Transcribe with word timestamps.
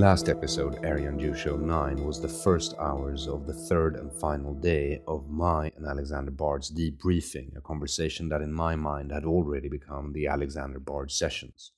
Last 0.00 0.30
episode, 0.30 0.82
Aryan 0.82 1.34
Show 1.34 1.58
9, 1.58 2.06
was 2.06 2.22
the 2.22 2.26
first 2.26 2.74
hours 2.78 3.28
of 3.28 3.46
the 3.46 3.52
third 3.52 3.96
and 3.96 4.10
final 4.10 4.54
day 4.54 5.02
of 5.06 5.28
my 5.28 5.70
and 5.76 5.86
Alexander 5.86 6.30
Bard's 6.30 6.70
debriefing, 6.70 7.54
a 7.54 7.60
conversation 7.60 8.30
that 8.30 8.40
in 8.40 8.50
my 8.50 8.76
mind 8.76 9.12
had 9.12 9.26
already 9.26 9.68
become 9.68 10.14
the 10.14 10.26
Alexander 10.26 10.78
Bard 10.78 11.10
sessions. 11.10 11.72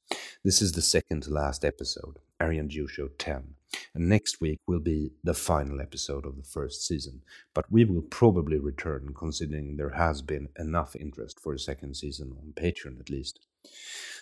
This 0.45 0.63
is 0.63 0.71
the 0.71 0.81
second 0.81 1.25
to 1.25 1.33
last 1.33 1.65
episode, 1.65 2.21
Aryan 2.39 2.71
Show 2.71 3.09
10, 3.19 3.55
and 3.93 4.09
next 4.09 4.41
week 4.41 4.61
will 4.69 4.79
be 4.79 5.11
the 5.25 5.35
final 5.35 5.81
episode 5.81 6.25
of 6.25 6.37
the 6.37 6.45
first 6.45 6.87
season, 6.87 7.23
but 7.53 7.65
we 7.73 7.85
will 7.85 8.03
probably 8.03 8.61
return 8.61 9.15
considering 9.19 9.77
there 9.77 9.97
has 9.97 10.23
been 10.23 10.49
enough 10.57 10.95
interest 10.95 11.41
for 11.41 11.55
a 11.55 11.59
second 11.59 11.97
season 11.97 12.37
on 12.39 12.53
Patreon 12.53 13.01
at 13.01 13.11
least. 13.11 13.41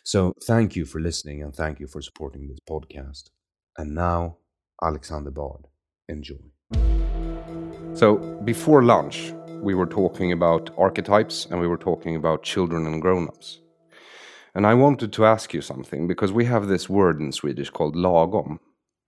So 0.02 0.32
thank 0.42 0.74
you 0.74 0.86
for 0.86 1.02
listening 1.02 1.42
and 1.42 1.54
thank 1.54 1.80
you 1.80 1.86
for 1.86 2.00
supporting 2.00 2.48
this 2.48 2.60
podcast. 2.66 3.24
And 3.76 3.94
now, 3.94 4.38
Alexander 4.82 5.30
Bard. 5.30 5.66
Enjoy. 6.08 6.36
So, 7.94 8.16
before 8.44 8.82
lunch, 8.82 9.32
we 9.62 9.74
were 9.74 9.86
talking 9.86 10.32
about 10.32 10.70
archetypes 10.78 11.46
and 11.50 11.60
we 11.60 11.66
were 11.66 11.76
talking 11.76 12.16
about 12.16 12.42
children 12.42 12.86
and 12.86 13.02
grown 13.02 13.28
ups. 13.28 13.60
And 14.54 14.66
I 14.66 14.74
wanted 14.74 15.12
to 15.12 15.24
ask 15.24 15.54
you 15.54 15.60
something 15.60 16.08
because 16.08 16.32
we 16.32 16.44
have 16.46 16.66
this 16.66 16.88
word 16.88 17.20
in 17.20 17.32
Swedish 17.32 17.70
called 17.70 17.94
lagom. 17.94 18.58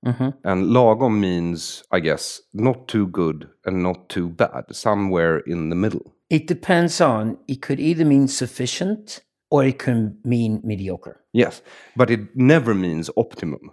Mm-hmm. 0.06 0.30
And 0.44 0.66
lagom 0.66 1.20
means, 1.20 1.82
I 1.90 2.00
guess, 2.00 2.40
not 2.52 2.88
too 2.88 3.06
good 3.08 3.48
and 3.64 3.82
not 3.82 4.08
too 4.08 4.28
bad, 4.28 4.64
somewhere 4.72 5.38
in 5.38 5.68
the 5.68 5.76
middle. 5.76 6.14
It 6.30 6.46
depends 6.46 7.00
on, 7.00 7.38
it 7.48 7.62
could 7.62 7.80
either 7.80 8.04
mean 8.04 8.28
sufficient 8.28 9.20
or 9.50 9.64
it 9.64 9.78
can 9.78 10.18
mean 10.24 10.60
mediocre. 10.64 11.20
Yes, 11.32 11.62
but 11.96 12.10
it 12.10 12.34
never 12.34 12.74
means 12.74 13.10
optimum. 13.16 13.72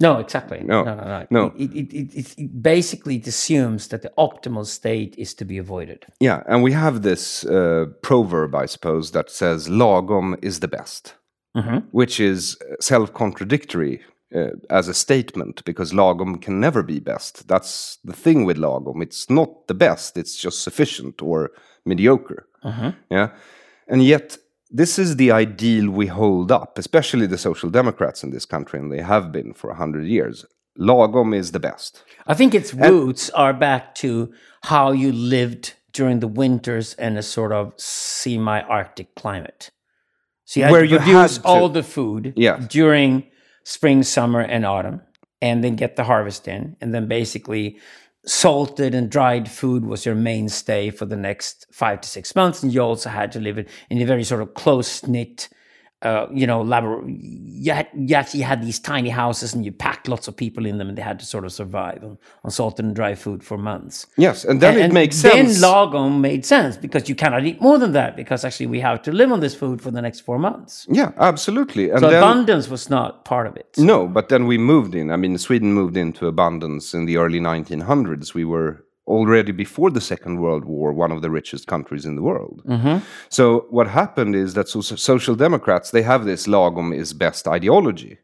No, 0.00 0.18
exactly. 0.18 0.60
No, 0.62 0.84
no, 0.84 0.94
no. 0.94 1.26
no. 1.30 1.52
It, 1.56 1.72
it, 1.74 1.92
it, 1.92 2.14
it, 2.14 2.38
it 2.38 2.62
basically 2.62 3.16
it 3.16 3.26
assumes 3.26 3.88
that 3.88 4.02
the 4.02 4.12
optimal 4.16 4.64
state 4.64 5.16
is 5.18 5.34
to 5.34 5.44
be 5.44 5.58
avoided. 5.58 6.06
Yeah, 6.20 6.42
and 6.46 6.62
we 6.62 6.72
have 6.72 7.02
this 7.02 7.44
uh, 7.44 7.86
proverb, 8.02 8.54
I 8.54 8.66
suppose, 8.66 9.10
that 9.10 9.30
says 9.30 9.68
lagom 9.68 10.36
is 10.42 10.60
the 10.60 10.68
best, 10.68 11.14
which 11.90 12.20
is 12.20 12.56
self 12.80 13.12
contradictory 13.12 14.00
uh, 14.34 14.50
as 14.70 14.88
a 14.88 14.94
statement 14.94 15.64
because 15.64 15.92
lagom 15.92 16.40
can 16.40 16.60
never 16.60 16.82
be 16.82 17.00
best. 17.00 17.48
That's 17.48 17.98
the 18.04 18.12
thing 18.12 18.44
with 18.44 18.56
lagom. 18.56 19.02
It's 19.02 19.28
not 19.28 19.66
the 19.66 19.74
best, 19.74 20.16
it's 20.16 20.36
just 20.36 20.62
sufficient 20.62 21.22
or 21.22 21.50
mediocre. 21.84 22.46
Yeah. 23.10 23.30
And 23.88 24.04
yet, 24.04 24.36
this 24.70 24.98
is 24.98 25.16
the 25.16 25.30
ideal 25.32 25.90
we 25.90 26.06
hold 26.06 26.52
up, 26.52 26.78
especially 26.78 27.26
the 27.26 27.38
social 27.38 27.70
democrats 27.70 28.22
in 28.22 28.30
this 28.30 28.44
country, 28.44 28.78
and 28.78 28.92
they 28.92 29.00
have 29.00 29.32
been 29.32 29.54
for 29.54 29.70
a 29.70 29.74
hundred 29.76 30.06
years. 30.06 30.44
Lagom 30.78 31.34
is 31.34 31.52
the 31.52 31.58
best. 31.60 32.04
I 32.26 32.34
think 32.34 32.54
its 32.54 32.72
roots 32.74 33.30
are 33.30 33.52
back 33.52 33.94
to 33.96 34.32
how 34.62 34.92
you 34.92 35.10
lived 35.12 35.74
during 35.92 36.20
the 36.20 36.28
winters 36.28 36.94
in 36.94 37.16
a 37.16 37.22
sort 37.22 37.50
of 37.52 37.72
semi-Arctic 37.76 39.14
climate. 39.14 39.70
So 40.44 40.60
you 40.60 40.64
had 40.64 40.72
Where 40.72 40.82
to 40.82 40.88
you 40.88 40.98
produce 40.98 41.36
had 41.36 41.42
to- 41.42 41.48
all 41.48 41.68
the 41.68 41.82
food 41.82 42.32
Yeah. 42.36 42.58
during 42.68 43.24
spring, 43.64 44.02
summer, 44.02 44.40
and 44.40 44.64
autumn, 44.64 45.00
and 45.42 45.62
then 45.64 45.76
get 45.76 45.96
the 45.96 46.04
harvest 46.04 46.46
in, 46.48 46.76
and 46.80 46.94
then 46.94 47.06
basically 47.08 47.78
salted 48.28 48.94
and 48.94 49.10
dried 49.10 49.50
food 49.50 49.86
was 49.86 50.04
your 50.04 50.14
mainstay 50.14 50.90
for 50.90 51.06
the 51.06 51.16
next 51.16 51.66
five 51.72 52.00
to 52.02 52.08
six 52.08 52.34
months, 52.36 52.62
and 52.62 52.72
you 52.72 52.80
also 52.80 53.08
had 53.08 53.32
to 53.32 53.40
live 53.40 53.58
it 53.58 53.68
in 53.88 54.00
a 54.00 54.04
very 54.04 54.24
sort 54.24 54.42
of 54.42 54.54
close 54.54 55.06
knit. 55.06 55.48
Uh, 56.02 56.28
you 56.32 56.46
know, 56.46 56.62
labor. 56.62 57.02
You, 57.08 57.72
had, 57.72 57.88
you 57.92 58.14
actually 58.14 58.42
had 58.42 58.62
these 58.62 58.78
tiny 58.78 59.08
houses, 59.08 59.52
and 59.52 59.64
you 59.64 59.72
packed 59.72 60.06
lots 60.06 60.28
of 60.28 60.36
people 60.36 60.64
in 60.64 60.78
them, 60.78 60.88
and 60.88 60.96
they 60.96 61.02
had 61.02 61.18
to 61.18 61.26
sort 61.26 61.44
of 61.44 61.52
survive 61.52 62.04
on, 62.04 62.16
on 62.44 62.52
salted 62.52 62.84
and 62.84 62.94
dry 62.94 63.16
food 63.16 63.42
for 63.42 63.58
months. 63.58 64.06
Yes, 64.16 64.44
and 64.44 64.60
then 64.62 64.74
And- 64.74 64.80
it 64.80 64.84
and 64.84 64.94
makes 64.94 65.16
sense. 65.16 65.60
then 65.60 65.68
lagom 65.70 66.20
made 66.20 66.46
sense 66.46 66.76
because 66.76 67.08
you 67.08 67.16
cannot 67.16 67.44
eat 67.44 67.60
more 67.60 67.78
than 67.78 67.90
that 67.92 68.14
because 68.14 68.44
actually 68.44 68.66
we 68.66 68.78
have 68.78 69.02
to 69.02 69.10
live 69.10 69.32
on 69.32 69.40
this 69.40 69.56
food 69.56 69.82
for 69.82 69.90
the 69.90 70.00
next 70.00 70.20
four 70.20 70.38
months. 70.38 70.86
yeah, 70.88 71.10
absolutely. 71.18 71.90
And 71.90 71.98
So 71.98 72.10
then, 72.10 72.22
abundance 72.22 72.68
was 72.68 72.88
not 72.88 73.24
part 73.24 73.48
of 73.48 73.56
it. 73.56 73.74
No, 73.76 74.06
but 74.06 74.28
then 74.28 74.46
we 74.46 74.56
moved 74.56 74.94
in. 74.94 75.10
I 75.10 75.16
mean, 75.16 75.36
Sweden 75.36 75.72
moved 75.74 75.96
into 75.96 76.28
abundance 76.28 76.94
in 76.94 77.06
the 77.06 77.16
early 77.16 77.40
1900s. 77.40 78.34
We 78.34 78.44
were 78.44 78.84
already 79.08 79.52
before 79.52 79.90
the 79.90 80.00
Second 80.00 80.40
World 80.40 80.64
War 80.64 80.92
one 80.92 81.12
of 81.12 81.22
the 81.22 81.30
richest 81.30 81.66
countries 81.66 82.04
in 82.04 82.14
the 82.16 82.22
world. 82.22 82.62
So 83.28 83.66
what 83.70 83.88
happened 83.88 84.34
is 84.36 84.54
that 84.54 84.68
so- 84.68 84.80
social 85.10 85.34
democrats 85.34 85.90
they 85.90 86.02
have 86.02 86.24
this 86.24 86.46
lagom 86.46 86.94
is 86.94 87.12
best 87.14 87.48
ideology. 87.48 88.18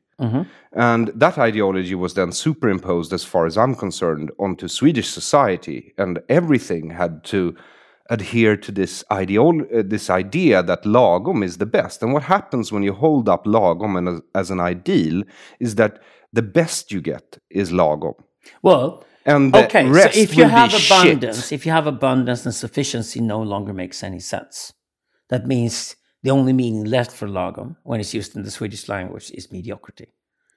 And 0.72 1.09
that 1.15 1.39
ideology 1.39 1.95
was 1.95 2.15
then 2.15 2.33
superimposed, 2.33 3.12
as 3.12 3.25
far 3.25 3.47
as 3.47 3.56
I'm 3.59 3.75
concerned, 3.75 4.31
onto 4.39 4.69
Swedish 4.69 5.09
society, 5.09 5.93
and 5.99 6.21
everything 6.28 6.91
had 6.91 7.25
to 7.25 7.55
adhere 8.11 8.56
to 8.56 8.71
this 8.72 9.05
ideol- 9.11 9.66
uh, 9.77 9.83
this 9.95 10.11
idea 10.11 10.62
that 10.62 10.84
lagom 10.84 11.43
is 11.43 11.56
the 11.59 11.66
best. 11.66 12.03
And 12.03 12.12
what 12.12 12.22
happens 12.25 12.71
when 12.71 12.83
you 12.83 12.93
hold 12.93 13.28
up 13.28 13.45
lagom 13.47 13.97
and 13.99 14.09
as, 14.09 14.21
as 14.34 14.51
an 14.51 14.61
ideal 14.61 15.22
is 15.59 15.75
that 15.77 15.99
the 16.33 16.43
best 16.43 16.93
you 16.93 17.01
get 17.01 17.39
is 17.51 17.72
lagom. 17.72 18.15
Well, 18.62 19.05
And 19.26 19.54
okay, 19.54 19.90
so 19.90 20.10
if 20.14 20.36
you 20.36 20.44
have 20.44 20.70
shit. 20.70 20.90
abundance, 20.90 21.50
if 21.50 21.64
you 21.64 21.72
have 21.72 21.86
abundance 21.86 22.44
and 22.44 22.54
sufficiency 22.54 23.20
no 23.20 23.40
longer 23.40 23.72
makes 23.72 24.02
any 24.02 24.20
sense. 24.20 24.72
That 25.30 25.46
means 25.46 25.96
the 26.22 26.30
only 26.30 26.52
meaning 26.52 26.84
left 26.84 27.12
for 27.12 27.26
lagom 27.26 27.76
when 27.82 28.00
it's 28.00 28.12
used 28.12 28.36
in 28.36 28.42
the 28.42 28.50
Swedish 28.50 28.88
language 28.88 29.30
is 29.30 29.50
mediocrity. 29.50 30.08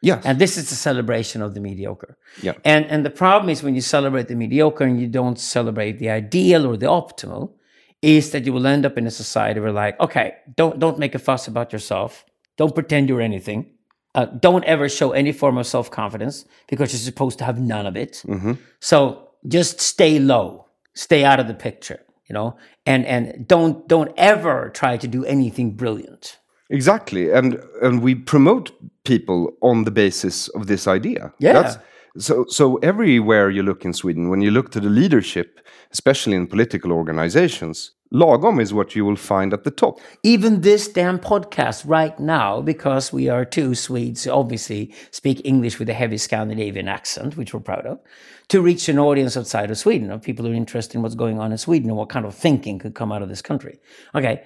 Yes. 0.01 0.23
And 0.25 0.38
this 0.38 0.57
is 0.57 0.69
the 0.69 0.75
celebration 0.75 1.41
of 1.41 1.53
the 1.53 1.59
mediocre. 1.59 2.17
Yeah. 2.41 2.53
And 2.63 2.85
and 2.85 3.05
the 3.05 3.09
problem 3.09 3.50
is 3.50 3.63
when 3.63 3.75
you 3.75 3.81
celebrate 3.81 4.28
the 4.28 4.35
mediocre 4.35 4.84
and 4.84 4.99
you 5.01 5.07
don't 5.07 5.39
celebrate 5.39 5.99
the 5.99 6.09
ideal 6.09 6.67
or 6.67 6.78
the 6.78 6.85
optimal, 6.85 7.53
is 8.01 8.31
that 8.31 8.45
you 8.45 8.53
will 8.53 8.67
end 8.67 8.85
up 8.85 8.97
in 8.97 9.07
a 9.07 9.11
society 9.11 9.59
where 9.59 9.72
like, 9.72 9.99
okay, 9.99 10.35
don't 10.55 10.78
don't 10.79 10.99
make 10.99 11.16
a 11.16 11.19
fuss 11.19 11.47
about 11.47 11.73
yourself. 11.73 12.25
Don't 12.57 12.75
pretend 12.75 13.09
you're 13.09 13.22
anything. 13.22 13.77
Uh, 14.17 14.25
don't 14.25 14.63
ever 14.66 14.89
show 14.89 15.11
any 15.11 15.31
form 15.31 15.59
of 15.59 15.67
self 15.67 15.91
confidence 15.91 16.45
because 16.67 16.91
you're 16.91 17.00
supposed 17.00 17.38
to 17.38 17.45
have 17.45 17.59
none 17.59 17.85
of 17.85 17.95
it. 17.95 18.23
So 18.79 19.29
just 19.47 19.79
stay 19.79 20.17
low, 20.17 20.66
stay 20.95 21.23
out 21.23 21.39
of 21.39 21.47
the 21.47 21.53
picture, 21.53 22.00
you 22.28 22.33
know, 22.33 22.57
and 22.88 23.05
and 23.05 23.47
don't 23.47 23.88
don't 23.88 24.11
ever 24.17 24.72
try 24.73 24.97
to 24.97 25.07
do 25.07 25.23
anything 25.25 25.75
brilliant. 25.75 26.39
Exactly, 26.72 27.31
and 27.31 27.61
and 27.83 28.01
we 28.01 28.16
promote 28.16 28.72
people 29.03 29.53
on 29.61 29.83
the 29.83 29.91
basis 29.91 30.47
of 30.49 30.66
this 30.66 30.88
idea. 30.88 31.31
Yeah. 31.38 31.75
so 32.17 32.45
so 32.47 32.78
everywhere 32.78 33.51
you 33.51 33.61
look 33.61 33.85
in 33.85 33.94
Sweden, 33.94 34.29
when 34.29 34.41
you 34.41 34.49
look 34.49 34.72
to 34.72 34.79
the 34.79 34.89
leadership, 34.89 35.59
especially 35.91 36.35
in 36.35 36.47
political 36.47 36.91
organizations, 36.91 37.91
lagom 38.13 38.62
is 38.62 38.73
what 38.73 38.95
you 38.95 39.06
will 39.06 39.16
find 39.16 39.53
at 39.53 39.63
the 39.63 39.72
top. 39.72 40.00
even 40.23 40.62
this 40.62 40.88
damn 40.88 41.19
podcast 41.19 41.84
right 41.88 42.19
now, 42.19 42.62
because 42.62 43.12
we 43.12 43.29
are 43.29 43.45
two 43.45 43.75
Swedes 43.75 44.28
obviously 44.28 44.94
speak 45.12 45.41
English 45.44 45.79
with 45.79 45.90
a 45.90 45.94
heavy 45.94 46.17
Scandinavian 46.17 46.88
accent, 46.88 47.38
which 47.38 47.53
we're 47.53 47.59
proud 47.59 47.85
of, 47.85 48.00
to 48.47 48.62
reach 48.62 48.88
an 48.90 49.00
audience 49.00 49.35
outside 49.35 49.69
of 49.69 49.78
Sweden, 49.78 50.12
of 50.12 50.22
people 50.22 50.46
who 50.46 50.51
are 50.51 50.56
interested 50.56 50.96
in 50.96 51.01
what's 51.01 51.16
going 51.16 51.40
on 51.40 51.51
in 51.51 51.57
Sweden 51.57 51.90
and 51.90 51.97
what 51.97 52.09
kind 52.09 52.25
of 52.25 52.34
thinking 52.34 52.79
could 52.79 52.96
come 52.96 53.12
out 53.12 53.22
of 53.22 53.29
this 53.29 53.41
country. 53.41 53.79
Okay. 54.16 54.43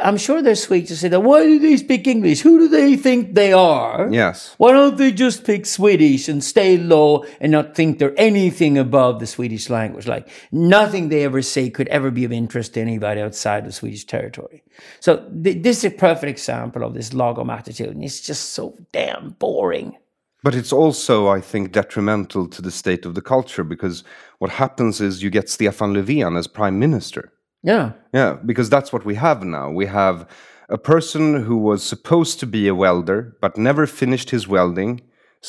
I'm 0.00 0.16
sure 0.16 0.40
they're 0.40 0.54
Swedes 0.54 0.88
to 0.88 0.96
say 0.96 1.08
that, 1.08 1.20
why 1.20 1.42
do 1.42 1.58
they 1.58 1.76
speak 1.76 2.06
English? 2.06 2.42
Who 2.42 2.58
do 2.58 2.68
they 2.68 2.96
think 2.96 3.34
they 3.34 3.52
are? 3.52 4.08
Yes. 4.10 4.54
Why 4.56 4.72
don't 4.72 4.96
they 4.96 5.10
just 5.10 5.38
speak 5.38 5.66
Swedish 5.66 6.28
and 6.28 6.44
stay 6.44 6.78
low 6.78 7.24
and 7.40 7.50
not 7.50 7.74
think 7.74 7.98
they're 7.98 8.14
anything 8.16 8.78
above 8.78 9.18
the 9.18 9.26
Swedish 9.26 9.68
language? 9.70 10.06
Like 10.06 10.28
nothing 10.52 11.08
they 11.08 11.24
ever 11.24 11.42
say 11.42 11.70
could 11.70 11.88
ever 11.88 12.12
be 12.12 12.24
of 12.24 12.30
interest 12.32 12.74
to 12.74 12.80
anybody 12.80 13.20
outside 13.20 13.66
of 13.66 13.74
Swedish 13.74 14.04
territory. 14.04 14.62
So 15.00 15.28
th- 15.42 15.62
this 15.62 15.78
is 15.78 15.84
a 15.86 15.90
perfect 15.90 16.30
example 16.30 16.84
of 16.84 16.94
this 16.94 17.10
lagom 17.10 17.52
attitude, 17.52 17.88
and 17.88 18.04
it's 18.04 18.20
just 18.20 18.50
so 18.50 18.76
damn 18.92 19.30
boring. 19.40 19.96
But 20.44 20.54
it's 20.54 20.72
also, 20.72 21.26
I 21.26 21.40
think, 21.40 21.72
detrimental 21.72 22.46
to 22.48 22.62
the 22.62 22.70
state 22.70 23.06
of 23.06 23.14
the 23.14 23.22
culture 23.22 23.64
because 23.64 24.04
what 24.38 24.50
happens 24.50 25.00
is 25.00 25.22
you 25.22 25.30
get 25.30 25.48
Stefan 25.48 25.94
Löfven 25.94 26.38
as 26.38 26.46
prime 26.46 26.78
minister. 26.78 27.32
Yeah. 27.64 27.92
Yeah, 28.12 28.34
because 28.44 28.68
that's 28.68 28.92
what 28.92 29.04
we 29.04 29.14
have 29.14 29.42
now. 29.42 29.70
We 29.70 29.86
have 29.86 30.28
a 30.68 30.78
person 30.78 31.42
who 31.44 31.56
was 31.56 31.82
supposed 31.82 32.38
to 32.40 32.46
be 32.46 32.68
a 32.68 32.74
welder 32.74 33.36
but 33.40 33.56
never 33.56 33.86
finished 33.86 34.30
his 34.30 34.46
welding 34.46 35.00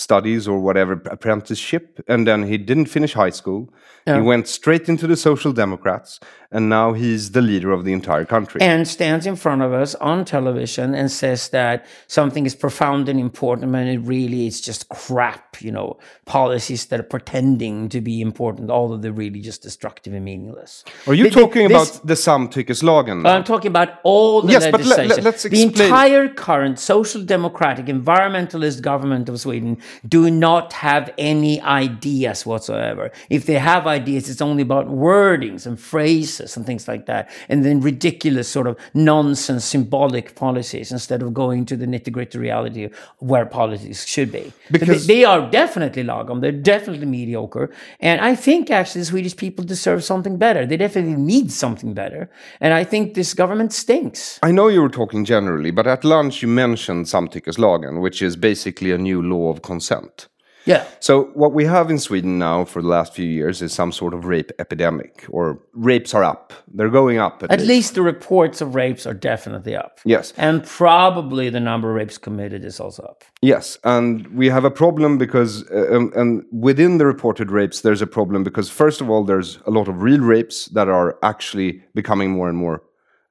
studies 0.05 0.47
or 0.47 0.59
whatever 0.59 0.93
apprenticeship, 1.09 2.03
and 2.07 2.27
then 2.27 2.43
he 2.43 2.57
didn't 2.57 2.87
finish 2.87 3.13
high 3.13 3.29
school. 3.31 3.73
He 4.05 4.21
went 4.21 4.47
straight 4.47 4.87
into 4.87 5.07
the 5.07 5.15
Social 5.17 5.51
Democrats, 5.51 6.19
and 6.51 6.69
now 6.69 6.93
he's 6.93 7.31
the 7.31 7.41
leader 7.41 7.71
of 7.71 7.85
the 7.85 7.91
entire 7.93 8.23
country. 8.25 8.61
and 8.61 8.87
stands 8.87 9.25
in 9.25 9.35
front 9.35 9.63
of 9.63 9.73
us 9.73 9.95
on 9.95 10.23
television 10.25 10.93
and 10.93 11.09
says 11.09 11.49
that 11.49 11.85
something 12.05 12.45
is 12.45 12.53
profound 12.53 13.09
and 13.09 13.19
important 13.19 13.71
when 13.71 13.87
it 13.87 13.97
really 13.97 14.45
is 14.45 14.61
just 14.61 14.87
crap, 14.89 15.59
you 15.59 15.71
know, 15.71 15.97
policies 16.25 16.85
that 16.89 16.99
are 16.99 17.09
pretending 17.17 17.89
to 17.89 17.99
be 17.99 18.21
important, 18.21 18.69
although 18.69 18.97
they're 18.97 19.11
really 19.25 19.41
just 19.41 19.63
destructive 19.63 20.13
and 20.13 20.23
meaningless. 20.23 20.83
Are 21.07 21.15
you 21.15 21.23
th- 21.23 21.33
talking 21.33 21.67
this- 21.67 21.75
about 21.97 22.05
the 22.05 22.13
samtyckeslagen? 22.15 23.25
I'm 23.25 23.43
talking 23.43 23.69
about 23.69 23.89
all 24.03 24.43
the 24.43 24.51
Yes, 24.53 24.67
but 24.69 24.81
le- 24.81 24.85
legislation. 24.85 25.17
le- 25.23 25.29
let's 25.29 25.45
explain. 25.45 25.71
the 25.71 25.83
entire 25.83 26.27
current 26.29 26.77
social 26.77 27.21
democratic 27.23 27.87
environmentalist 27.87 28.83
government 28.83 29.29
of 29.29 29.39
Sweden 29.39 29.77
do 30.07 30.29
not 30.29 30.73
have 30.73 31.13
any 31.17 31.61
ideas 31.61 32.45
whatsoever. 32.45 33.11
If 33.29 33.45
they 33.45 33.55
have 33.55 33.87
ideas, 33.87 34.29
it's 34.29 34.41
only 34.41 34.63
about 34.63 34.87
wordings 34.87 35.65
and 35.65 35.79
phrases 35.79 36.57
and 36.57 36.65
things 36.65 36.87
like 36.87 37.05
that. 37.05 37.29
And 37.49 37.63
then 37.65 37.81
ridiculous 37.81 38.47
sort 38.47 38.67
of 38.67 38.77
nonsense 38.93 39.65
symbolic 39.65 40.35
policies 40.35 40.91
instead 40.91 41.21
of 41.21 41.33
going 41.33 41.65
to 41.65 41.75
the 41.77 41.85
nitty 41.85 42.11
gritty 42.11 42.37
reality 42.37 42.89
where 43.19 43.45
politics 43.45 44.05
should 44.05 44.31
be. 44.31 44.51
Because- 44.71 45.07
they, 45.07 45.15
they 45.15 45.25
are 45.25 45.49
definitely 45.49 46.03
lagom. 46.03 46.41
They're 46.41 46.51
definitely 46.51 47.05
mediocre. 47.05 47.71
And 47.99 48.21
I 48.21 48.35
think 48.35 48.69
actually 48.71 49.01
the 49.01 49.05
Swedish 49.05 49.35
people 49.35 49.63
deserve 49.63 50.03
something 50.03 50.37
better. 50.37 50.65
They 50.65 50.77
definitely 50.77 51.15
need 51.15 51.51
something 51.51 51.93
better. 51.93 52.29
And 52.59 52.73
I 52.73 52.83
think 52.83 53.13
this 53.13 53.33
government 53.33 53.73
stinks. 53.73 54.39
I 54.43 54.51
know 54.51 54.67
you 54.67 54.81
were 54.81 54.89
talking 54.89 55.25
generally, 55.25 55.71
but 55.71 55.87
at 55.87 56.03
lunch 56.03 56.41
you 56.41 56.47
mentioned 56.47 57.05
samtyckeslagen, 57.05 58.01
which 58.01 58.21
is 58.21 58.35
basically 58.35 58.91
a 58.91 58.97
new 58.97 59.21
law 59.21 59.49
of 59.49 59.61
consent. 59.75 60.29
Yeah. 60.65 60.83
So 60.99 61.25
what 61.35 61.53
we 61.53 61.65
have 61.65 61.91
in 61.91 61.99
Sweden 61.99 62.39
now 62.39 62.65
for 62.65 62.81
the 62.81 62.87
last 62.87 63.13
few 63.13 63.27
years 63.27 63.61
is 63.61 63.71
some 63.71 63.91
sort 63.91 64.13
of 64.15 64.25
rape 64.25 64.51
epidemic, 64.57 65.25
or 65.29 65.59
rapes 65.73 66.13
are 66.15 66.23
up. 66.23 66.53
They're 66.73 66.89
going 66.89 67.19
up 67.19 67.43
at, 67.43 67.51
At 67.51 67.61
least 67.61 67.93
the 67.93 68.01
reports 68.01 68.61
of 68.61 68.73
rapes 68.73 69.05
are 69.05 69.13
definitely 69.13 69.75
up. 69.75 69.99
Yes. 70.05 70.33
And 70.37 70.63
probably 70.65 71.51
the 71.51 71.59
number 71.59 71.89
of 71.89 71.95
rapes 71.95 72.17
committed 72.17 72.65
is 72.65 72.79
also 72.79 73.03
up. 73.03 73.23
Yes, 73.41 73.77
and 73.83 74.27
we 74.35 74.49
have 74.49 74.65
a 74.65 74.71
problem 74.71 75.17
because, 75.17 75.69
uh, 75.69 75.95
um, 75.95 76.11
and 76.15 76.43
within 76.51 76.97
the 76.97 77.05
reported 77.05 77.51
rapes, 77.51 77.81
there's 77.81 78.01
a 78.01 78.07
problem 78.07 78.43
because, 78.43 78.69
first 78.69 79.01
of 79.01 79.09
all, 79.09 79.23
there's 79.23 79.59
a 79.67 79.71
lot 79.71 79.87
of 79.87 80.01
real 80.01 80.21
rapes 80.21 80.65
that 80.73 80.87
are 80.89 81.17
actually 81.21 81.83
becoming 81.93 82.31
more 82.31 82.49
and 82.49 82.57
more 82.57 82.81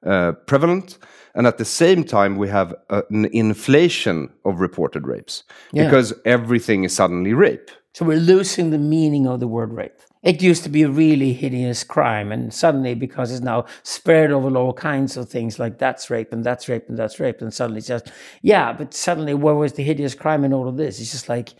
uh, 0.05 0.33
prevalent. 0.45 0.97
And 1.33 1.45
at 1.47 1.57
the 1.57 1.65
same 1.65 2.03
time, 2.05 2.37
we 2.37 2.47
have 2.47 2.73
uh, 2.89 3.01
an 3.09 3.25
inflation 3.25 4.29
of 4.45 4.61
reported 4.61 5.05
rapes 5.05 5.43
Yeah. 5.73 5.85
because 5.85 6.13
everything 6.23 6.85
is 6.85 6.95
suddenly 6.95 7.33
rape. 7.33 7.71
So 7.93 8.05
we're 8.05 8.17
losing 8.17 8.71
the 8.71 8.77
meaning 8.77 9.27
of 9.27 9.39
the 9.39 9.47
word 9.47 9.73
rape. 9.73 9.99
It 10.23 10.41
used 10.41 10.63
to 10.63 10.69
be 10.69 10.81
a 10.81 10.89
really 10.89 11.33
hideous 11.33 11.83
crime, 11.83 12.31
and 12.31 12.53
suddenly, 12.53 12.95
because 12.95 13.31
it's 13.31 13.43
now 13.43 13.65
spread 13.83 14.31
over 14.31 14.57
all 14.57 14.73
kinds 14.73 15.17
of 15.17 15.29
things 15.29 15.59
like 15.59 15.77
that's 15.77 16.09
rape 16.09 16.33
and 16.33 16.43
that's 16.43 16.67
rape 16.67 16.89
and 16.89 16.97
that's 16.97 17.19
rape, 17.19 17.41
and 17.41 17.53
suddenly 17.53 17.77
it's 17.77 17.87
just, 17.87 18.11
yeah, 18.41 18.73
but 18.73 18.93
suddenly, 18.93 19.33
where 19.33 19.55
was 19.55 19.73
the 19.73 19.83
hideous 19.83 20.15
crime 20.15 20.43
in 20.43 20.51
all 20.51 20.67
of 20.67 20.77
this? 20.77 20.99
It's 20.99 21.11
just 21.11 21.29
like, 21.29 21.53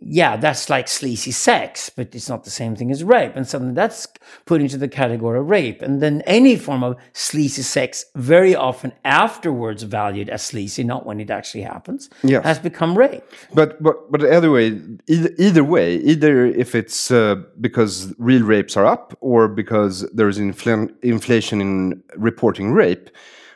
yeah, 0.00 0.36
that's 0.36 0.70
like 0.70 0.88
sleazy 0.88 1.30
sex, 1.32 1.90
but 1.90 2.14
it's 2.14 2.28
not 2.28 2.44
the 2.44 2.50
same 2.50 2.74
thing 2.76 2.90
as 2.90 3.02
rape. 3.04 3.36
And 3.36 3.46
suddenly 3.46 3.74
that's 3.74 4.06
put 4.46 4.60
into 4.62 4.78
the 4.78 4.88
category 4.88 5.38
of 5.38 5.50
rape. 5.50 5.82
And 5.82 6.00
then 6.00 6.22
any 6.26 6.56
form 6.56 6.82
of 6.82 6.96
sleazy 7.12 7.62
sex, 7.62 8.06
very 8.16 8.54
often 8.54 8.92
afterwards 9.04 9.82
valued 9.82 10.28
as 10.30 10.42
sleazy, 10.42 10.84
not 10.84 11.04
when 11.06 11.20
it 11.20 11.30
actually 11.30 11.62
happens, 11.62 12.08
Yes. 12.22 12.44
has 12.44 12.58
become 12.58 12.96
rape. 12.96 13.24
But 13.52 13.82
but 13.82 14.10
but 14.10 14.22
either 14.24 14.50
way, 14.50 14.80
either, 15.06 15.30
either 15.38 15.64
way, 15.64 15.96
either 15.96 16.46
if 16.46 16.74
it's 16.74 17.10
uh, 17.10 17.36
because 17.60 18.14
real 18.18 18.42
rapes 18.44 18.76
are 18.76 18.86
up 18.86 19.16
or 19.20 19.48
because 19.48 20.08
there 20.12 20.28
is 20.28 20.38
infl- 20.38 20.92
inflation 21.02 21.60
in 21.60 22.02
reporting 22.16 22.72
rape, 22.72 23.10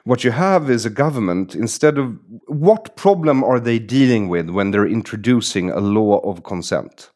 what 0.05 0.23
you 0.23 0.31
have 0.31 0.71
is 0.71 0.85
a 0.87 0.91
government 0.91 1.55
instead 1.55 1.99
of 1.99 2.17
what 2.47 2.95
problem 2.97 3.43
are 3.43 3.59
they 3.59 3.79
dealing 3.79 4.29
with 4.29 4.51
when 4.51 4.71
they're 4.71 4.87
introducing 4.87 5.71
a 5.71 5.81
law 5.81 6.19
of 6.19 6.43
consent? 6.45 7.11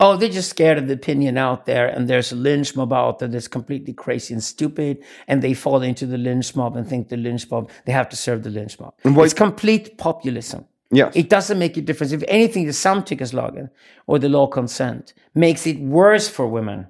Oh, 0.00 0.16
they're 0.16 0.28
just 0.28 0.50
scared 0.50 0.78
of 0.78 0.88
the 0.88 0.94
opinion 0.94 1.36
out 1.38 1.64
there, 1.66 1.86
and 1.86 2.08
there's 2.08 2.32
a 2.32 2.36
lynch 2.36 2.74
mob 2.74 2.92
out 2.92 3.20
there 3.20 3.28
that's 3.28 3.46
completely 3.46 3.92
crazy 3.92 4.34
and 4.34 4.42
stupid, 4.42 4.98
and 5.28 5.42
they 5.42 5.54
fall 5.54 5.80
into 5.82 6.06
the 6.06 6.18
lynch 6.18 6.56
mob 6.56 6.76
and 6.76 6.88
think 6.88 7.08
the 7.08 7.16
lynch 7.16 7.48
mob 7.50 7.70
they 7.84 7.92
have 7.92 8.08
to 8.08 8.16
serve 8.16 8.42
the 8.42 8.50
lynch 8.50 8.80
mob. 8.80 8.94
why- 9.02 9.24
It's 9.24 9.34
complete 9.34 9.98
populism. 9.98 10.64
Yes. 10.90 11.12
It 11.16 11.30
doesn't 11.30 11.58
make 11.58 11.76
a 11.76 11.80
difference. 11.80 12.12
If 12.12 12.22
anything, 12.28 12.66
the 12.66 12.72
samtyckeslagen 12.72 13.70
or 14.06 14.18
the 14.18 14.28
law 14.28 14.46
consent 14.46 15.14
makes 15.34 15.66
it 15.66 15.78
worse 15.80 16.28
for 16.28 16.46
women. 16.46 16.86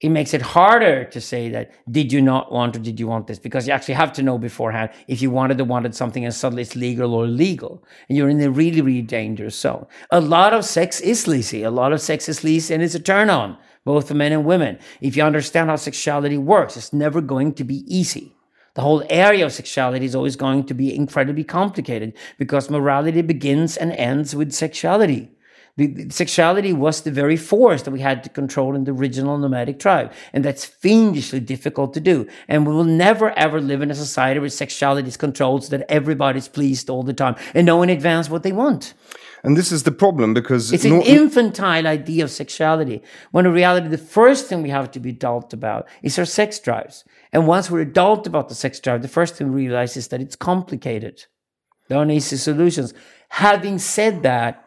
It 0.00 0.08
makes 0.10 0.34
it 0.34 0.42
harder 0.42 1.04
to 1.04 1.20
say 1.20 1.48
that 1.50 1.70
did 1.90 2.12
you 2.12 2.20
not 2.20 2.52
want 2.52 2.76
or 2.76 2.80
did 2.80 2.98
you 2.98 3.06
want 3.06 3.26
this? 3.26 3.38
Because 3.38 3.66
you 3.66 3.72
actually 3.72 3.94
have 3.94 4.12
to 4.14 4.22
know 4.22 4.38
beforehand 4.38 4.90
if 5.08 5.22
you 5.22 5.30
wanted 5.30 5.60
or 5.60 5.64
wanted 5.64 5.94
something 5.94 6.24
and 6.24 6.34
suddenly 6.34 6.62
it's 6.62 6.76
legal 6.76 7.14
or 7.14 7.24
illegal. 7.24 7.82
And 8.08 8.18
you're 8.18 8.28
in 8.28 8.40
a 8.40 8.50
really, 8.50 8.82
really 8.82 9.02
dangerous 9.02 9.58
zone. 9.58 9.86
A 10.10 10.20
lot 10.20 10.52
of 10.52 10.64
sex 10.64 11.00
is 11.00 11.20
sleazy. 11.20 11.62
A 11.62 11.70
lot 11.70 11.92
of 11.92 12.00
sex 12.00 12.28
is 12.28 12.38
sleazy 12.38 12.74
and 12.74 12.82
it's 12.82 12.96
a 12.96 13.00
turn 13.00 13.30
on, 13.30 13.56
both 13.84 14.08
for 14.08 14.14
men 14.14 14.32
and 14.32 14.44
women. 14.44 14.78
If 15.00 15.16
you 15.16 15.22
understand 15.22 15.70
how 15.70 15.76
sexuality 15.76 16.38
works, 16.38 16.76
it's 16.76 16.92
never 16.92 17.20
going 17.20 17.54
to 17.54 17.64
be 17.64 17.84
easy. 17.86 18.34
The 18.74 18.82
whole 18.82 19.04
area 19.08 19.46
of 19.46 19.52
sexuality 19.52 20.04
is 20.04 20.16
always 20.16 20.34
going 20.34 20.64
to 20.64 20.74
be 20.74 20.94
incredibly 20.94 21.44
complicated 21.44 22.12
because 22.38 22.68
morality 22.68 23.22
begins 23.22 23.76
and 23.76 23.92
ends 23.92 24.34
with 24.34 24.52
sexuality. 24.52 25.30
The, 25.76 25.88
the 25.88 26.10
sexuality 26.10 26.72
was 26.72 27.02
the 27.02 27.10
very 27.10 27.36
force 27.36 27.82
that 27.82 27.90
we 27.90 28.00
had 28.00 28.22
to 28.22 28.28
control 28.30 28.76
in 28.76 28.84
the 28.84 28.92
original 28.92 29.38
nomadic 29.38 29.80
tribe. 29.80 30.12
And 30.32 30.44
that's 30.44 30.64
fiendishly 30.64 31.40
difficult 31.40 31.94
to 31.94 32.00
do. 32.00 32.28
And 32.46 32.64
we 32.64 32.72
will 32.72 32.84
never 32.84 33.30
ever 33.30 33.60
live 33.60 33.82
in 33.82 33.90
a 33.90 33.94
society 33.94 34.38
where 34.38 34.48
sexuality 34.48 35.08
is 35.08 35.16
controlled 35.16 35.64
so 35.64 35.76
that 35.76 35.86
everybody's 35.90 36.46
pleased 36.46 36.88
all 36.88 37.02
the 37.02 37.12
time 37.12 37.34
and 37.54 37.66
know 37.66 37.82
in 37.82 37.90
advance 37.90 38.30
what 38.30 38.44
they 38.44 38.52
want. 38.52 38.94
And 39.42 39.58
this 39.58 39.70
is 39.70 39.82
the 39.82 39.92
problem 39.92 40.32
because 40.32 40.72
It's 40.72 40.86
an 40.86 41.02
infantile 41.02 41.86
idea 41.86 42.24
of 42.24 42.30
sexuality. 42.30 43.02
When 43.30 43.44
in 43.44 43.52
reality, 43.52 43.88
the 43.88 43.98
first 43.98 44.46
thing 44.46 44.62
we 44.62 44.70
have 44.70 44.90
to 44.92 45.00
be 45.00 45.10
adult 45.10 45.52
about 45.52 45.86
is 46.02 46.18
our 46.18 46.24
sex 46.24 46.58
drives. 46.58 47.04
And 47.30 47.46
once 47.46 47.70
we're 47.70 47.80
adult 47.80 48.26
about 48.26 48.48
the 48.48 48.54
sex 48.54 48.80
drive, 48.80 49.02
the 49.02 49.08
first 49.08 49.34
thing 49.34 49.52
we 49.52 49.66
realize 49.66 49.98
is 49.98 50.08
that 50.08 50.22
it's 50.22 50.36
complicated. 50.36 51.26
There 51.88 51.98
aren't 51.98 52.12
easy 52.12 52.38
solutions. 52.38 52.94
Having 53.28 53.80
said 53.80 54.22
that, 54.22 54.63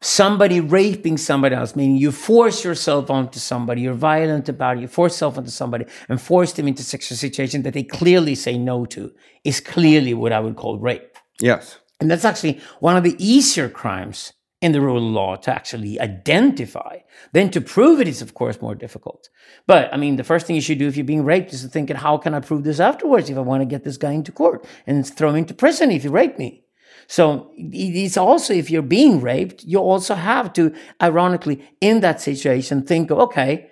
somebody 0.00 0.60
raping 0.60 1.16
somebody 1.16 1.54
else, 1.54 1.74
meaning 1.74 1.96
you 1.96 2.12
force 2.12 2.64
yourself 2.64 3.10
onto 3.10 3.38
somebody, 3.38 3.82
you're 3.82 3.94
violent 3.94 4.48
about 4.48 4.76
it, 4.76 4.80
you 4.80 4.88
force 4.88 5.14
yourself 5.14 5.38
onto 5.38 5.50
somebody 5.50 5.84
and 6.08 6.20
force 6.20 6.52
them 6.52 6.68
into 6.68 6.82
sexual 6.82 7.16
situation 7.16 7.62
that 7.62 7.74
they 7.74 7.82
clearly 7.82 8.34
say 8.34 8.56
no 8.56 8.84
to, 8.86 9.12
is 9.44 9.60
clearly 9.60 10.14
what 10.14 10.32
I 10.32 10.40
would 10.40 10.56
call 10.56 10.78
rape. 10.78 11.16
yes, 11.40 11.78
And 12.00 12.10
that's 12.10 12.24
actually 12.24 12.60
one 12.80 12.96
of 12.96 13.02
the 13.02 13.16
easier 13.18 13.68
crimes 13.68 14.32
in 14.60 14.72
the 14.72 14.80
rule 14.80 14.96
of 14.96 15.12
law 15.12 15.36
to 15.36 15.54
actually 15.54 16.00
identify. 16.00 16.98
Then 17.32 17.50
to 17.50 17.60
prove 17.60 18.00
it 18.00 18.08
is, 18.08 18.20
of 18.22 18.34
course, 18.34 18.60
more 18.60 18.74
difficult. 18.74 19.28
But 19.66 19.92
I 19.94 19.96
mean, 19.96 20.16
the 20.16 20.24
first 20.24 20.46
thing 20.46 20.56
you 20.56 20.62
should 20.62 20.78
do 20.78 20.88
if 20.88 20.96
you're 20.96 21.04
being 21.04 21.24
raped 21.24 21.52
is 21.52 21.62
to 21.62 21.68
think, 21.68 21.90
how 21.90 22.18
can 22.18 22.34
I 22.34 22.40
prove 22.40 22.64
this 22.64 22.80
afterwards 22.80 23.30
if 23.30 23.36
I 23.36 23.40
want 23.40 23.60
to 23.60 23.66
get 23.66 23.84
this 23.84 23.96
guy 23.96 24.12
into 24.12 24.32
court 24.32 24.66
and 24.86 25.06
throw 25.06 25.30
him 25.30 25.36
into 25.36 25.54
prison 25.54 25.92
if 25.92 26.02
he 26.02 26.08
raped 26.08 26.38
me? 26.38 26.64
So 27.10 27.50
it's 27.56 28.18
also, 28.18 28.52
if 28.52 28.70
you're 28.70 28.82
being 28.82 29.22
raped, 29.22 29.64
you 29.64 29.78
also 29.78 30.14
have 30.14 30.52
to, 30.52 30.74
ironically, 31.02 31.64
in 31.80 32.00
that 32.00 32.20
situation, 32.20 32.82
think 32.82 33.10
of, 33.10 33.18
okay, 33.18 33.70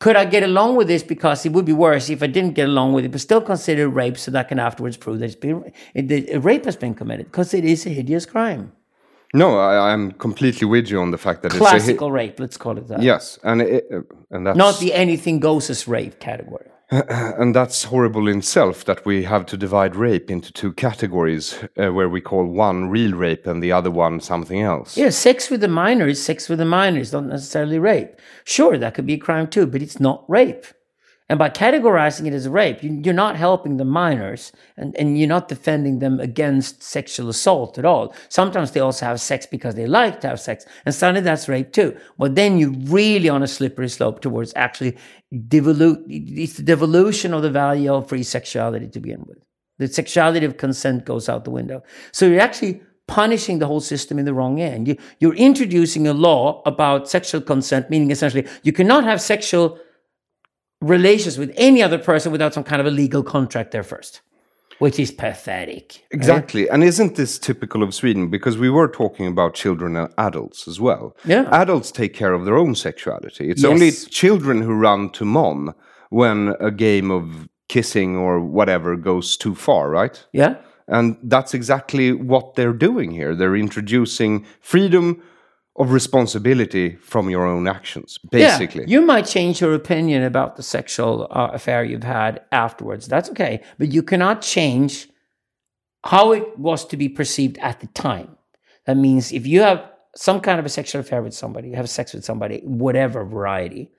could 0.00 0.16
I 0.16 0.26
get 0.26 0.42
along 0.42 0.76
with 0.76 0.88
this 0.88 1.02
because 1.02 1.46
it 1.46 1.52
would 1.52 1.64
be 1.64 1.72
worse 1.72 2.10
if 2.10 2.22
I 2.22 2.26
didn't 2.26 2.52
get 2.52 2.68
along 2.68 2.92
with 2.92 3.06
it, 3.06 3.10
but 3.10 3.22
still 3.22 3.40
consider 3.40 3.88
rape 3.88 4.18
so 4.18 4.30
that 4.32 4.46
I 4.46 4.48
can 4.50 4.58
afterwards 4.58 4.98
prove 4.98 5.18
that 5.20 5.24
it's 5.24 5.34
been, 5.34 5.72
it, 5.94 6.28
a 6.30 6.40
rape 6.40 6.66
has 6.66 6.76
been 6.76 6.94
committed 6.94 7.26
because 7.26 7.54
it 7.54 7.64
is 7.64 7.86
a 7.86 7.88
hideous 7.88 8.26
crime. 8.26 8.72
no, 9.32 9.58
I, 9.58 9.92
I'm 9.92 10.12
completely 10.12 10.66
with 10.66 10.90
you 10.90 11.00
on 11.00 11.10
the 11.10 11.18
fact 11.18 11.42
that 11.42 11.52
it's 11.52 11.58
Classical 11.58 12.12
rape, 12.12 12.38
let's 12.38 12.58
call 12.58 12.76
it 12.76 12.86
that. 12.88 13.00
yes, 13.02 13.38
and 13.42 13.62
it, 13.62 13.84
and 14.30 14.46
that's 14.46 14.58
Not 14.58 14.78
the 14.78 14.92
anything 14.92 15.40
goes 15.40 15.70
as 15.70 15.88
rape 15.88 16.20
category. 16.20 16.68
and 16.90 17.54
that's 17.54 17.84
horrible 17.84 18.28
in 18.28 18.38
itself 18.38 18.84
that 18.84 19.04
we 19.06 19.24
have 19.24 19.46
to 19.46 19.56
divide 19.56 19.96
rape 19.96 20.30
into 20.30 20.52
two 20.52 20.72
categories 20.72 21.58
uh, 21.78 21.92
where 21.92 22.08
we 22.08 22.20
call 22.20 22.44
one 22.44 22.90
real 22.90 23.12
rape 23.12 23.46
and 23.46 23.62
the 23.62 23.72
other 23.72 23.90
one 23.90 24.20
something 24.20 24.60
else. 24.60 24.96
Yeah, 24.96 25.10
sex 25.10 25.50
with 25.50 25.64
a 25.64 25.68
minor 25.68 26.06
is 26.06 26.22
sex 26.22 26.48
with 26.48 26.60
a 26.60 26.64
minor. 26.64 27.00
It's 27.00 27.12
not 27.12 27.24
necessarily 27.24 27.78
rape. 27.78 28.20
Sure, 28.44 28.76
that 28.78 28.94
could 28.94 29.06
be 29.06 29.14
a 29.14 29.18
crime 29.18 29.48
too, 29.48 29.66
but 29.66 29.82
it's 29.82 29.98
not 29.98 30.24
rape. 30.28 30.66
And 31.30 31.38
by 31.38 31.48
categorizing 31.48 32.26
it 32.26 32.34
as 32.34 32.46
rape, 32.48 32.82
you- 32.82 33.00
you're 33.02 33.14
not 33.14 33.36
helping 33.36 33.78
the 33.78 33.84
minors 33.84 34.52
and, 34.76 34.94
and 34.98 35.18
you're 35.18 35.26
not 35.26 35.48
defending 35.48 35.98
them 35.98 36.20
against 36.20 36.82
sexual 36.82 37.30
assault 37.30 37.78
at 37.78 37.86
all. 37.86 38.14
Sometimes 38.28 38.72
they 38.72 38.80
also 38.80 39.06
have 39.06 39.20
sex 39.20 39.46
because 39.46 39.74
they 39.74 39.86
like 39.86 40.20
to 40.20 40.28
have 40.28 40.38
sex, 40.38 40.66
and 40.84 40.94
suddenly 40.94 41.22
that's 41.22 41.48
rape 41.48 41.72
too. 41.72 41.96
But 42.18 42.34
then 42.34 42.58
you're 42.58 42.74
really 42.98 43.30
on 43.30 43.42
a 43.42 43.46
slippery 43.46 43.88
slope 43.88 44.20
towards 44.20 44.52
actually 44.54 44.98
devolute, 45.34 46.04
it's 46.08 46.54
the 46.58 46.62
devolution 46.62 47.32
of 47.32 47.40
the 47.42 47.50
value 47.50 47.92
of 47.92 48.08
free 48.08 48.22
sexuality 48.22 48.88
to 48.88 49.00
begin 49.00 49.24
with. 49.26 49.38
The 49.78 49.88
sexuality 49.88 50.44
of 50.44 50.58
consent 50.58 51.06
goes 51.06 51.28
out 51.30 51.44
the 51.44 51.50
window. 51.50 51.82
So 52.12 52.26
you're 52.26 52.40
actually 52.40 52.82
punishing 53.08 53.58
the 53.60 53.66
whole 53.66 53.80
system 53.80 54.18
in 54.18 54.26
the 54.26 54.34
wrong 54.34 54.60
end. 54.60 54.88
You, 54.88 54.96
you're 55.20 55.34
introducing 55.34 56.06
a 56.06 56.12
law 56.12 56.62
about 56.66 57.08
sexual 57.08 57.40
consent, 57.40 57.88
meaning 57.88 58.10
essentially 58.10 58.46
you 58.62 58.72
cannot 58.72 59.04
have 59.04 59.20
sexual 59.20 59.78
relations 60.80 61.38
with 61.38 61.52
any 61.56 61.82
other 61.82 61.98
person 61.98 62.32
without 62.32 62.54
some 62.54 62.64
kind 62.64 62.80
of 62.80 62.86
a 62.86 62.90
legal 62.90 63.22
contract 63.22 63.70
there 63.70 63.82
first, 63.82 64.20
which 64.78 64.98
is 64.98 65.10
pathetic. 65.10 65.92
right? 65.92 66.08
Exactly. 66.10 66.68
And 66.68 66.82
isn't 66.84 67.16
this 67.16 67.38
typical 67.38 67.82
of 67.82 67.94
Sweden? 67.94 68.28
Because 68.28 68.58
we 68.58 68.70
were 68.70 68.88
talking 68.88 69.26
about 69.26 69.54
children 69.54 69.96
and 69.96 70.12
adults 70.18 70.68
as 70.68 70.80
well. 70.80 71.16
Yeah. 71.24 71.48
Adults 71.52 71.90
take 71.90 72.14
care 72.14 72.32
of 72.32 72.44
their 72.44 72.56
own 72.56 72.74
sexuality. 72.74 73.50
It's 73.50 73.62
Yes. 73.62 73.70
only 73.70 73.90
children 73.92 74.62
who 74.62 74.74
run 74.74 75.10
to 75.10 75.24
mom 75.24 75.74
when 76.10 76.54
a 76.60 76.70
game 76.70 77.10
of 77.10 77.48
kissing 77.68 78.16
or 78.16 78.40
whatever 78.40 78.94
goes 78.96 79.36
too 79.36 79.54
far, 79.54 79.88
right? 79.90 80.24
Yeah. 80.32 80.56
And 80.86 81.16
that's 81.22 81.54
exactly 81.54 82.12
what 82.12 82.56
they're 82.56 82.74
doing 82.74 83.10
here. 83.10 83.34
They're 83.34 83.56
introducing 83.56 84.44
freedom 84.60 85.22
of 85.76 85.90
responsibility 85.90 86.96
from 86.96 87.28
your 87.28 87.44
own 87.46 87.66
actions, 87.66 88.18
basically. 88.30 88.82
Yeah, 88.82 88.88
you 88.88 89.00
might 89.00 89.26
change 89.26 89.60
your 89.60 89.74
opinion 89.74 90.22
about 90.22 90.56
the 90.56 90.62
sexual 90.62 91.26
uh, 91.30 91.50
affair 91.52 91.82
you've 91.84 92.04
had 92.04 92.42
afterwards. 92.52 93.08
That's 93.08 93.28
okay. 93.30 93.60
But 93.78 93.92
you 93.92 94.02
cannot 94.02 94.40
change 94.40 95.08
how 96.04 96.32
it 96.32 96.58
was 96.58 96.84
to 96.86 96.96
be 96.96 97.08
perceived 97.08 97.58
at 97.58 97.80
the 97.80 97.88
time. 97.88 98.36
That 98.86 98.96
means 98.96 99.32
if 99.32 99.46
you 99.46 99.62
have 99.62 99.90
some 100.14 100.40
kind 100.40 100.60
of 100.60 100.66
a 100.66 100.68
sexual 100.68 101.00
affair 101.00 101.22
with 101.22 101.34
somebody, 101.34 101.70
you 101.70 101.76
have 101.76 101.90
sex 101.90 102.14
with 102.14 102.24
somebody, 102.24 102.60
whatever 102.60 103.24
variety, 103.24 103.90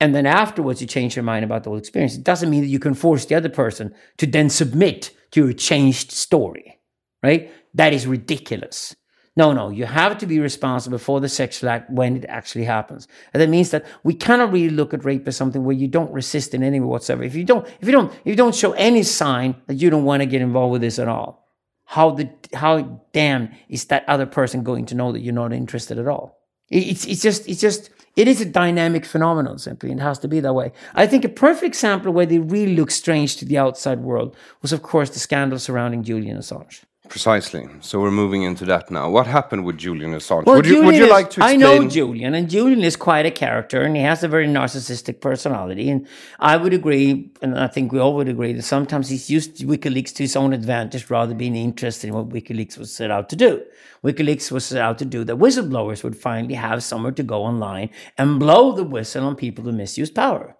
and 0.00 0.14
then 0.14 0.26
afterwards 0.26 0.80
you 0.80 0.88
change 0.88 1.14
your 1.14 1.22
mind 1.22 1.44
about 1.44 1.62
the 1.62 1.70
whole 1.70 1.78
experience, 1.78 2.16
it 2.16 2.24
doesn't 2.24 2.50
mean 2.50 2.62
that 2.62 2.68
you 2.68 2.80
can 2.80 2.94
force 2.94 3.26
the 3.26 3.36
other 3.36 3.48
person 3.48 3.94
to 4.16 4.26
then 4.26 4.50
submit 4.50 5.12
to 5.30 5.44
your 5.44 5.52
changed 5.52 6.10
story, 6.10 6.80
right? 7.22 7.52
That 7.74 7.92
is 7.92 8.06
ridiculous. 8.06 8.96
No, 9.36 9.52
no, 9.52 9.70
you 9.70 9.84
have 9.84 10.18
to 10.18 10.26
be 10.26 10.38
responsible 10.38 10.98
for 10.98 11.20
the 11.20 11.28
sexual 11.28 11.68
act 11.68 11.90
when 11.90 12.16
it 12.16 12.24
actually 12.28 12.64
happens. 12.64 13.08
And 13.32 13.42
that 13.42 13.48
means 13.48 13.70
that 13.70 13.84
we 14.04 14.14
cannot 14.14 14.52
really 14.52 14.70
look 14.70 14.94
at 14.94 15.04
rape 15.04 15.26
as 15.26 15.36
something 15.36 15.64
where 15.64 15.74
you 15.74 15.88
don't 15.88 16.12
resist 16.12 16.54
in 16.54 16.62
any 16.62 16.78
way 16.78 16.86
whatsoever. 16.86 17.24
If 17.24 17.34
you 17.34 17.42
don't, 17.42 17.66
if 17.80 17.86
you 17.86 17.92
don't, 17.92 18.12
if 18.12 18.26
you 18.26 18.36
don't 18.36 18.54
show 18.54 18.72
any 18.72 19.02
sign 19.02 19.56
that 19.66 19.74
you 19.74 19.90
don't 19.90 20.04
want 20.04 20.20
to 20.22 20.26
get 20.26 20.40
involved 20.40 20.72
with 20.72 20.82
this 20.82 21.00
at 21.00 21.08
all, 21.08 21.48
how 21.84 22.10
the 22.10 22.30
how 22.54 23.02
damn 23.12 23.50
is 23.68 23.86
that 23.86 24.08
other 24.08 24.26
person 24.26 24.62
going 24.62 24.86
to 24.86 24.94
know 24.94 25.10
that 25.10 25.20
you're 25.20 25.34
not 25.34 25.52
interested 25.52 25.98
at 25.98 26.06
all? 26.06 26.38
It's 26.70 27.04
it's 27.04 27.20
just 27.20 27.48
it's 27.48 27.60
just 27.60 27.90
it 28.16 28.28
is 28.28 28.40
a 28.40 28.46
dynamic 28.46 29.04
phenomenon 29.04 29.58
simply 29.58 29.90
it 29.90 29.98
has 29.98 30.20
to 30.20 30.28
be 30.28 30.38
that 30.40 30.54
way. 30.54 30.72
I 30.94 31.08
think 31.08 31.24
a 31.24 31.28
perfect 31.28 31.64
example 31.64 32.12
where 32.12 32.26
they 32.26 32.38
really 32.38 32.76
look 32.76 32.92
strange 32.92 33.36
to 33.38 33.44
the 33.44 33.58
outside 33.58 33.98
world 33.98 34.36
was 34.62 34.72
of 34.72 34.82
course 34.82 35.10
the 35.10 35.18
scandal 35.18 35.58
surrounding 35.58 36.04
Julian 36.04 36.38
Assange. 36.38 36.84
Precisely. 37.08 37.68
So 37.80 38.00
we're 38.00 38.10
moving 38.10 38.44
into 38.44 38.64
that 38.64 38.90
now. 38.90 39.10
What 39.10 39.26
happened 39.26 39.66
with 39.66 39.76
Julian 39.76 40.14
Assange? 40.14 40.46
Well, 40.46 40.56
would, 40.56 40.66
you, 40.66 40.82
would 40.84 40.94
you 40.94 41.04
is- 41.04 41.10
like 41.10 41.28
to 41.30 41.40
explain? 41.40 41.62
I 41.62 41.62
know 41.62 41.88
Julian, 41.88 42.34
and 42.34 42.48
Julian 42.48 42.82
is 42.82 42.96
quite 42.96 43.26
a 43.26 43.30
character, 43.30 43.82
and 43.82 43.94
he 43.94 44.02
has 44.02 44.24
a 44.24 44.28
very 44.28 44.46
narcissistic 44.48 45.20
personality. 45.20 45.90
And 45.90 46.06
I 46.40 46.56
would 46.56 46.72
agree, 46.72 47.30
and 47.42 47.58
I 47.58 47.66
think 47.68 47.92
we 47.92 47.98
all 47.98 48.14
would 48.14 48.28
agree, 48.28 48.54
that 48.54 48.62
sometimes 48.62 49.10
he's 49.10 49.28
used 49.28 49.58
WikiLeaks 49.58 50.14
to 50.14 50.22
his 50.22 50.34
own 50.34 50.54
advantage 50.54 51.10
rather 51.10 51.28
than 51.28 51.38
being 51.38 51.56
interested 51.56 52.08
in 52.08 52.14
what 52.14 52.30
WikiLeaks 52.30 52.78
was 52.78 52.90
set 52.90 53.10
out 53.10 53.28
to 53.28 53.36
do. 53.36 53.62
WikiLeaks 54.02 54.50
was 54.50 54.64
set 54.64 54.80
out 54.80 54.98
to 54.98 55.04
do 55.04 55.24
that 55.24 55.36
whistleblowers 55.36 56.02
would 56.04 56.16
finally 56.16 56.54
have 56.54 56.82
somewhere 56.82 57.12
to 57.12 57.22
go 57.22 57.44
online 57.44 57.90
and 58.16 58.40
blow 58.40 58.72
the 58.72 58.82
whistle 58.82 59.26
on 59.26 59.36
people 59.36 59.64
who 59.64 59.72
misuse 59.72 60.10
power. 60.10 60.56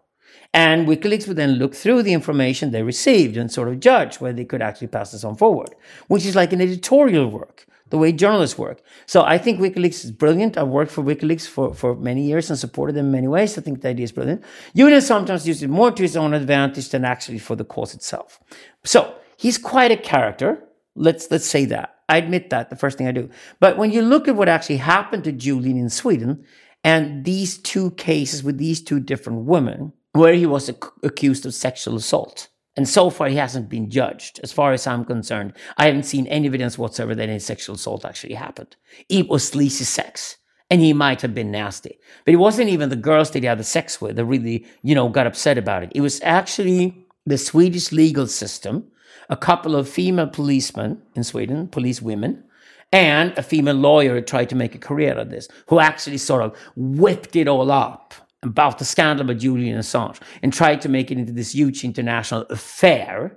And 0.54 0.86
WikiLeaks 0.86 1.26
would 1.26 1.36
then 1.36 1.54
look 1.54 1.74
through 1.74 2.04
the 2.04 2.12
information 2.12 2.70
they 2.70 2.84
received 2.84 3.36
and 3.36 3.50
sort 3.50 3.66
of 3.68 3.80
judge 3.80 4.20
whether 4.20 4.36
they 4.36 4.44
could 4.44 4.62
actually 4.62 4.86
pass 4.86 5.10
this 5.10 5.24
on 5.24 5.34
forward, 5.34 5.74
which 6.06 6.24
is 6.24 6.36
like 6.36 6.52
an 6.52 6.60
editorial 6.60 7.28
work, 7.28 7.66
the 7.90 7.98
way 7.98 8.12
journalists 8.12 8.56
work. 8.56 8.80
So 9.04 9.24
I 9.24 9.36
think 9.36 9.58
WikiLeaks 9.58 10.04
is 10.04 10.12
brilliant. 10.12 10.56
I've 10.56 10.68
worked 10.68 10.92
for 10.92 11.02
WikiLeaks 11.02 11.48
for, 11.48 11.74
for 11.74 11.96
many 11.96 12.22
years 12.22 12.50
and 12.50 12.58
supported 12.58 12.94
them 12.94 13.06
in 13.06 13.12
many 13.12 13.26
ways. 13.26 13.58
I 13.58 13.62
think 13.62 13.82
the 13.82 13.88
idea 13.88 14.04
is 14.04 14.12
brilliant. 14.12 14.44
Julian 14.76 15.00
sometimes 15.00 15.48
uses 15.48 15.64
it 15.64 15.70
more 15.70 15.90
to 15.90 16.02
his 16.02 16.16
own 16.16 16.32
advantage 16.34 16.88
than 16.90 17.04
actually 17.04 17.40
for 17.40 17.56
the 17.56 17.64
cause 17.64 17.92
itself. 17.92 18.38
So 18.84 19.12
he's 19.36 19.58
quite 19.58 19.90
a 19.90 19.96
character. 19.96 20.62
Let's 20.94 21.28
let's 21.32 21.46
say 21.46 21.64
that. 21.64 21.96
I 22.08 22.18
admit 22.18 22.50
that 22.50 22.70
the 22.70 22.76
first 22.76 22.96
thing 22.96 23.08
I 23.08 23.12
do. 23.12 23.28
But 23.58 23.76
when 23.76 23.90
you 23.90 24.02
look 24.02 24.28
at 24.28 24.36
what 24.36 24.48
actually 24.48 24.76
happened 24.76 25.24
to 25.24 25.32
Julian 25.32 25.76
in 25.76 25.90
Sweden 25.90 26.44
and 26.84 27.24
these 27.24 27.58
two 27.58 27.90
cases 27.92 28.44
with 28.44 28.58
these 28.58 28.80
two 28.80 29.00
different 29.00 29.46
women, 29.46 29.92
where 30.14 30.34
he 30.34 30.46
was 30.46 30.70
ac- 30.70 30.78
accused 31.02 31.44
of 31.44 31.54
sexual 31.54 31.96
assault. 31.96 32.48
And 32.76 32.88
so 32.88 33.10
far, 33.10 33.28
he 33.28 33.36
hasn't 33.36 33.68
been 33.68 33.90
judged. 33.90 34.40
As 34.42 34.52
far 34.52 34.72
as 34.72 34.86
I'm 34.86 35.04
concerned, 35.04 35.52
I 35.76 35.86
haven't 35.86 36.04
seen 36.04 36.26
any 36.28 36.46
evidence 36.46 36.78
whatsoever 36.78 37.14
that 37.14 37.28
any 37.28 37.38
sexual 37.38 37.76
assault 37.76 38.04
actually 38.04 38.34
happened. 38.34 38.76
It 39.08 39.28
was 39.28 39.46
sleazy 39.46 39.84
sex. 39.84 40.38
And 40.70 40.80
he 40.80 40.92
might 40.92 41.20
have 41.20 41.34
been 41.34 41.50
nasty. 41.50 41.98
But 42.24 42.34
it 42.34 42.38
wasn't 42.38 42.70
even 42.70 42.88
the 42.88 42.96
girls 42.96 43.30
that 43.30 43.42
he 43.42 43.46
had 43.46 43.58
the 43.58 43.64
sex 43.64 44.00
with 44.00 44.16
that 44.16 44.24
really, 44.24 44.66
you 44.82 44.94
know, 44.94 45.08
got 45.08 45.26
upset 45.26 45.58
about 45.58 45.82
it. 45.82 45.92
It 45.94 46.00
was 46.00 46.20
actually 46.22 47.06
the 47.26 47.38
Swedish 47.38 47.92
legal 47.92 48.26
system, 48.26 48.90
a 49.28 49.36
couple 49.36 49.76
of 49.76 49.88
female 49.88 50.26
policemen 50.26 51.02
in 51.14 51.22
Sweden, 51.22 51.68
police 51.68 52.00
women, 52.00 52.44
and 52.92 53.36
a 53.36 53.42
female 53.42 53.74
lawyer 53.74 54.14
who 54.14 54.20
tried 54.20 54.48
to 54.48 54.56
make 54.56 54.74
a 54.74 54.78
career 54.78 55.12
out 55.12 55.18
of 55.18 55.30
this, 55.30 55.48
who 55.68 55.80
actually 55.80 56.18
sort 56.18 56.42
of 56.42 56.56
whipped 56.76 57.36
it 57.36 57.46
all 57.46 57.70
up 57.70 58.14
about 58.44 58.78
the 58.78 58.84
scandal 58.84 59.24
about 59.24 59.38
Julian 59.38 59.78
Assange 59.78 60.20
and 60.42 60.52
tried 60.52 60.80
to 60.82 60.88
make 60.88 61.10
it 61.10 61.18
into 61.18 61.32
this 61.32 61.54
huge 61.54 61.84
international 61.84 62.46
affair 62.50 63.36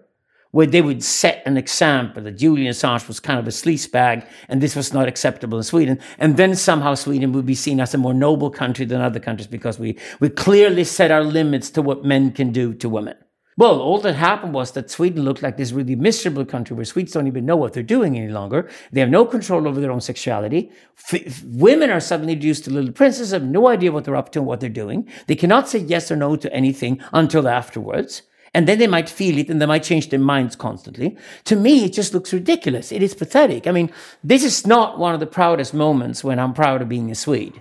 where 0.51 0.67
they 0.67 0.81
would 0.81 1.03
set 1.03 1.43
an 1.45 1.57
example 1.57 2.23
that 2.23 2.37
Julian 2.37 2.71
Assange 2.71 3.07
was 3.07 3.19
kind 3.19 3.39
of 3.39 3.47
a 3.47 3.51
sleazebag 3.51 4.27
and 4.47 4.61
this 4.61 4.75
was 4.75 4.93
not 4.93 5.07
acceptable 5.07 5.57
in 5.57 5.63
Sweden. 5.63 5.99
And 6.17 6.37
then 6.37 6.55
somehow 6.55 6.95
Sweden 6.95 7.31
would 7.33 7.45
be 7.45 7.55
seen 7.55 7.79
as 7.79 7.93
a 7.93 7.97
more 7.97 8.13
noble 8.13 8.49
country 8.49 8.85
than 8.85 9.01
other 9.01 9.19
countries 9.19 9.47
because 9.47 9.77
we, 9.77 9.97
we 10.19 10.29
clearly 10.29 10.83
set 10.83 11.11
our 11.11 11.23
limits 11.23 11.69
to 11.71 11.81
what 11.81 12.05
men 12.05 12.31
can 12.31 12.51
do 12.51 12.73
to 12.75 12.89
women. 12.89 13.15
Well, 13.57 13.81
all 13.81 13.99
that 14.01 14.13
happened 14.13 14.53
was 14.53 14.73
that 14.73 14.91
Sweden 14.91 15.23
looked 15.23 15.41
like 15.41 15.57
this 15.57 15.71
really 15.71 15.95
miserable 15.95 16.45
country 16.45 16.75
where 16.75 16.85
Swedes 16.85 17.13
don't 17.13 17.25
even 17.25 17.47
know 17.47 17.55
what 17.55 17.73
they're 17.73 17.81
doing 17.81 18.15
any 18.15 18.31
longer. 18.31 18.69
They 18.91 18.99
have 18.99 19.09
no 19.09 19.25
control 19.25 19.67
over 19.67 19.81
their 19.81 19.91
own 19.91 19.99
sexuality. 19.99 20.71
F- 21.11 21.43
women 21.43 21.89
are 21.89 21.99
suddenly 21.99 22.35
reduced 22.35 22.65
to 22.65 22.71
little 22.71 22.91
princesses, 22.91 23.31
have 23.31 23.43
no 23.43 23.67
idea 23.67 23.91
what 23.91 24.05
they're 24.05 24.15
up 24.15 24.31
to 24.33 24.39
and 24.39 24.47
what 24.47 24.59
they're 24.59 24.69
doing. 24.69 25.09
They 25.25 25.35
cannot 25.35 25.67
say 25.67 25.79
yes 25.79 26.11
or 26.11 26.15
no 26.15 26.35
to 26.35 26.53
anything 26.53 27.01
until 27.13 27.47
afterwards. 27.47 28.21
And 28.53 28.67
then 28.67 28.77
they 28.77 28.87
might 28.87 29.09
feel 29.09 29.39
it 29.39 29.49
and 29.49 29.59
they 29.59 29.65
might 29.65 29.83
change 29.83 30.09
their 30.09 30.19
minds 30.19 30.55
constantly. 30.55 31.17
To 31.45 31.55
me, 31.55 31.83
it 31.83 31.93
just 31.93 32.13
looks 32.13 32.33
ridiculous. 32.33 32.91
It 32.91 33.01
is 33.01 33.15
pathetic. 33.15 33.65
I 33.65 33.71
mean, 33.71 33.91
this 34.23 34.43
is 34.43 34.67
not 34.67 34.99
one 34.99 35.15
of 35.15 35.19
the 35.19 35.25
proudest 35.25 35.73
moments 35.73 36.23
when 36.23 36.37
I'm 36.37 36.53
proud 36.53 36.83
of 36.83 36.89
being 36.89 37.09
a 37.09 37.15
Swede 37.15 37.59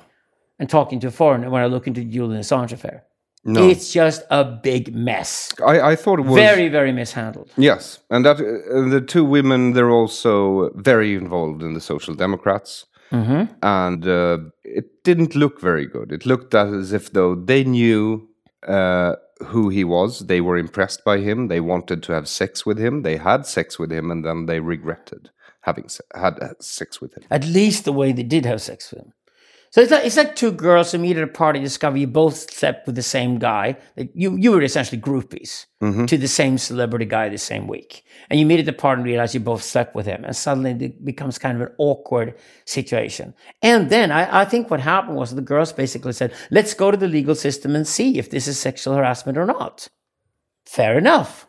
and 0.58 0.68
talking 0.68 1.00
to 1.00 1.08
a 1.08 1.10
foreigner 1.10 1.48
when 1.48 1.62
I 1.62 1.66
look 1.66 1.86
into 1.86 2.04
Julian 2.04 2.42
Assange 2.42 2.72
affair. 2.72 3.04
No. 3.46 3.68
It's 3.70 3.92
just 3.92 4.22
a 4.30 4.44
big 4.44 4.94
mess. 4.94 5.54
I, 5.66 5.92
I 5.92 5.96
thought 5.96 6.18
it 6.18 6.26
was 6.26 6.34
Very, 6.34 6.68
very 6.68 6.92
mishandled. 6.92 7.50
yes, 7.56 8.00
and 8.10 8.24
that 8.24 8.36
uh, 8.40 8.90
the 8.90 9.00
two 9.00 9.24
women 9.24 9.72
they're 9.74 9.90
also 10.00 10.70
very 10.74 11.14
involved 11.14 11.62
in 11.62 11.74
the 11.74 11.80
Social 11.80 12.14
Democrats, 12.14 12.86
Mm-hmm. 13.12 13.44
and 13.62 14.04
uh, 14.08 14.38
it 14.64 15.04
didn't 15.04 15.36
look 15.36 15.60
very 15.60 15.86
good. 15.86 16.10
It 16.10 16.26
looked 16.26 16.54
as 16.56 16.92
if 16.92 17.12
though 17.12 17.36
they 17.36 17.62
knew 17.62 18.28
uh, 18.66 19.14
who 19.44 19.68
he 19.68 19.84
was, 19.84 20.26
they 20.26 20.40
were 20.40 20.58
impressed 20.58 21.04
by 21.04 21.18
him, 21.18 21.46
they 21.46 21.60
wanted 21.60 22.02
to 22.02 22.12
have 22.12 22.26
sex 22.26 22.66
with 22.66 22.78
him, 22.78 23.02
they 23.02 23.16
had 23.16 23.46
sex 23.46 23.78
with 23.78 23.92
him, 23.92 24.10
and 24.10 24.24
then 24.24 24.46
they 24.46 24.58
regretted 24.58 25.30
having 25.60 25.88
se- 25.88 26.02
had 26.16 26.34
uh, 26.42 26.48
sex 26.60 27.00
with 27.00 27.14
him. 27.16 27.22
At 27.30 27.44
least 27.44 27.84
the 27.84 27.92
way 27.92 28.10
they 28.12 28.24
did 28.24 28.44
have 28.44 28.60
sex 28.60 28.90
with 28.90 29.02
him. 29.02 29.12
So 29.76 29.82
it's 29.82 29.90
like, 29.90 30.06
it's 30.06 30.16
like 30.16 30.34
two 30.34 30.52
girls 30.52 30.90
who 30.90 30.96
meet 30.96 31.18
at 31.18 31.22
a 31.22 31.26
party, 31.26 31.60
discover 31.60 31.98
you 31.98 32.06
both 32.06 32.50
slept 32.50 32.86
with 32.86 32.94
the 32.94 33.02
same 33.02 33.38
guy. 33.38 33.76
Like, 33.94 34.10
You, 34.14 34.34
you 34.34 34.52
were 34.52 34.62
essentially 34.62 34.98
groupies 34.98 35.66
mm-hmm. 35.82 36.06
to 36.06 36.16
the 36.16 36.28
same 36.28 36.56
celebrity 36.56 37.04
guy 37.04 37.28
the 37.28 37.36
same 37.36 37.68
week. 37.68 38.02
And 38.30 38.40
you 38.40 38.46
meet 38.46 38.58
at 38.58 38.64
the 38.64 38.72
party 38.72 39.00
and 39.00 39.06
realize 39.06 39.34
you 39.34 39.40
both 39.40 39.62
slept 39.62 39.94
with 39.94 40.06
him. 40.06 40.24
And 40.24 40.34
suddenly 40.34 40.70
it 40.70 41.04
becomes 41.04 41.38
kind 41.38 41.60
of 41.60 41.68
an 41.68 41.74
awkward 41.76 42.36
situation. 42.64 43.34
And 43.60 43.90
then 43.90 44.10
I, 44.10 44.40
I 44.40 44.44
think 44.46 44.70
what 44.70 44.80
happened 44.80 45.18
was 45.18 45.34
the 45.34 45.42
girls 45.42 45.74
basically 45.74 46.14
said, 46.14 46.32
let's 46.50 46.72
go 46.72 46.90
to 46.90 46.96
the 46.96 47.06
legal 47.06 47.34
system 47.34 47.76
and 47.76 47.86
see 47.86 48.16
if 48.16 48.30
this 48.30 48.48
is 48.48 48.58
sexual 48.58 48.94
harassment 48.94 49.36
or 49.36 49.44
not. 49.44 49.88
Fair 50.64 50.96
enough. 50.96 51.46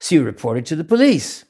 So 0.00 0.14
you 0.14 0.24
report 0.24 0.56
it 0.56 0.64
to 0.64 0.76
the 0.76 0.84
police. 0.84 1.44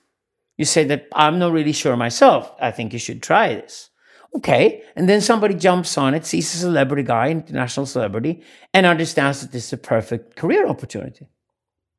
You 0.57 0.65
say 0.65 0.83
that 0.83 1.07
I'm 1.13 1.39
not 1.39 1.53
really 1.53 1.71
sure 1.71 1.97
myself. 1.97 2.53
I 2.61 2.73
think 2.73 2.93
you 2.93 2.99
should 2.99 3.23
try 3.23 3.55
this. 3.55 3.91
Okay. 4.35 4.83
And 4.95 5.09
then 5.09 5.21
somebody 5.21 5.55
jumps 5.55 5.97
on 5.99 6.15
it, 6.15 6.25
sees 6.25 6.55
a 6.55 6.59
celebrity 6.59 7.03
guy, 7.03 7.31
international 7.31 7.87
celebrity, 7.87 8.43
and 8.73 8.87
understands 8.87 9.41
that 9.41 9.53
this 9.53 9.67
is 9.67 9.73
a 9.73 9.79
perfect 9.79 10.37
career 10.37 10.67
opportunity. 10.67 11.29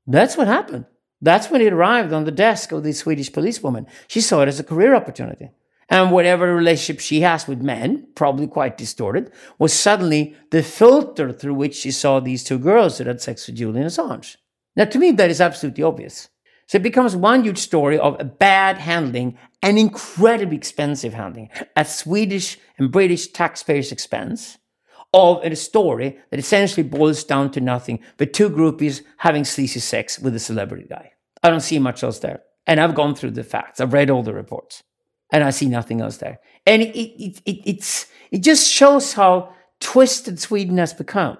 That's 0.07 0.38
what 0.38 0.48
happened. 0.48 0.86
That's 1.21 1.50
when 1.50 1.62
it 1.62 1.74
arrived 1.74 2.13
on 2.13 2.24
the 2.24 2.31
desk 2.31 2.71
of 2.71 2.83
the 2.83 2.93
Swedish 2.93 3.31
policewoman. 3.31 3.88
She 4.07 4.21
saw 4.21 4.41
it 4.41 4.48
as 4.48 4.59
a 4.59 4.63
career 4.63 4.95
opportunity. 4.95 5.50
And 5.89 6.12
whatever 6.12 6.53
relationship 6.53 7.01
she 7.01 7.21
has 7.21 7.48
with 7.48 7.62
men, 7.62 8.07
probably 8.13 8.45
quite 8.48 8.77
distorted, 8.77 9.31
was 9.57 9.74
suddenly 9.74 10.36
the 10.51 10.62
filter 10.62 11.31
through 11.31 11.55
which 11.55 11.75
she 11.75 11.91
saw 11.91 12.19
these 12.19 12.43
two 12.43 12.59
girls 12.59 13.00
that 13.00 13.07
had 13.07 13.21
sex 13.21 13.48
with 13.48 13.55
Julian 13.55 13.88
Assange. 13.88 14.38
Now, 14.75 14.86
to 14.86 15.00
me, 15.00 15.12
that 15.12 15.31
is 15.31 15.41
absolutely 15.41 15.83
obvious. 15.83 16.29
So 16.69 16.75
it 16.75 16.83
becomes 16.83 17.15
one 17.15 17.43
huge 17.43 17.57
story 17.57 17.97
of 17.97 18.15
a 18.19 18.23
bad 18.23 18.77
handling 18.77 19.39
and 19.63 19.79
incredibly 19.79 20.55
expensive 20.55 21.15
handling 21.15 21.49
at 21.75 21.89
Swedish 21.89 22.59
and 22.77 22.91
British 22.91 23.25
taxpayers' 23.29 23.91
expense 23.91 24.59
of 25.11 25.43
a 25.43 25.55
story 25.55 26.19
that 26.29 26.39
essentially 26.39 26.88
boils 26.88 27.23
down 27.23 27.49
to 27.53 27.59
nothing 27.59 28.01
but 28.17 28.33
two 28.33 28.51
groupies 28.51 29.01
having 29.17 29.45
sleazy 29.45 29.79
sex 29.79 30.19
with 30.19 30.35
a 30.35 30.39
celebrity 30.39 30.85
guy. 30.88 31.11
I 31.41 31.49
don't 31.49 31.61
see 31.61 31.79
much 31.79 32.03
else 32.03 32.19
there. 32.19 32.43
And 32.67 32.79
I've 32.79 32.93
gone 32.93 33.15
through 33.15 33.31
the 33.31 33.43
facts. 33.43 33.81
I've 33.81 33.93
read 33.93 34.11
all 34.11 34.21
the 34.21 34.35
reports. 34.35 34.83
And 35.31 35.43
I 35.43 35.49
see 35.49 35.65
nothing 35.65 36.01
else 36.01 36.17
there. 36.17 36.39
And 36.67 36.83
it, 36.83 36.95
it, 36.95 37.41
it, 37.47 37.61
it's, 37.65 38.05
it 38.29 38.43
just 38.43 38.69
shows 38.69 39.13
how 39.13 39.55
twisted 39.79 40.39
Sweden 40.39 40.77
has 40.77 40.93
become. 40.93 41.39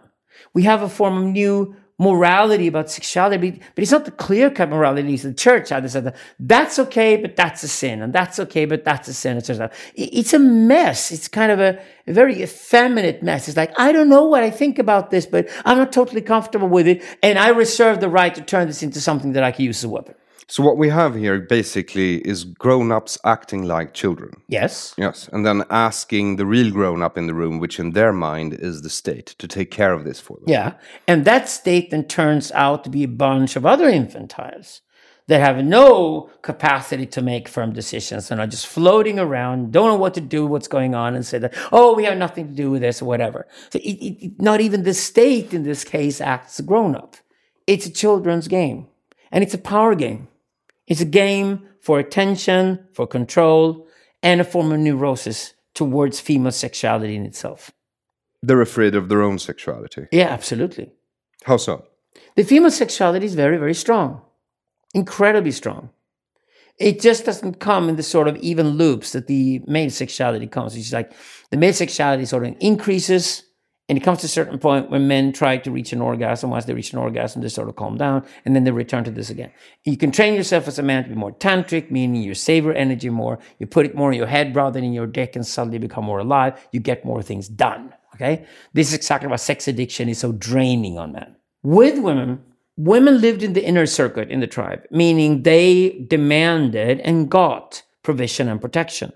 We 0.56 0.64
have 0.64 0.82
a 0.82 0.90
form 0.90 1.18
of 1.18 1.24
new 1.26 1.76
morality 2.00 2.68
about 2.68 2.90
sexuality, 2.90 3.62
but, 3.76 3.82
it's 3.82 3.92
not 3.92 4.06
the 4.06 4.12
clear 4.12 4.50
cut 4.50 4.70
morality. 4.70 5.16
The 5.18 5.34
church 5.34 5.68
said 5.68 5.84
that 5.84 6.16
that's 6.40 6.80
okay, 6.80 7.18
but 7.18 7.36
that's 7.36 7.62
a 7.62 7.68
sin, 7.68 8.02
and 8.02 8.14
that's 8.14 8.40
okay, 8.40 8.66
but 8.66 8.86
that's 8.86 9.08
a 9.10 9.14
sin, 9.14 9.38
etc. 9.38 9.70
It's 9.94 10.34
a 10.34 10.40
mess. 10.40 11.12
It's 11.12 11.28
kind 11.28 11.52
of 11.52 11.60
a, 11.60 11.80
a 12.08 12.14
very 12.14 12.42
effeminate 12.42 13.22
mess. 13.22 13.48
It's 13.48 13.58
like 13.58 13.78
I 13.78 13.92
don't 13.92 14.10
know 14.10 14.24
what 14.24 14.44
I 14.44 14.50
think 14.50 14.80
about 14.80 15.12
this, 15.12 15.26
but 15.26 15.50
I'm 15.66 15.78
not 15.78 15.92
totally 15.92 16.22
comfortable 16.22 16.70
with 16.70 16.88
it, 16.88 17.04
and 17.22 17.38
I 17.38 17.50
reserve 17.50 18.00
the 18.00 18.10
right 18.10 18.34
to 18.34 18.42
turn 18.42 18.68
this 18.68 18.82
into 18.82 19.02
something 19.02 19.34
that 19.34 19.44
I 19.44 19.52
can 19.52 19.66
use 19.66 19.80
as 19.80 19.84
a 19.84 19.90
weapon. 19.90 20.16
So 20.52 20.64
what 20.64 20.78
we 20.78 20.90
have 20.90 21.14
here 21.14 21.40
basically 21.40 22.28
is 22.28 22.44
grown-ups 22.44 23.20
acting 23.24 23.64
like 23.66 23.94
children. 23.94 24.42
Yes. 24.48 24.96
Yes, 24.98 25.30
and 25.32 25.46
then 25.46 25.64
asking 25.70 26.38
the 26.38 26.46
real 26.48 26.72
grown-up 26.72 27.20
in 27.20 27.28
the 27.28 27.36
room, 27.36 27.60
which 27.60 27.80
in 27.80 27.92
their 27.92 28.12
mind 28.12 28.56
is 28.56 28.82
the 28.82 28.90
state, 28.90 29.28
to 29.38 29.48
take 29.48 29.70
care 29.70 29.94
of 29.94 30.06
this 30.06 30.20
for 30.20 30.38
them. 30.38 30.46
Yeah. 30.48 30.74
And 31.08 31.24
that 31.26 31.50
state 31.50 31.92
then 31.92 32.06
turns 32.06 32.52
out 32.54 32.84
to 32.86 32.90
be 32.90 33.04
a 33.04 33.08
bunch 33.08 33.56
of 33.56 33.64
other 33.64 33.86
infantiles 33.92 34.82
that 35.28 35.40
have 35.40 35.64
no 35.64 36.32
capacity 36.42 37.06
to 37.06 37.22
make 37.22 37.48
firm 37.48 37.72
decisions 37.72 38.32
and 38.32 38.42
are 38.42 38.48
just 38.48 38.66
floating 38.66 39.20
around, 39.20 39.72
don't 39.72 39.90
know 39.90 39.98
what 39.98 40.16
to 40.16 40.22
do, 40.22 40.48
what's 40.48 40.68
going 40.68 40.96
on, 40.96 41.14
and 41.14 41.24
say 41.24 41.38
that, 41.38 41.54
oh, 41.72 41.94
we 41.94 42.06
have 42.06 42.18
nothing 42.18 42.48
to 42.48 42.56
do 42.56 42.72
with 42.72 42.82
this 42.82 43.04
or 43.04 43.06
whatever. 43.06 43.48
So 43.70 43.78
it, 43.78 43.92
it, 43.92 44.42
not 44.42 44.62
even 44.62 44.82
the 44.82 44.96
state 44.96 45.54
in 45.54 45.62
this 45.62 45.84
case 45.84 46.20
acts 46.20 46.58
a 46.58 46.64
grown 46.64 46.96
up. 46.96 47.18
It's 47.68 47.86
a 47.86 47.92
children's 47.92 48.48
game, 48.48 48.88
and 49.32 49.44
it's 49.44 49.54
a 49.54 49.60
power 49.60 49.94
game. 49.94 50.28
It's 50.90 51.02
a 51.02 51.06
game 51.06 51.64
for 51.82 52.00
attention, 52.00 52.86
for 52.94 53.08
control, 53.08 53.88
and 54.22 54.42
a 54.42 54.44
form 54.44 54.72
of 54.72 54.80
neurosis 54.80 55.54
towards 55.74 56.20
female 56.20 56.52
sexuality 56.52 57.16
in 57.16 57.26
itself. 57.26 57.72
They're 58.42 58.62
afraid 58.62 58.96
of 58.96 59.08
their 59.08 59.22
own 59.22 59.40
sexuality. 59.40 60.08
Yeah, 60.12 60.28
absolutely. 60.30 60.92
How 61.46 61.58
so? 61.58 61.86
The 62.36 62.44
female 62.44 62.72
sexuality 62.72 63.26
is 63.26 63.36
very, 63.36 63.58
very 63.58 63.74
strong, 63.74 64.22
incredibly 64.94 65.52
strong. 65.52 65.90
It 66.78 67.02
just 67.02 67.26
doesn't 67.26 67.60
come 67.60 67.90
in 67.90 67.98
the 67.98 68.04
sort 68.04 68.28
of 68.28 68.38
even 68.38 68.70
loops 68.70 69.12
that 69.12 69.28
the 69.28 69.62
male 69.68 69.90
sexuality 69.90 70.48
comes. 70.48 70.76
It's 70.76 70.94
like 70.94 71.12
the 71.52 71.58
male 71.58 71.74
sexuality 71.74 72.26
sort 72.26 72.46
of 72.46 72.56
increases, 72.60 73.44
and 73.90 73.98
it 73.98 74.02
comes 74.02 74.20
to 74.20 74.28
a 74.28 74.30
certain 74.30 74.60
point 74.60 74.92
when 74.92 75.08
men 75.08 75.34
try 75.34 75.58
to 75.58 75.72
reach 75.72 75.92
an 75.92 76.00
orgasm. 76.00 76.52
Once 76.52 76.66
they 76.66 76.76
reach 76.76 76.94
an 76.94 77.00
orgasm, 77.00 77.42
they 77.42 77.50
sort 77.50 77.68
of 77.68 77.76
calm 77.76 77.98
down, 77.98 78.24
and 78.46 78.56
then 78.56 78.64
they 78.64 78.72
return 78.72 79.04
to 79.04 79.12
this 79.12 79.32
again. 79.32 79.52
You 79.84 79.98
can 79.98 80.12
train 80.12 80.36
yourself 80.36 80.68
as 80.68 80.78
a 80.78 80.84
man 80.84 81.04
to 81.04 81.10
be 81.10 81.16
more 81.16 81.34
tantric, 81.34 81.90
meaning 81.90 82.22
you 82.22 82.36
savor 82.36 82.72
energy 82.72 83.10
more, 83.10 83.40
you 83.58 83.66
put 83.66 83.88
it 83.88 83.96
more 83.96 84.12
in 84.12 84.18
your 84.18 84.28
head 84.28 84.56
rather 84.56 84.76
than 84.76 84.84
in 84.84 84.94
your 84.94 85.08
dick, 85.08 85.36
and 85.36 85.46
suddenly 85.46 85.80
become 85.80 86.06
more 86.06 86.20
alive. 86.20 86.68
You 86.72 86.80
get 86.80 87.04
more 87.04 87.24
things 87.24 87.50
done. 87.50 87.94
Okay, 88.16 88.46
this 88.74 88.90
is 88.90 88.94
exactly 88.94 89.30
why 89.30 89.38
sex 89.38 89.68
addiction 89.68 90.08
is 90.08 90.20
so 90.20 90.34
draining 90.34 90.98
on 90.98 91.14
men. 91.14 91.36
With 91.64 92.00
women, 92.00 92.44
women 92.76 93.22
lived 93.22 93.44
in 93.44 93.54
the 93.54 93.66
inner 93.66 93.86
circuit 93.86 94.30
in 94.30 94.40
the 94.40 94.48
tribe, 94.48 94.86
meaning 94.92 95.44
they 95.44 96.06
demanded 96.08 97.00
and 97.00 97.30
got 97.30 97.84
provision 98.04 98.50
and 98.50 98.62
protection. 98.62 99.14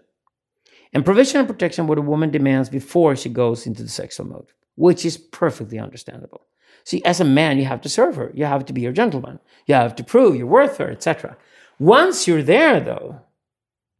And 0.94 1.03
provision 1.03 1.39
and 1.39 1.48
protection 1.48 1.88
what 1.88 1.98
a 1.98 2.01
woman 2.01 2.32
demands 2.32 2.70
before 2.70 3.15
she 3.15 3.30
goes 3.30 3.65
into 3.65 3.84
the 3.84 3.89
sexual 3.89 4.27
mode, 4.27 4.51
which 4.75 5.06
is 5.06 5.18
perfectly 5.18 5.80
understandable. 5.80 6.46
See, 6.84 7.03
as 7.06 7.20
a 7.20 7.25
man, 7.25 7.58
you 7.58 7.65
have 7.65 7.82
to 7.82 7.89
serve 7.89 8.15
her. 8.15 8.32
You 8.34 8.46
have 8.46 8.65
to 8.65 8.74
be 8.74 8.82
your 8.82 8.92
gentleman. 8.92 9.39
You 9.65 9.75
have 9.75 9.96
to 9.96 10.03
prove 10.03 10.36
you're 10.36 10.48
worth 10.48 10.77
her, 10.77 10.92
etc. 10.92 11.38
Once 11.80 12.27
you're 12.27 12.44
there, 12.44 12.80
though, 12.80 13.22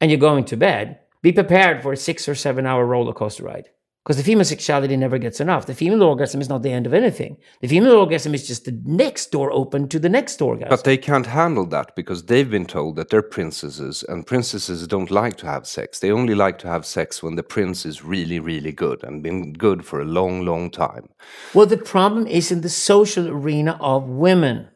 and 0.01 0.12
you're 0.12 0.20
going 0.20 0.46
to 0.46 0.58
bed, 0.58 1.00
be 1.22 1.31
prepared 1.31 1.81
for 1.81 1.94
a 1.94 1.98
six 1.98 2.27
or 2.27 2.36
seven 2.36 2.66
hour 2.66 2.86
roller 2.86 3.14
coaster 3.14 3.44
ride. 3.44 3.70
Because 4.03 4.18
the 4.18 4.24
female 4.24 4.44
sexuality 4.44 4.98
never 4.98 5.18
gets 5.18 5.39
enough. 5.39 5.66
The 5.66 5.74
female 5.74 6.03
orgasm 6.03 6.42
is 6.42 6.50
not 6.50 6.61
the 6.61 6.74
end 6.74 6.85
of 6.85 6.94
anything. 6.94 7.37
The 7.61 7.70
female 7.70 7.94
orgasm 7.94 8.33
is 8.33 8.46
just 8.46 8.66
the 8.66 8.77
next 8.83 9.31
door 9.31 9.50
open 9.53 9.87
to 9.87 9.98
the 9.98 10.09
next 10.09 10.42
orgasm. 10.42 10.70
But 10.70 10.83
they 10.83 10.98
can't 10.98 11.27
handle 11.27 11.66
that 11.68 11.96
because 11.96 12.25
they've 12.25 12.50
been 12.50 12.66
told 12.66 12.98
that 12.98 13.09
they're 13.09 13.22
princesses, 13.22 14.03
and 14.09 14.27
princesses 14.27 14.85
don't 14.87 15.09
like 15.09 15.37
to 15.37 15.46
have 15.46 15.66
sex. 15.66 16.00
They 16.00 16.11
only 16.11 16.35
like 16.35 16.59
to 16.59 16.68
have 16.68 16.85
sex 16.85 17.24
when 17.24 17.35
the 17.35 17.44
prince 17.44 17.85
is 17.85 18.03
really, 18.03 18.42
really 18.42 18.74
good 18.74 19.01
and 19.05 19.24
been 19.24 19.53
good 19.53 19.85
for 19.85 20.01
a 20.01 20.05
long, 20.05 20.46
long 20.46 20.70
time. 20.70 21.07
well, 21.53 21.66
the 21.66 21.77
problem 21.77 22.27
is 22.27 22.51
in 22.51 22.59
the 22.59 22.70
social 22.70 23.29
arena 23.29 23.77
of 23.79 24.09
women, 24.09 24.68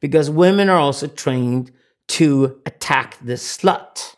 because 0.00 0.28
women 0.30 0.68
are 0.68 0.78
also 0.78 1.06
trained 1.06 1.70
to 2.08 2.60
attack 2.66 3.18
the 3.22 3.34
slut. 3.34 4.16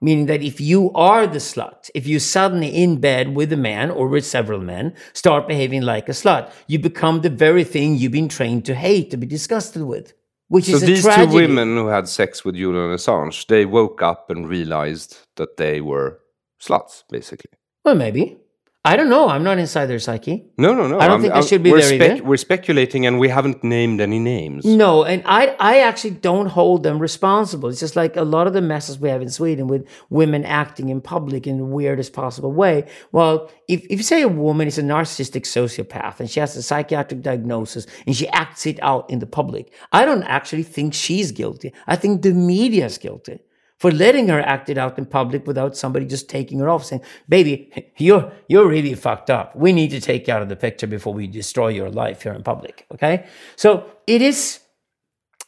Meaning 0.00 0.26
that 0.26 0.42
if 0.42 0.60
you 0.60 0.92
are 0.92 1.26
the 1.26 1.38
slut, 1.38 1.90
if 1.94 2.06
you 2.06 2.18
suddenly 2.18 2.68
in 2.68 3.00
bed 3.00 3.34
with 3.34 3.50
a 3.52 3.56
man 3.56 3.90
or 3.90 4.08
with 4.08 4.26
several 4.26 4.60
men 4.60 4.94
start 5.14 5.48
behaving 5.48 5.82
like 5.82 6.08
a 6.08 6.12
slut, 6.12 6.52
you 6.66 6.78
become 6.78 7.22
the 7.22 7.30
very 7.30 7.64
thing 7.64 7.96
you've 7.96 8.12
been 8.12 8.28
trained 8.28 8.66
to 8.66 8.74
hate, 8.74 9.10
to 9.10 9.16
be 9.16 9.26
disgusted 9.26 9.82
with. 9.82 10.12
Which 10.48 10.66
So 10.66 10.76
is 10.76 10.82
these 10.82 11.02
two 11.02 11.26
women 11.28 11.76
who 11.76 11.86
had 11.88 12.08
sex 12.08 12.44
with 12.44 12.54
Julian 12.54 12.94
Assange, 12.94 13.46
they 13.46 13.64
woke 13.64 14.02
up 14.02 14.30
and 14.30 14.48
realized 14.48 15.16
that 15.36 15.56
they 15.56 15.80
were 15.80 16.20
sluts, 16.60 17.02
basically. 17.10 17.50
Well, 17.84 17.96
maybe. 17.96 18.38
I 18.86 18.94
don't 18.94 19.08
know. 19.08 19.28
I'm 19.28 19.42
not 19.42 19.58
inside 19.58 19.86
their 19.86 19.98
psyche. 19.98 20.44
No, 20.56 20.72
no, 20.72 20.86
no. 20.86 21.00
I 21.00 21.08
don't 21.08 21.20
think 21.20 21.34
I 21.34 21.40
should 21.40 21.60
be 21.64 21.72
we're 21.72 21.80
there 21.80 22.14
either. 22.14 22.24
We're 22.24 22.36
speculating, 22.36 23.04
and 23.04 23.18
we 23.18 23.28
haven't 23.28 23.64
named 23.64 24.00
any 24.00 24.20
names. 24.20 24.64
No, 24.64 25.02
and 25.02 25.24
I, 25.26 25.56
I 25.58 25.80
actually 25.80 26.12
don't 26.12 26.46
hold 26.46 26.84
them 26.84 27.00
responsible. 27.00 27.68
It's 27.68 27.80
just 27.80 27.96
like 27.96 28.16
a 28.16 28.22
lot 28.22 28.46
of 28.46 28.52
the 28.52 28.62
messes 28.62 29.00
we 29.00 29.08
have 29.08 29.22
in 29.22 29.28
Sweden 29.28 29.66
with 29.66 29.88
women 30.08 30.44
acting 30.44 30.88
in 30.88 31.00
public 31.00 31.48
in 31.48 31.56
the 31.56 31.64
weirdest 31.64 32.12
possible 32.12 32.52
way. 32.52 32.88
Well, 33.10 33.50
if, 33.66 33.84
if 33.90 33.98
you 33.98 34.04
say 34.04 34.22
a 34.22 34.28
woman 34.28 34.68
is 34.68 34.78
a 34.78 34.82
narcissistic 34.82 35.42
sociopath 35.42 36.20
and 36.20 36.30
she 36.30 36.38
has 36.38 36.56
a 36.56 36.62
psychiatric 36.62 37.22
diagnosis 37.22 37.88
and 38.06 38.14
she 38.14 38.28
acts 38.28 38.66
it 38.66 38.78
out 38.82 39.10
in 39.10 39.18
the 39.18 39.26
public, 39.26 39.72
I 39.90 40.04
don't 40.04 40.22
actually 40.22 40.62
think 40.62 40.94
she's 40.94 41.32
guilty. 41.32 41.72
I 41.88 41.96
think 41.96 42.22
the 42.22 42.32
media 42.32 42.86
is 42.86 42.98
guilty 42.98 43.40
for 43.78 43.90
letting 43.90 44.28
her 44.28 44.40
act 44.40 44.68
it 44.70 44.78
out 44.78 44.98
in 44.98 45.04
public 45.04 45.46
without 45.46 45.76
somebody 45.76 46.06
just 46.06 46.28
taking 46.30 46.58
her 46.60 46.68
off 46.68 46.84
saying, 46.84 47.02
baby, 47.28 47.70
you're, 47.98 48.32
you're 48.48 48.66
really 48.66 48.94
fucked 48.94 49.30
up. 49.30 49.54
We 49.54 49.72
need 49.72 49.90
to 49.90 50.00
take 50.00 50.26
you 50.26 50.34
out 50.34 50.42
of 50.42 50.48
the 50.48 50.56
picture 50.56 50.86
before 50.86 51.12
we 51.12 51.26
destroy 51.26 51.68
your 51.68 51.90
life 51.90 52.22
here 52.22 52.32
in 52.32 52.42
public. 52.42 52.86
Okay. 52.94 53.26
So 53.56 53.84
it 54.06 54.22
is, 54.22 54.60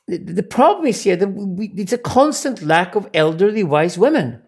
the, 0.07 0.43
problem 0.43 0.87
is 0.87 1.03
here 1.03 1.17
that 1.17 1.29
we, 1.29 1.69
it's 1.77 1.93
a 1.93 1.99
constant 1.99 2.62
lack 2.62 2.95
of 2.95 3.09
elderly 3.14 3.64
wise 3.64 3.97
women. 3.99 4.43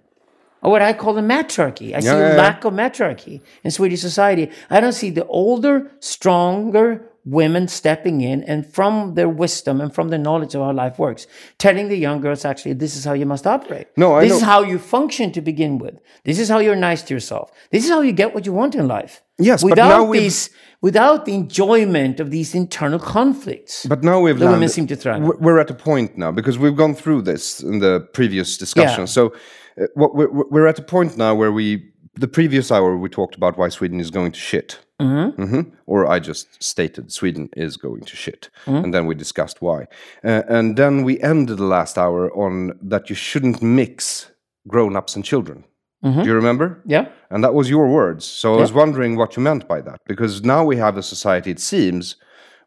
Or 0.62 0.70
what 0.70 0.82
I 0.82 0.92
call 0.92 1.16
a 1.16 1.22
matriarchy. 1.22 1.94
I 1.94 2.00
see 2.00 2.06
Yeah, 2.06 2.16
a 2.16 2.18
yeah, 2.20 2.28
yeah. 2.32 2.36
lack 2.36 2.64
of 2.66 2.74
matriarchy 2.74 3.40
in 3.64 3.70
Swedish 3.70 4.02
society. 4.02 4.50
I 4.68 4.80
don't 4.80 4.92
see 4.92 5.08
the 5.08 5.24
older, 5.26 5.90
stronger 6.00 7.09
women 7.24 7.68
stepping 7.68 8.20
in 8.20 8.42
and 8.44 8.66
from 8.66 9.14
their 9.14 9.28
wisdom 9.28 9.80
and 9.80 9.94
from 9.94 10.08
their 10.08 10.18
knowledge 10.18 10.54
of 10.54 10.62
how 10.62 10.72
life 10.72 10.98
works, 10.98 11.26
telling 11.58 11.88
the 11.88 11.96
young 11.96 12.20
girls 12.20 12.44
actually, 12.44 12.72
this 12.72 12.96
is 12.96 13.04
how 13.04 13.12
you 13.12 13.26
must 13.26 13.46
operate. 13.46 13.86
No, 13.96 14.14
I 14.14 14.24
this 14.24 14.36
is 14.38 14.42
how 14.42 14.62
you 14.62 14.78
function 14.78 15.30
to 15.32 15.40
begin 15.40 15.78
with. 15.78 15.98
This 16.24 16.38
is 16.38 16.48
how 16.48 16.58
you're 16.58 16.76
nice 16.76 17.02
to 17.02 17.14
yourself. 17.14 17.50
This 17.70 17.84
is 17.84 17.90
how 17.90 18.00
you 18.00 18.12
get 18.12 18.34
what 18.34 18.46
you 18.46 18.52
want 18.52 18.74
in 18.74 18.88
life. 18.88 19.22
Yes, 19.38 19.62
but 19.62 19.70
without 19.70 20.10
these, 20.12 20.50
without 20.82 21.24
the 21.24 21.34
enjoyment 21.34 22.20
of 22.20 22.30
these 22.30 22.54
internal 22.54 22.98
conflicts. 22.98 23.86
But 23.86 24.02
now 24.02 24.20
we've 24.20 24.38
The 24.38 24.44
women 24.46 24.60
landed- 24.60 24.74
seem 24.74 24.86
to 24.88 24.96
thrive. 24.96 25.22
we're- 25.22 25.60
at 25.60 25.70
a 25.70 25.74
point 25.74 26.16
now 26.16 26.30
because 26.32 26.58
we've 26.58 26.76
gone 26.76 26.94
through 26.94 27.22
this 27.22 27.60
in 27.60 27.78
the 27.80 28.00
previous 28.14 28.56
discussion. 28.56 29.00
Yeah. 29.02 29.06
So, 29.06 29.32
uh, 29.80 29.86
what 29.94 30.14
we're, 30.14 30.30
we're 30.30 30.66
at 30.66 30.78
a 30.78 30.82
point 30.82 31.16
now 31.16 31.34
where 31.34 31.52
we, 31.52 31.84
the 32.14 32.28
previous 32.28 32.70
hour, 32.70 32.96
we 32.96 33.08
talked 33.08 33.34
about 33.34 33.56
why 33.58 33.68
Sweden 33.68 34.00
is 34.00 34.10
going 34.10 34.32
to 34.32 34.38
shit. 34.38 34.78
Mm-hmm. 35.00 35.44
hmm 35.44 35.60
Or 35.86 36.06
I 36.06 36.18
just 36.20 36.62
stated 36.62 37.10
Sweden 37.12 37.48
is 37.56 37.76
going 37.76 38.02
to 38.02 38.16
shit, 38.16 38.50
Mm-hmm. 38.66 38.84
and 38.84 38.94
then 38.94 39.06
we 39.06 39.14
discussed 39.14 39.62
why. 39.62 39.86
Uh, 40.24 40.42
and 40.48 40.76
then 40.76 41.04
we 41.04 41.18
ended 41.20 41.56
the 41.58 41.64
last 41.64 41.96
hour 41.98 42.30
on 42.34 42.72
that 42.82 43.08
you 43.10 43.16
shouldn't 43.16 43.62
mix 43.62 44.30
grown-ups 44.68 45.16
and 45.16 45.24
children. 45.24 45.64
Mm-hmm. 46.04 46.22
Do 46.22 46.28
you 46.28 46.34
remember? 46.34 46.82
yeah. 46.86 47.08
And 47.30 47.44
that 47.44 47.54
was 47.54 47.68
your 47.70 47.86
words. 47.88 48.24
So 48.24 48.54
I 48.54 48.60
was 48.60 48.72
wondering 48.72 49.16
what 49.16 49.36
you 49.36 49.42
meant 49.42 49.68
by 49.68 49.80
that. 49.82 50.00
Because 50.06 50.42
now 50.42 50.64
we 50.64 50.76
have 50.78 50.96
a 50.96 51.02
society, 51.02 51.50
it 51.50 51.60
seems, 51.60 52.16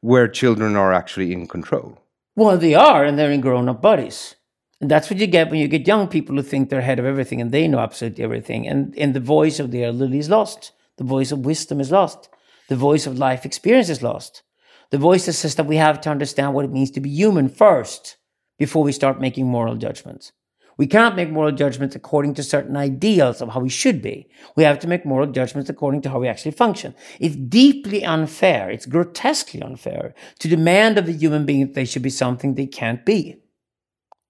where 0.02 0.28
children 0.28 0.76
are 0.76 0.94
actually 0.94 1.34
in 1.34 1.48
control. 1.48 1.98
Well, 2.36 2.58
they 2.58 2.74
are, 2.76 3.04
and 3.06 3.18
they're 3.18 3.32
in 3.32 3.42
grown 3.42 3.70
up 3.70 3.82
bodies. 3.82 4.36
And 4.82 4.90
that's 4.92 5.10
what 5.10 5.20
you 5.20 5.28
get 5.28 5.50
when 5.50 5.60
you 5.60 5.68
get 5.68 5.88
young 5.88 6.08
people 6.08 6.36
who 6.36 6.42
think 6.44 6.70
they're 6.70 6.80
ahead 6.80 7.00
of 7.00 7.06
everything 7.06 7.42
and 7.42 7.52
they 7.52 7.68
know 7.68 7.80
absolutely 7.80 8.24
everything. 8.24 8.68
And, 8.68 8.94
and 8.98 9.14
the 9.14 9.20
voice 9.22 9.60
of 9.60 9.72
the 9.72 9.84
elderly 9.84 10.18
is 10.20 10.30
lost. 10.30 10.73
The 10.98 11.04
voice 11.04 11.32
of 11.32 11.46
wisdom 11.46 11.80
is 11.80 11.92
lost. 11.92 12.30
The 12.70 12.76
voice 12.76 13.08
of 13.08 13.18
life 13.18 13.46
experience 13.46 13.90
is 13.90 14.04
lost. 14.04 14.44
The 14.92 14.98
voice 14.98 15.26
that 15.26 15.34
says 15.34 15.56
that 15.56 15.66
we 15.66 15.78
have 15.78 16.00
to 16.02 16.10
understand 16.10 16.54
what 16.54 16.66
it 16.66 16.72
means 16.72 16.92
to 16.92 17.00
be 17.00 17.10
human 17.10 17.50
first 17.50 18.18
before 18.60 18.84
we 18.84 18.92
start 18.92 19.20
making 19.20 19.48
moral 19.48 19.76
judgments. 19.76 20.32
We 20.78 20.88
cannot 20.88 21.16
make 21.16 21.30
moral 21.30 21.52
judgments 21.52 21.96
according 21.96 22.34
to 22.36 22.44
certain 22.44 22.76
ideals 22.76 23.42
of 23.42 23.50
how 23.50 23.60
we 23.60 23.70
should 23.70 24.02
be. 24.02 24.28
We 24.56 24.64
have 24.64 24.80
to 24.80 24.88
make 24.88 25.06
moral 25.06 25.32
judgments 25.32 25.70
according 25.70 26.02
to 26.04 26.10
how 26.10 26.20
we 26.20 26.28
actually 26.28 26.52
function. 26.52 26.96
It's 27.20 27.36
deeply 27.36 28.04
unfair, 28.04 28.72
it's 28.72 28.86
grotesquely 28.86 29.62
unfair 29.62 30.16
to 30.40 30.48
demand 30.48 30.98
of 30.98 31.06
the 31.06 31.14
human 31.14 31.46
being 31.46 31.68
that 31.68 31.74
they 31.74 31.86
should 31.86 32.02
be 32.02 32.10
something 32.10 32.56
they 32.56 32.66
can't 32.66 33.06
be. 33.06 33.43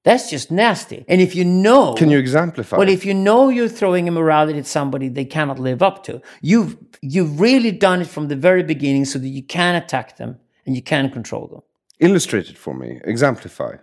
That's 0.03 0.29
just 0.29 0.51
nasty. 0.51 1.05
And 1.07 1.21
if 1.21 1.33
you 1.33 1.45
know. 1.45 1.93
Can 1.93 2.09
you 2.09 2.17
exemplify? 2.17 2.77
Well, 2.77 2.89
if 2.89 3.05
you 3.05 3.13
know 3.13 3.49
you're 3.49 3.69
throwing 3.69 4.07
a 4.07 4.11
morality 4.11 4.59
at 4.59 4.65
somebody 4.65 5.07
they 5.07 5.25
cannot 5.25 5.59
live 5.59 5.81
up 5.81 6.03
to, 6.03 6.21
you've 6.41 6.77
you've 7.01 7.39
really 7.39 7.71
done 7.71 8.01
it 8.01 8.07
from 8.07 8.27
the 8.27 8.35
very 8.35 8.63
beginning 8.63 9.05
so 9.05 9.17
that 9.19 9.29
you 9.29 9.43
can 9.43 9.75
attack 9.75 10.17
them 10.17 10.39
and 10.65 10.75
you 10.75 10.81
can 10.81 11.09
control 11.09 11.47
them. 11.47 11.61
Illustrate 11.99 12.49
it 12.49 12.57
for 12.57 12.73
me. 12.73 12.99
Exemplify. 13.05 13.75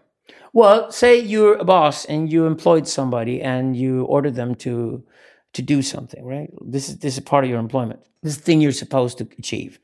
Well, 0.52 0.90
say 0.90 1.18
you're 1.18 1.56
a 1.56 1.64
boss 1.64 2.04
and 2.04 2.30
you 2.30 2.46
employed 2.46 2.86
somebody 2.86 3.40
and 3.40 3.76
you 3.76 4.04
ordered 4.04 4.34
them 4.34 4.54
to 4.56 5.02
to 5.54 5.62
do 5.62 5.80
something, 5.80 6.24
right? 6.24 6.50
This 6.60 6.90
is 6.90 6.98
this 6.98 7.14
is 7.14 7.20
part 7.20 7.44
of 7.44 7.50
your 7.50 7.60
employment. 7.60 8.00
This 8.22 8.36
thing 8.36 8.60
you're 8.60 8.72
supposed 8.72 9.18
to 9.18 9.28
achieve. 9.38 9.78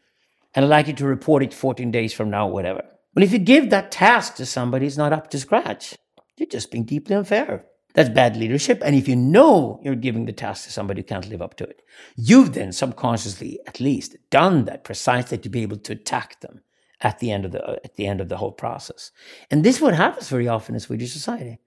And 0.55 0.64
I'd 0.64 0.68
like 0.68 0.87
you 0.87 0.94
to 0.94 1.07
report 1.07 1.42
it 1.42 1.53
14 1.53 1.90
days 1.90 2.12
from 2.14 2.31
now, 2.31 2.46
whatever. 2.46 2.83
But 3.14 3.22
if 3.22 3.33
you 3.33 3.38
give 3.38 3.70
that 3.70 3.90
task 3.90 4.37
to 4.37 4.46
somebody 4.46 4.87
it's 4.87 4.96
not 4.96 5.12
up 5.12 5.31
to 5.31 5.38
scratch, 5.38 5.94
you're 6.37 6.49
just 6.49 6.70
being 6.70 6.85
deeply 6.85 7.16
unfair. 7.16 7.64
That's 7.94 8.11
bad 8.11 8.37
leadership. 8.37 8.83
And 8.85 8.94
if 8.94 9.09
you 9.09 9.16
know 9.16 9.81
you're 9.83 9.94
giving 9.94 10.27
the 10.27 10.33
task 10.33 10.64
to 10.64 10.70
somebody 10.70 11.01
who 11.01 11.07
can't 11.07 11.29
live 11.29 11.40
up 11.40 11.57
to 11.57 11.64
it, 11.64 11.81
you've 12.14 12.53
then 12.53 12.72
subconsciously, 12.72 13.59
at 13.66 13.81
least, 13.81 14.16
done 14.29 14.66
that 14.66 14.85
precisely 14.85 15.38
to 15.38 15.49
be 15.49 15.62
able 15.62 15.79
to 15.79 15.92
attack 15.94 16.40
them 16.40 16.61
at 17.01 17.18
the 17.20 17.31
end 17.31 17.44
of 17.46 17.53
the 17.53 17.81
at 17.85 17.94
the 17.96 18.07
end 18.07 18.20
of 18.20 18.29
the 18.29 18.37
whole 18.37 18.53
process. 18.53 19.12
And 19.51 19.64
this 19.64 19.77
is 19.77 19.83
what 19.83 19.94
happens 19.94 20.29
very 20.29 20.46
often 20.46 20.75
in 20.75 20.81
Swedish 20.81 21.12
society. 21.12 21.59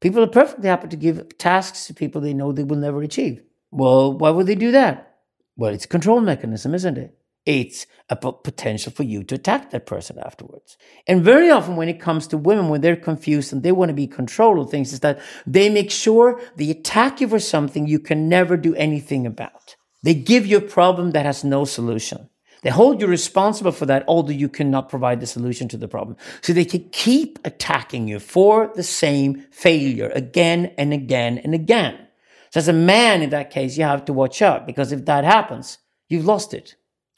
People 0.00 0.22
are 0.22 0.28
perfectly 0.28 0.68
happy 0.68 0.88
to 0.88 0.96
give 0.96 1.36
tasks 1.38 1.86
to 1.86 1.94
people 1.94 2.20
they 2.20 2.34
know 2.34 2.52
they 2.52 2.64
will 2.64 2.76
never 2.76 3.02
achieve. 3.02 3.42
Well, 3.72 4.16
why 4.16 4.30
would 4.30 4.46
they 4.46 4.54
do 4.54 4.70
that? 4.70 5.16
Well, 5.56 5.72
it's 5.72 5.86
a 5.86 5.88
control 5.88 6.20
mechanism, 6.20 6.74
isn't 6.74 6.98
it? 6.98 7.18
It's 7.46 7.86
a 8.08 8.16
potential 8.16 8.92
for 8.92 9.04
you 9.04 9.24
to 9.24 9.36
attack 9.36 9.70
that 9.70 9.86
person 9.86 10.18
afterwards. 10.18 10.76
And 11.06 11.24
very 11.24 11.50
often, 11.50 11.76
when 11.76 11.88
it 11.88 12.00
comes 12.00 12.26
to 12.28 12.38
women, 12.38 12.68
when 12.68 12.80
they're 12.80 12.96
confused 12.96 13.52
and 13.52 13.62
they 13.62 13.72
want 13.72 13.88
to 13.88 13.94
be 13.94 14.06
control 14.06 14.60
of 14.60 14.70
things, 14.70 14.92
is 14.92 15.00
that 15.00 15.20
they 15.46 15.70
make 15.70 15.90
sure 15.90 16.40
they 16.56 16.70
attack 16.70 17.20
you 17.20 17.28
for 17.28 17.40
something 17.40 17.86
you 17.86 17.98
can 17.98 18.28
never 18.28 18.56
do 18.56 18.74
anything 18.74 19.26
about. 19.26 19.76
They 20.02 20.14
give 20.14 20.46
you 20.46 20.58
a 20.58 20.60
problem 20.60 21.12
that 21.12 21.26
has 21.26 21.42
no 21.42 21.64
solution. 21.64 22.28
They 22.62 22.70
hold 22.70 23.00
you 23.00 23.06
responsible 23.06 23.72
for 23.72 23.86
that, 23.86 24.04
although 24.08 24.32
you 24.32 24.48
cannot 24.48 24.88
provide 24.88 25.20
the 25.20 25.26
solution 25.26 25.68
to 25.68 25.76
the 25.76 25.88
problem. 25.88 26.16
So 26.40 26.52
they 26.52 26.64
can 26.64 26.88
keep 26.90 27.38
attacking 27.44 28.08
you 28.08 28.18
for 28.18 28.72
the 28.74 28.82
same 28.82 29.46
failure 29.50 30.10
again 30.14 30.72
and 30.78 30.92
again 30.92 31.38
and 31.38 31.54
again. 31.54 32.08
So 32.50 32.58
as 32.58 32.68
a 32.68 32.72
man, 32.72 33.22
in 33.22 33.30
that 33.30 33.50
case, 33.50 33.76
you 33.76 33.84
have 33.84 34.04
to 34.06 34.12
watch 34.12 34.42
out 34.42 34.66
because 34.66 34.90
if 34.90 35.04
that 35.04 35.24
happens, 35.24 35.78
you've 36.08 36.24
lost 36.24 36.54
it. 36.54 36.74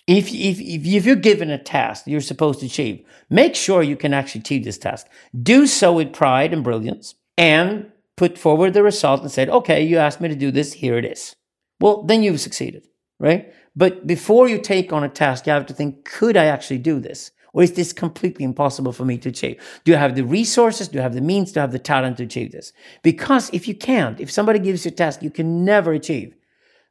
If, 0.08 0.32
if, 0.32 0.58
if 0.58 1.04
you're 1.04 1.16
given 1.16 1.50
a 1.50 1.62
task 1.62 2.06
you're 2.06 2.22
supposed 2.22 2.60
to 2.60 2.66
achieve, 2.66 3.04
make 3.28 3.54
sure 3.54 3.82
you 3.82 3.94
can 3.94 4.14
actually 4.14 4.40
achieve 4.40 4.64
this 4.64 4.78
task. 4.78 5.06
Do 5.40 5.66
so 5.66 5.92
with 5.92 6.14
pride 6.14 6.54
and 6.54 6.64
brilliance 6.64 7.14
and 7.36 7.92
put 8.16 8.38
forward 8.38 8.72
the 8.72 8.82
result 8.82 9.20
and 9.20 9.30
said, 9.30 9.50
okay, 9.50 9.82
you 9.82 9.98
asked 9.98 10.22
me 10.22 10.28
to 10.28 10.34
do 10.34 10.50
this, 10.50 10.72
here 10.72 10.96
it 10.96 11.04
is. 11.04 11.36
Well, 11.78 12.04
then 12.04 12.22
you've 12.22 12.40
succeeded, 12.40 12.88
right? 13.20 13.52
But 13.76 14.06
before 14.06 14.48
you 14.48 14.58
take 14.58 14.94
on 14.94 15.04
a 15.04 15.10
task, 15.10 15.46
you 15.46 15.52
have 15.52 15.66
to 15.66 15.74
think, 15.74 16.06
could 16.06 16.38
I 16.38 16.46
actually 16.46 16.78
do 16.78 17.00
this? 17.00 17.30
Or 17.52 17.62
is 17.62 17.72
this 17.72 17.92
completely 17.92 18.46
impossible 18.46 18.92
for 18.92 19.04
me 19.04 19.18
to 19.18 19.28
achieve? 19.28 19.60
Do 19.84 19.94
I 19.94 19.98
have 19.98 20.16
the 20.16 20.24
resources? 20.24 20.88
Do 20.88 21.00
I 21.00 21.02
have 21.02 21.14
the 21.14 21.20
means? 21.20 21.52
Do 21.52 21.60
I 21.60 21.64
have 21.64 21.72
the 21.72 21.78
talent 21.78 22.16
to 22.16 22.22
achieve 22.22 22.52
this? 22.52 22.72
Because 23.02 23.50
if 23.52 23.68
you 23.68 23.74
can't, 23.74 24.20
if 24.20 24.30
somebody 24.30 24.58
gives 24.58 24.86
you 24.86 24.90
a 24.90 24.94
task 24.94 25.22
you 25.22 25.30
can 25.30 25.66
never 25.66 25.92
achieve, 25.92 26.34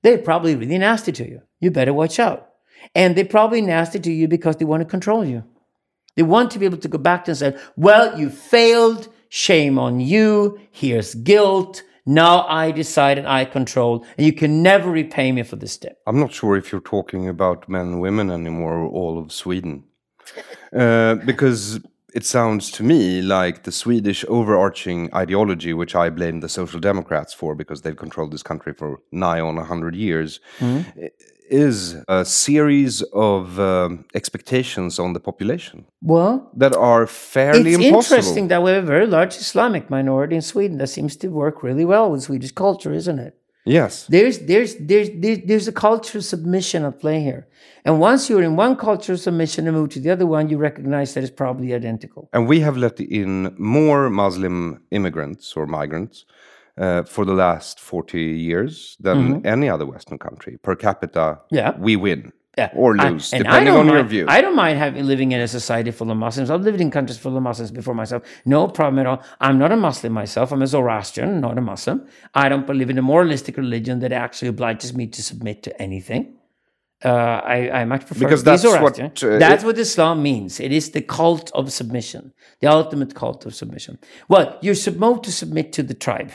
they're 0.03 0.19
probably 0.19 0.55
really 0.55 0.77
nasty 0.77 1.11
to 1.13 1.27
you. 1.27 1.41
You 1.59 1.71
better 1.71 1.93
watch 1.93 2.19
out. 2.19 2.46
And 2.95 3.15
they're 3.15 3.25
probably 3.25 3.61
nasty 3.61 3.99
to 3.99 4.11
you 4.11 4.27
because 4.27 4.57
they 4.57 4.65
want 4.65 4.81
to 4.81 4.85
control 4.85 5.25
you. 5.25 5.43
They 6.15 6.23
want 6.23 6.51
to 6.51 6.59
be 6.59 6.65
able 6.65 6.77
to 6.79 6.87
go 6.87 6.97
back 6.97 7.25
to 7.25 7.31
and 7.31 7.37
say, 7.37 7.57
well, 7.75 8.19
you 8.19 8.29
failed. 8.29 9.07
Shame 9.29 9.77
on 9.77 9.99
you. 9.99 10.59
Here's 10.71 11.13
guilt. 11.13 11.83
Now 12.05 12.47
I 12.47 12.71
decide 12.71 13.17
and 13.17 13.27
I 13.27 13.43
control, 13.43 14.05
and 14.17 14.25
you 14.25 14.31
can 14.31 14.63
never 14.63 14.89
repay 14.89 15.33
me 15.33 15.43
for 15.43 15.57
this 15.57 15.73
step. 15.73 15.97
I'm 16.07 16.19
not 16.19 16.31
sure 16.31 16.55
if 16.55 16.71
you're 16.71 16.79
talking 16.79 17.27
about 17.27 17.67
men 17.67 17.87
and 17.87 18.01
women 18.01 18.31
anymore 18.31 18.75
or 18.75 18.87
all 18.87 19.19
of 19.19 19.33
Sweden. 19.33 19.83
uh, 20.73 21.15
because 21.15 21.81
it 22.13 22.25
sounds 22.25 22.71
to 22.71 22.83
me 22.83 23.21
like 23.21 23.63
the 23.63 23.73
Swedish 23.73 24.23
overarching 24.29 25.13
ideology, 25.13 25.73
which 25.73 25.95
I 25.95 26.09
blame 26.09 26.39
the 26.39 26.47
Social 26.47 26.79
Democrats 26.79 27.33
for 27.33 27.53
because 27.55 27.81
they've 27.81 27.97
controlled 27.97 28.31
this 28.31 28.43
country 28.43 28.73
for 28.73 29.01
nigh 29.11 29.41
on 29.41 29.57
100 29.57 29.93
years, 29.93 30.39
mm 30.59 30.83
-hmm 30.85 31.09
is 31.49 31.95
a 32.07 32.25
series 32.25 33.01
of 33.13 33.59
um, 33.59 34.05
expectations 34.13 34.99
on 34.99 35.13
the 35.13 35.19
population. 35.19 35.85
Well, 36.01 36.49
that 36.55 36.73
are 36.75 37.07
fairly 37.07 37.73
important. 37.73 37.81
it's 37.81 37.87
impossible. 37.87 38.17
interesting 38.17 38.47
that 38.49 38.63
we 38.63 38.71
have 38.71 38.83
a 38.83 38.87
very 38.87 39.07
large 39.07 39.35
Islamic 39.37 39.89
minority 39.89 40.35
in 40.35 40.41
Sweden 40.41 40.77
that 40.77 40.87
seems 40.87 41.15
to 41.17 41.27
work 41.29 41.63
really 41.63 41.85
well 41.85 42.11
with 42.11 42.23
Swedish 42.23 42.51
culture, 42.51 42.93
isn't 42.93 43.19
it? 43.19 43.37
Yes. 43.67 44.07
There's 44.07 44.39
there's 44.39 44.75
there's 44.75 45.09
there's, 45.13 45.39
there's 45.45 45.67
a 45.67 45.73
cultural 45.73 46.21
submission 46.21 46.85
at 46.85 46.99
play 46.99 47.19
here, 47.21 47.47
and 47.83 47.99
once 47.99 48.29
you're 48.29 48.41
in 48.41 48.55
one 48.55 48.77
cultural 48.77 49.17
submission 49.17 49.67
and 49.67 49.75
move 49.75 49.89
to 49.89 49.99
the 49.99 50.09
other 50.09 50.25
one, 50.25 50.47
you 50.47 50.57
recognize 50.57 51.13
that 51.13 51.23
it's 51.23 51.35
probably 51.35 51.73
identical. 51.73 52.29
And 52.31 52.47
we 52.47 52.61
have 52.61 52.77
let 52.77 52.99
in 52.99 53.53
more 53.57 54.09
Muslim 54.09 54.81
immigrants 54.91 55.53
or 55.57 55.67
migrants 55.67 56.25
uh, 56.77 57.03
for 57.03 57.25
the 57.25 57.33
last 57.33 57.79
40 57.79 58.19
years 58.19 58.97
than 59.01 59.17
mm 59.17 59.33
-hmm. 59.33 59.45
any 59.45 59.69
other 59.69 59.85
Western 59.85 60.17
country. 60.17 60.57
Per 60.61 60.75
capita, 60.75 61.39
yeah. 61.49 61.75
we 61.79 61.97
win. 61.97 62.31
Yeah. 62.57 62.71
Or 62.73 62.95
lose, 62.95 63.35
I, 63.35 63.37
depending 63.37 63.73
on 63.73 63.85
mind, 63.85 63.97
your 63.97 64.03
view. 64.03 64.25
I 64.27 64.41
don't 64.41 64.55
mind 64.55 64.79
having 64.79 65.05
living 65.05 65.31
in 65.31 65.41
a 65.41 65.47
society 65.47 65.91
full 65.91 66.09
of 66.09 66.17
Muslims. 66.17 66.49
I've 66.49 66.63
lived 66.63 66.81
in 66.81 66.89
countries 66.89 67.19
full 67.19 67.37
of 67.37 67.43
Muslims 67.43 67.71
before 67.71 67.93
myself. 67.93 68.23
No 68.45 68.67
problem 68.67 68.97
at 68.99 69.05
all. 69.05 69.21
I'm 69.39 69.57
not 69.59 69.71
a 69.71 69.75
Muslim 69.75 70.13
myself. 70.13 70.51
I'm 70.51 70.63
a 70.63 70.67
Zoroastrian, 70.67 71.39
not 71.39 71.57
a 71.57 71.61
Muslim. 71.61 71.97
I 72.33 72.49
don't 72.49 72.65
believe 72.65 72.89
in 72.89 72.97
a 72.97 73.01
moralistic 73.01 73.57
religion 73.57 73.99
that 73.99 74.11
actually 74.11 74.49
obliges 74.49 74.91
me 74.95 75.05
to 75.07 75.21
submit 75.21 75.61
to 75.63 75.81
anything. 75.81 76.33
Uh, 77.05 77.09
I, 77.55 77.57
I 77.81 77.85
much 77.85 78.07
prefer 78.07 78.25
because 78.25 78.43
that's 78.43 78.63
what 78.63 78.99
uh, 78.99 79.37
that's 79.37 79.63
what 79.63 79.77
Islam 79.77 80.23
means. 80.23 80.59
It 80.59 80.71
is 80.71 80.89
the 80.89 81.01
cult 81.01 81.51
of 81.53 81.71
submission, 81.71 82.33
the 82.59 82.67
ultimate 82.67 83.13
cult 83.13 83.45
of 83.45 83.53
submission. 83.53 83.99
Well, 84.27 84.57
you're 84.63 84.81
supposed 84.89 85.23
to 85.25 85.31
submit 85.31 85.73
to 85.73 85.83
the 85.83 85.93
tribe 85.93 86.31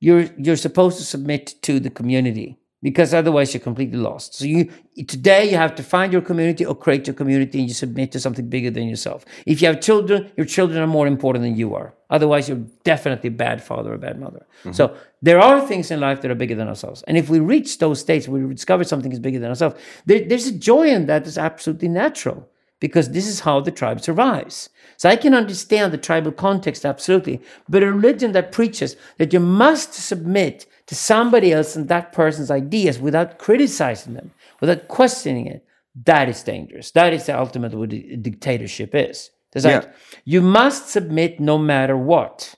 you're 0.00 0.26
you're 0.38 0.56
supposed 0.56 0.98
to 0.98 1.04
submit 1.04 1.54
to 1.62 1.80
the 1.80 1.90
community 1.90 2.58
because 2.82 3.12
otherwise 3.12 3.52
you're 3.52 3.60
completely 3.60 3.98
lost. 3.98 4.34
So 4.34 4.44
you 4.44 4.70
today 5.06 5.50
you 5.50 5.56
have 5.56 5.74
to 5.76 5.82
find 5.82 6.12
your 6.12 6.22
community 6.22 6.64
or 6.64 6.74
create 6.74 7.06
your 7.06 7.14
community 7.14 7.58
and 7.58 7.68
you 7.68 7.74
submit 7.74 8.12
to 8.12 8.20
something 8.20 8.48
bigger 8.48 8.70
than 8.70 8.88
yourself. 8.88 9.24
If 9.46 9.60
you 9.60 9.68
have 9.68 9.80
children, 9.80 10.30
your 10.36 10.46
children 10.46 10.80
are 10.80 10.86
more 10.86 11.06
important 11.06 11.44
than 11.44 11.56
you 11.56 11.74
are. 11.74 11.94
Otherwise, 12.10 12.48
you're 12.48 12.64
definitely 12.84 13.28
a 13.28 13.32
bad 13.32 13.62
father 13.62 13.92
or 13.92 13.98
bad 13.98 14.18
mother. 14.18 14.46
Mm-hmm. 14.60 14.72
So 14.72 14.96
there 15.20 15.40
are 15.40 15.66
things 15.66 15.90
in 15.90 16.00
life 16.00 16.22
that 16.22 16.30
are 16.30 16.36
bigger 16.36 16.54
than 16.54 16.68
ourselves. 16.68 17.02
And 17.02 17.18
if 17.18 17.28
we 17.28 17.40
reach 17.40 17.78
those 17.78 18.00
states 18.00 18.28
where 18.28 18.46
we 18.46 18.54
discover 18.54 18.84
something 18.84 19.12
is 19.12 19.18
bigger 19.18 19.38
than 19.38 19.50
ourselves, 19.50 19.76
there, 20.06 20.24
there's 20.26 20.46
a 20.46 20.56
joy 20.56 20.88
in 20.88 21.06
that 21.06 21.24
that's 21.24 21.38
absolutely 21.38 21.88
natural 21.88 22.48
because 22.80 23.10
this 23.10 23.26
is 23.26 23.40
how 23.40 23.60
the 23.60 23.70
tribe 23.70 24.00
survives. 24.00 24.70
So 24.98 25.08
I 25.08 25.14
can 25.14 25.32
understand 25.32 25.92
the 25.92 25.98
tribal 25.98 26.32
context 26.32 26.84
absolutely, 26.84 27.40
but 27.68 27.84
a 27.84 27.92
religion 27.92 28.32
that 28.32 28.50
preaches 28.50 28.96
that 29.18 29.32
you 29.32 29.38
must 29.38 29.94
submit 29.94 30.66
to 30.86 30.96
somebody 30.96 31.52
else 31.52 31.76
and 31.76 31.88
that 31.88 32.12
person's 32.12 32.50
ideas 32.50 32.98
without 32.98 33.38
criticizing 33.38 34.14
them, 34.14 34.32
without 34.60 34.88
questioning 34.88 35.46
it, 35.46 35.64
that 36.04 36.28
is 36.28 36.42
dangerous. 36.42 36.90
That 36.90 37.12
is 37.12 37.26
the 37.26 37.38
ultimate 37.38 37.74
what 37.74 37.92
a 37.92 38.16
dictatorship 38.16 38.92
is. 38.92 39.30
It's 39.54 39.64
like 39.64 39.84
yeah. 39.84 39.90
you 40.24 40.42
must 40.42 40.88
submit 40.88 41.38
no 41.38 41.58
matter 41.58 41.96
what. 41.96 42.56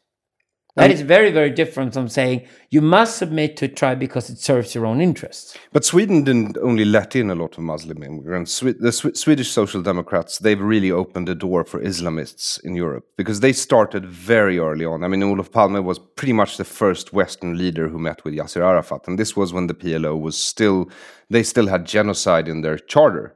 That 0.76 0.90
is 0.90 1.00
very, 1.02 1.30
very 1.30 1.50
different 1.50 1.92
from 1.94 2.08
saying 2.08 2.46
you 2.70 2.80
must 2.80 3.18
submit 3.18 3.56
to 3.58 3.64
a 3.64 3.68
tribe 3.68 3.98
because 3.98 4.30
it 4.30 4.38
serves 4.38 4.74
your 4.74 4.86
own 4.86 5.00
interests. 5.00 5.58
But 5.72 5.84
Sweden 5.84 6.24
didn't 6.24 6.56
only 6.58 6.84
let 6.84 7.16
in 7.16 7.28
a 7.30 7.34
lot 7.34 7.58
of 7.58 7.64
Muslim 7.64 8.02
immigrants. 8.02 8.60
The 8.60 8.92
Swedish 8.92 9.50
Social 9.50 9.82
Democrats, 9.82 10.38
they've 10.38 10.60
really 10.60 10.90
opened 10.90 11.28
the 11.28 11.34
door 11.34 11.64
for 11.64 11.80
Islamists 11.80 12.62
in 12.64 12.76
Europe 12.76 13.04
because 13.16 13.40
they 13.40 13.52
started 13.52 14.06
very 14.06 14.58
early 14.58 14.84
on. 14.84 15.02
I 15.02 15.08
mean, 15.08 15.22
Olof 15.22 15.50
Palme 15.50 15.84
was 15.84 15.98
pretty 15.98 16.32
much 16.32 16.56
the 16.56 16.64
first 16.64 17.12
Western 17.12 17.58
leader 17.58 17.88
who 17.88 17.98
met 17.98 18.24
with 18.24 18.34
Yasser 18.34 18.62
Arafat. 18.62 19.08
And 19.08 19.18
this 19.18 19.36
was 19.36 19.52
when 19.52 19.66
the 19.66 19.74
PLO 19.74 20.18
was 20.18 20.38
still, 20.38 20.88
they 21.28 21.42
still 21.42 21.66
had 21.66 21.84
genocide 21.84 22.46
in 22.48 22.62
their 22.62 22.78
charter. 22.78 23.34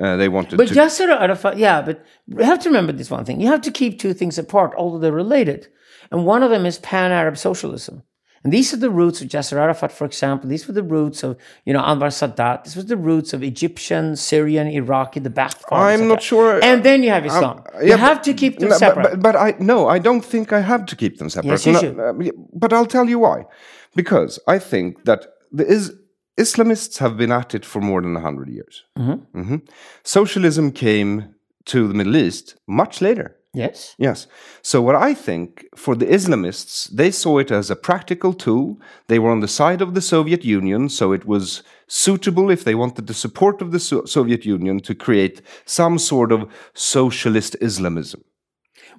Uh, 0.00 0.16
they 0.16 0.28
wanted 0.28 0.56
but 0.56 0.68
to. 0.68 0.74
But 0.74 0.82
Yasser 0.82 1.08
Arafat, 1.08 1.56
yeah, 1.56 1.80
but 1.82 2.04
you 2.26 2.44
have 2.44 2.58
to 2.60 2.68
remember 2.68 2.92
this 2.92 3.10
one 3.10 3.24
thing. 3.24 3.40
You 3.40 3.48
have 3.48 3.60
to 3.62 3.70
keep 3.70 3.98
two 3.98 4.12
things 4.12 4.38
apart, 4.38 4.74
although 4.76 4.98
they're 4.98 5.12
related. 5.12 5.68
And 6.10 6.26
one 6.26 6.42
of 6.42 6.50
them 6.50 6.66
is 6.66 6.78
pan 6.78 7.12
Arab 7.12 7.36
socialism. 7.36 8.02
And 8.44 8.52
these 8.52 8.74
are 8.74 8.76
the 8.76 8.90
roots 8.90 9.22
of 9.22 9.28
Yasser 9.28 9.56
Arafat, 9.56 9.90
for 9.90 10.04
example. 10.04 10.50
These 10.50 10.68
were 10.68 10.74
the 10.74 10.82
roots 10.82 11.22
of, 11.22 11.38
you 11.64 11.72
know, 11.72 11.80
Anwar 11.80 12.12
Sadat. 12.12 12.64
This 12.64 12.76
was 12.76 12.86
the 12.86 12.96
roots 12.96 13.32
of 13.32 13.42
Egyptian, 13.42 14.16
Syrian, 14.16 14.66
Iraqi, 14.66 15.20
the 15.20 15.30
Ba'ath. 15.30 15.62
I'm 15.72 16.08
not 16.08 16.22
sure. 16.22 16.62
And 16.62 16.84
then 16.84 17.02
you 17.02 17.08
have 17.08 17.24
Islam. 17.24 17.58
Um, 17.58 17.64
yeah, 17.76 17.94
you 17.94 17.96
have 17.96 18.20
to 18.20 18.34
keep 18.34 18.58
them 18.58 18.68
no, 18.68 18.76
separate. 18.76 19.22
But, 19.22 19.22
but, 19.22 19.36
I 19.36 19.54
no, 19.58 19.88
I 19.88 19.98
don't 19.98 20.22
think 20.22 20.52
I 20.52 20.60
have 20.60 20.84
to 20.86 20.94
keep 20.94 21.16
them 21.16 21.30
separate. 21.30 21.52
Yes, 21.52 21.66
you 21.66 21.72
no, 21.72 21.80
should. 21.80 21.98
Uh, 21.98 22.32
but 22.52 22.74
I'll 22.74 22.84
tell 22.96 23.08
you 23.08 23.18
why. 23.20 23.46
Because 23.94 24.38
I 24.46 24.58
think 24.58 25.04
that 25.06 25.26
there 25.50 25.66
is 25.66 25.94
Islamists 26.36 26.98
have 26.98 27.16
been 27.16 27.32
at 27.32 27.54
it 27.54 27.64
for 27.64 27.80
more 27.80 28.02
than 28.02 28.14
100 28.14 28.48
years. 28.48 28.84
Mm 28.98 29.06
-hmm. 29.06 29.20
Mm 29.32 29.46
-hmm. 29.48 29.60
Socialism 30.02 30.70
came 30.70 31.34
to 31.64 31.88
the 31.88 31.94
Middle 31.94 32.16
East 32.16 32.56
much 32.66 33.00
later. 33.00 33.36
Yes. 33.54 33.94
Yes. 33.98 34.26
So, 34.62 34.82
what 34.82 34.96
I 34.96 35.14
think 35.14 35.64
for 35.76 35.96
the 35.96 36.06
Islamists, 36.06 36.88
they 36.96 37.12
saw 37.12 37.38
it 37.38 37.50
as 37.52 37.70
a 37.70 37.76
practical 37.76 38.34
tool. 38.34 38.76
They 39.06 39.18
were 39.20 39.30
on 39.30 39.40
the 39.40 39.48
side 39.48 39.80
of 39.84 39.94
the 39.94 40.00
Soviet 40.00 40.44
Union, 40.44 40.88
so 40.88 41.14
it 41.14 41.24
was 41.24 41.62
suitable 41.86 42.52
if 42.52 42.64
they 42.64 42.74
wanted 42.74 43.06
the 43.06 43.14
support 43.14 43.62
of 43.62 43.70
the 43.70 43.78
so 43.78 44.04
Soviet 44.04 44.44
Union 44.44 44.80
to 44.80 44.94
create 44.94 45.42
some 45.64 45.98
sort 45.98 46.32
of 46.32 46.40
socialist 46.72 47.56
Islamism. 47.60 48.20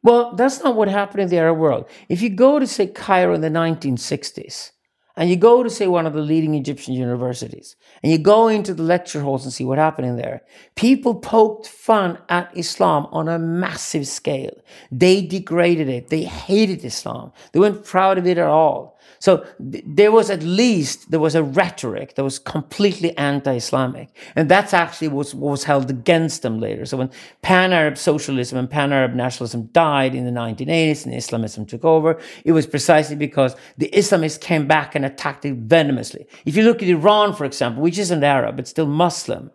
Well, 0.02 0.36
that's 0.36 0.64
not 0.64 0.76
what 0.76 0.88
happened 0.88 1.24
in 1.24 1.30
the 1.30 1.38
Arab 1.38 1.58
world. 1.58 1.90
If 2.08 2.22
you 2.22 2.30
go 2.30 2.60
to, 2.60 2.68
say, 2.68 2.88
Cairo 2.88 3.34
in 3.34 3.42
the 3.42 3.50
1960s, 3.50 4.72
and 5.18 5.30
you 5.30 5.36
go 5.36 5.64
to, 5.64 5.70
say, 5.70 5.88
one 5.88 6.06
of 6.06 6.14
the 6.14 6.22
leading 6.22 6.56
Egyptian 6.56 6.94
universities, 6.94 7.76
and 8.04 8.12
you 8.12 8.18
go 8.18 8.48
into 8.48 8.74
the 8.74 8.84
lecture 8.84 9.22
halls 9.22 9.46
and 9.46 9.54
see 9.54 9.64
what 9.64 9.78
happened 9.78 10.08
in 10.08 10.18
there, 10.18 10.42
people 10.76 11.16
poked 11.16 11.68
fun 11.68 12.18
at 12.30 12.56
Islam 12.56 13.08
on 13.12 13.30
a 13.30 13.40
massive 13.40 14.08
scale. 14.08 14.56
They 14.92 15.26
degraded 15.26 15.88
it. 15.88 16.10
They 16.10 16.24
hated 16.24 16.84
Islam. 16.84 17.32
They 17.52 17.60
weren't 17.60 17.86
proud 17.86 18.18
of 18.18 18.28
it 18.28 18.38
at 18.38 18.48
all. 18.48 18.95
So 19.26 19.44
th- 19.72 19.84
there 19.88 20.12
was 20.12 20.30
at 20.30 20.44
least 20.44 21.10
there 21.10 21.20
was 21.20 21.34
a 21.34 21.42
rhetoric 21.42 22.14
that 22.14 22.24
was 22.24 22.38
completely 22.38 23.18
anti-Islamic, 23.18 24.10
and 24.36 24.48
that's 24.48 24.72
actually 24.72 25.08
what 25.08 25.18
was, 25.18 25.34
what 25.34 25.50
was 25.50 25.64
held 25.64 25.90
against 25.90 26.44
them 26.44 26.60
later. 26.60 26.86
So 26.86 26.98
when 26.98 27.10
pan-Arab 27.42 27.98
socialism 27.98 28.60
and 28.60 28.70
pan-Arab 28.70 29.16
nationalism 29.16 29.62
died 29.74 30.14
in 30.14 30.26
the 30.26 30.32
1980s 30.32 31.06
and 31.06 31.16
Islamism 31.16 31.66
took 31.66 31.84
over, 31.84 32.20
it 32.44 32.52
was 32.52 32.68
precisely 32.68 33.16
because 33.16 33.56
the 33.80 33.90
Islamists 34.02 34.40
came 34.40 34.68
back 34.68 34.94
and 34.94 35.04
attacked 35.04 35.44
it 35.44 35.56
venomously. 35.56 36.28
If 36.46 36.56
you 36.56 36.62
look 36.62 36.84
at 36.84 36.88
Iran, 36.88 37.34
for 37.34 37.46
example, 37.46 37.82
which 37.82 37.98
isn't 37.98 38.24
Arab 38.24 38.58
but 38.58 38.68
still 38.68 38.86
Muslim, 38.86 39.50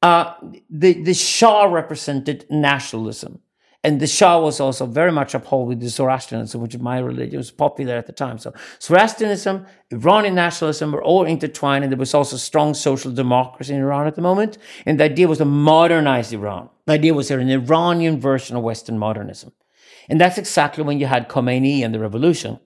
uh, 0.00 0.32
the 0.70 1.02
the 1.02 1.12
Shah 1.12 1.64
represented 1.64 2.46
nationalism. 2.48 3.41
And 3.84 3.98
the 3.98 4.06
Shah 4.06 4.38
was 4.38 4.60
also 4.60 4.86
very 4.86 5.10
much 5.10 5.34
upheld 5.34 5.66
with 5.66 5.80
the 5.80 5.88
Zoroastrianism, 5.88 6.60
which 6.60 6.74
is 6.74 6.80
my 6.80 6.98
religion, 6.98 7.36
was 7.36 7.50
popular 7.50 7.96
at 7.96 8.06
the 8.06 8.12
time. 8.12 8.38
So 8.38 8.52
Zoroastrianism, 8.80 9.66
Iranian 9.90 10.36
nationalism 10.36 10.92
were 10.92 11.02
all 11.02 11.24
intertwined, 11.24 11.82
and 11.82 11.92
there 11.92 11.98
was 11.98 12.14
also 12.14 12.36
strong 12.36 12.74
social 12.74 13.10
democracy 13.10 13.74
in 13.74 13.80
Iran 13.80 14.06
at 14.06 14.14
the 14.14 14.22
moment. 14.22 14.58
And 14.86 15.00
the 15.00 15.04
idea 15.04 15.26
was 15.26 15.38
to 15.38 15.44
modernize 15.44 16.32
Iran. 16.32 16.68
The 16.86 16.92
idea 16.92 17.12
was 17.12 17.26
there 17.26 17.40
an 17.40 17.50
Iranian 17.50 18.20
version 18.20 18.56
of 18.56 18.62
Western 18.62 18.98
modernism. 18.98 19.52
And 20.08 20.20
that's 20.20 20.38
exactly 20.38 20.84
when 20.84 21.00
you 21.00 21.06
had 21.06 21.28
Khomeini 21.28 21.84
and 21.84 21.92
the 21.92 21.98
revolution. 21.98 22.60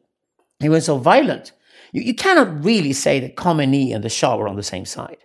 He 0.60 0.68
was 0.68 0.84
so 0.84 0.98
violent. 0.98 1.52
You, 1.92 2.02
you 2.02 2.14
cannot 2.14 2.62
really 2.62 2.92
say 2.92 3.20
that 3.20 3.36
Khomeini 3.36 3.94
and 3.94 4.04
the 4.04 4.10
Shah 4.10 4.36
were 4.36 4.48
on 4.48 4.56
the 4.56 4.62
same 4.62 4.84
side. 4.84 5.18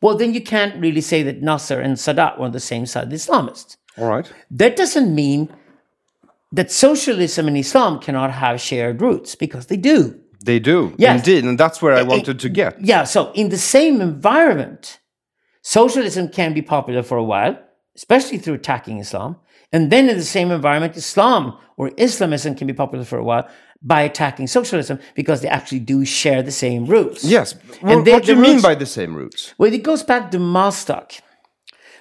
Well, 0.00 0.16
then 0.16 0.32
you 0.32 0.40
can't 0.40 0.80
really 0.80 1.00
say 1.00 1.22
that 1.24 1.42
Nasser 1.42 1.80
and 1.80 1.96
Sadat 1.96 2.38
were 2.38 2.46
on 2.46 2.52
the 2.52 2.60
same 2.60 2.86
side, 2.86 3.10
the 3.10 3.16
Islamists. 3.16 3.76
All 3.98 4.08
right. 4.08 4.30
That 4.50 4.76
doesn't 4.76 5.14
mean 5.14 5.48
that 6.52 6.70
socialism 6.70 7.46
and 7.48 7.56
Islam 7.56 7.98
cannot 8.00 8.30
have 8.32 8.60
shared 8.60 9.00
roots 9.00 9.34
because 9.34 9.66
they 9.66 9.76
do. 9.76 10.18
They 10.44 10.58
do. 10.58 10.94
Yes. 10.98 11.18
Indeed. 11.20 11.44
And 11.44 11.58
that's 11.58 11.82
where 11.82 11.94
I 11.94 11.98
eh, 11.98 12.02
eh, 12.02 12.04
wanted 12.06 12.38
to 12.40 12.48
get. 12.48 12.80
Yeah, 12.80 13.04
so 13.04 13.32
in 13.32 13.48
the 13.48 13.58
same 13.58 14.00
environment, 14.00 15.00
socialism 15.62 16.28
can 16.28 16.54
be 16.54 16.62
popular 16.62 17.02
for 17.02 17.16
a 17.18 17.24
while, 17.24 17.58
especially 17.96 18.38
through 18.38 18.54
attacking 18.54 18.98
Islam. 18.98 19.36
And 19.72 19.90
then 19.92 20.08
in 20.08 20.16
the 20.16 20.24
same 20.24 20.50
environment, 20.50 20.96
Islam 20.96 21.58
or 21.76 21.90
Islamism 21.96 22.54
can 22.54 22.66
be 22.66 22.72
popular 22.72 23.04
for 23.04 23.18
a 23.18 23.24
while 23.24 23.48
by 23.82 24.02
attacking 24.02 24.46
socialism 24.46 24.98
because 25.14 25.40
they 25.42 25.48
actually 25.48 25.80
do 25.80 26.04
share 26.04 26.42
the 26.42 26.50
same 26.50 26.86
roots. 26.86 27.24
Yes. 27.24 27.52
And 27.52 27.82
Well, 27.82 28.02
they- 28.02 28.12
what 28.12 28.24
do 28.24 28.30
you 28.32 28.36
the 28.36 28.42
mean 28.42 28.60
by 28.60 28.74
the 28.74 28.86
same 28.86 29.14
roots? 29.14 29.54
Well, 29.58 29.72
it 29.72 29.82
goes 29.82 30.02
back 30.02 30.30
to 30.30 30.38
Mazdak. 30.38 31.20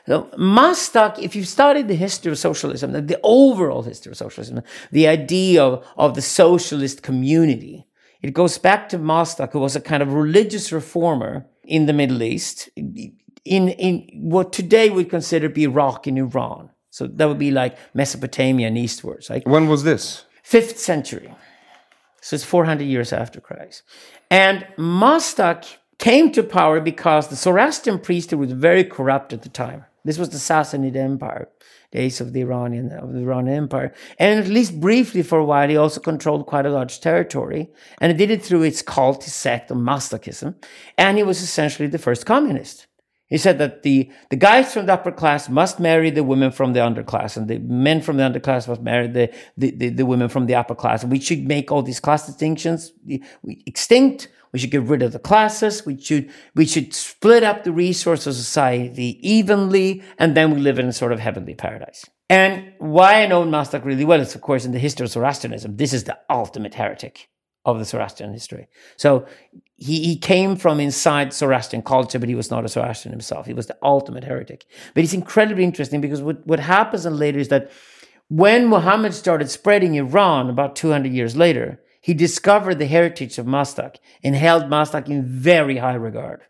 So 0.07 0.29
Mazdak, 0.37 1.19
if 1.19 1.35
you've 1.35 1.49
studied 1.49 1.89
the 1.89 1.95
history 1.95 2.31
of 2.31 2.39
socialism, 2.39 2.93
the, 2.93 3.01
the 3.01 3.19
overall 3.23 3.83
history 3.83 4.11
of 4.11 4.17
socialism, 4.17 4.61
the 4.89 5.05
idea 5.05 5.61
of, 5.61 5.85
of 5.97 6.15
the 6.15 6.21
socialist 6.21 7.03
community, 7.03 7.85
it 8.21 8.33
goes 8.33 8.57
back 8.57 8.87
to 8.89 8.97
Mazdak, 8.97 9.51
who 9.51 9.59
was 9.59 9.75
a 9.75 9.81
kind 9.81 10.01
of 10.01 10.13
religious 10.13 10.71
reformer 10.71 11.45
in 11.65 11.87
the 11.87 11.93
Middle 11.93 12.23
East, 12.23 12.69
in, 12.77 13.67
in 13.67 14.07
what 14.13 14.53
today 14.53 14.89
we 14.89 15.03
consider 15.03 15.49
be 15.49 15.65
Iraq 15.65 16.07
and 16.07 16.17
Iran. 16.17 16.69
So 16.89 17.05
that 17.05 17.27
would 17.27 17.37
be 17.37 17.51
like 17.51 17.77
Mesopotamia 17.93 18.67
and 18.67 18.77
eastwards, 18.77 19.29
like 19.29 19.45
When 19.45 19.67
was 19.67 19.83
this? 19.83 20.23
fifth 20.41 20.79
century. 20.79 21.35
So 22.21 22.35
it's 22.35 22.45
400 22.45 22.85
years 22.85 23.11
after 23.11 23.41
Christ. 23.41 23.83
And 24.31 24.65
Mazdak 24.77 25.75
came 25.97 26.31
to 26.31 26.43
power 26.43 26.79
because 26.79 27.27
the 27.27 27.35
Zoroastrian 27.35 27.99
priesthood 27.99 28.39
was 28.39 28.53
very 28.53 28.85
corrupt 28.85 29.33
at 29.33 29.41
the 29.41 29.49
time. 29.49 29.83
This 30.07 30.17
was 30.17 30.29
the 30.29 30.37
Sassanid 30.37 30.95
Empire, 30.95 31.49
days 31.91 32.21
of 32.21 32.31
the 32.31 32.41
Iranian 32.41 32.91
of 32.93 33.11
the 33.13 33.19
Iranian 33.19 33.57
Empire. 33.57 33.93
And 34.17 34.39
at 34.39 34.47
least 34.47 34.79
briefly 34.79 35.21
for 35.21 35.37
a 35.37 35.45
while, 35.45 35.67
he 35.67 35.75
also 35.75 35.99
controlled 35.99 36.45
quite 36.45 36.65
a 36.65 36.69
large 36.69 37.01
territory. 37.01 37.69
And 37.99 38.11
he 38.11 38.17
did 38.17 38.31
it 38.31 38.41
through 38.41 38.63
its 38.63 38.81
cult, 38.81 39.25
his 39.25 39.33
sect 39.33 39.69
of 39.69 39.77
Mazdakism. 39.77 40.55
And 40.97 41.17
he 41.17 41.23
was 41.23 41.41
essentially 41.41 41.89
the 41.89 41.99
first 41.99 42.25
communist. 42.25 42.87
He 43.27 43.37
said 43.37 43.57
that 43.57 43.83
the, 43.83 44.09
the 44.29 44.37
guys 44.37 44.73
from 44.73 44.85
the 44.85 44.93
upper 44.93 45.11
class 45.11 45.49
must 45.49 45.81
marry 45.81 46.09
the 46.09 46.23
women 46.23 46.51
from 46.51 46.71
the 46.71 46.79
underclass, 46.79 47.35
and 47.35 47.49
the 47.49 47.59
men 47.59 48.01
from 48.01 48.15
the 48.15 48.23
underclass 48.23 48.69
must 48.69 48.81
marry 48.81 49.07
the, 49.07 49.29
the, 49.57 49.71
the, 49.71 49.89
the 49.89 50.05
women 50.05 50.29
from 50.29 50.45
the 50.45 50.55
upper 50.55 50.75
class. 50.75 51.03
We 51.03 51.19
should 51.19 51.45
make 51.45 51.69
all 51.69 51.83
these 51.83 51.99
class 51.99 52.25
distinctions 52.25 52.93
extinct. 53.65 54.29
We 54.57 54.61
should 54.61 54.71
get 54.71 54.81
rid 54.85 55.03
of 55.03 55.11
the 55.11 55.19
classes. 55.19 55.85
We 55.85 56.01
should, 56.01 56.31
we 56.55 56.65
should 56.65 56.91
split 56.91 57.43
up 57.43 57.63
the 57.63 57.71
resources 57.71 58.25
of 58.25 58.33
society 58.33 59.19
evenly, 59.21 60.01
and 60.17 60.35
then 60.35 60.49
we 60.49 60.59
live 60.59 60.79
in 60.79 60.87
a 60.87 60.93
sort 60.93 61.11
of 61.11 61.19
heavenly 61.19 61.53
paradise. 61.53 62.05
And 62.27 62.73
why 62.79 63.21
I 63.21 63.27
know 63.27 63.43
Mazdak 63.43 63.85
really 63.85 64.03
well 64.03 64.19
is, 64.19 64.33
of 64.33 64.41
course, 64.41 64.65
in 64.65 64.71
the 64.71 64.79
history 64.79 65.03
of 65.03 65.11
Zoroastrianism. 65.11 65.77
This 65.77 65.93
is 65.93 66.05
the 66.05 66.17
ultimate 66.27 66.73
heretic 66.73 67.29
of 67.65 67.77
the 67.77 67.85
Zoroastrian 67.85 68.33
history. 68.33 68.67
So 68.95 69.27
he, 69.75 70.03
he 70.03 70.17
came 70.17 70.55
from 70.55 70.79
inside 70.79 71.33
Zoroastrian 71.33 71.83
culture, 71.83 72.17
but 72.17 72.27
he 72.27 72.33
was 72.33 72.49
not 72.49 72.65
a 72.65 72.67
Zoroastrian 72.67 73.13
himself. 73.13 73.45
He 73.45 73.53
was 73.53 73.67
the 73.67 73.77
ultimate 73.83 74.23
heretic. 74.23 74.65
But 74.95 75.03
it's 75.03 75.13
incredibly 75.13 75.65
interesting 75.65 76.01
because 76.01 76.23
what, 76.23 76.47
what 76.47 76.59
happens 76.59 77.05
later 77.05 77.37
is 77.37 77.49
that 77.49 77.69
when 78.27 78.65
Muhammad 78.65 79.13
started 79.13 79.51
spreading 79.51 79.93
Iran 79.93 80.49
about 80.49 80.75
200 80.75 81.13
years 81.13 81.35
later, 81.35 81.79
he 82.07 82.13
discovered 82.13 82.79
the 82.79 82.85
heritage 82.85 83.37
of 83.37 83.45
Mazdak 83.45 83.97
and 84.23 84.33
held 84.33 84.63
Mazdak 84.63 85.09
in 85.09 85.25
very 85.25 85.75
high 85.75 85.95
regard. 85.95 86.41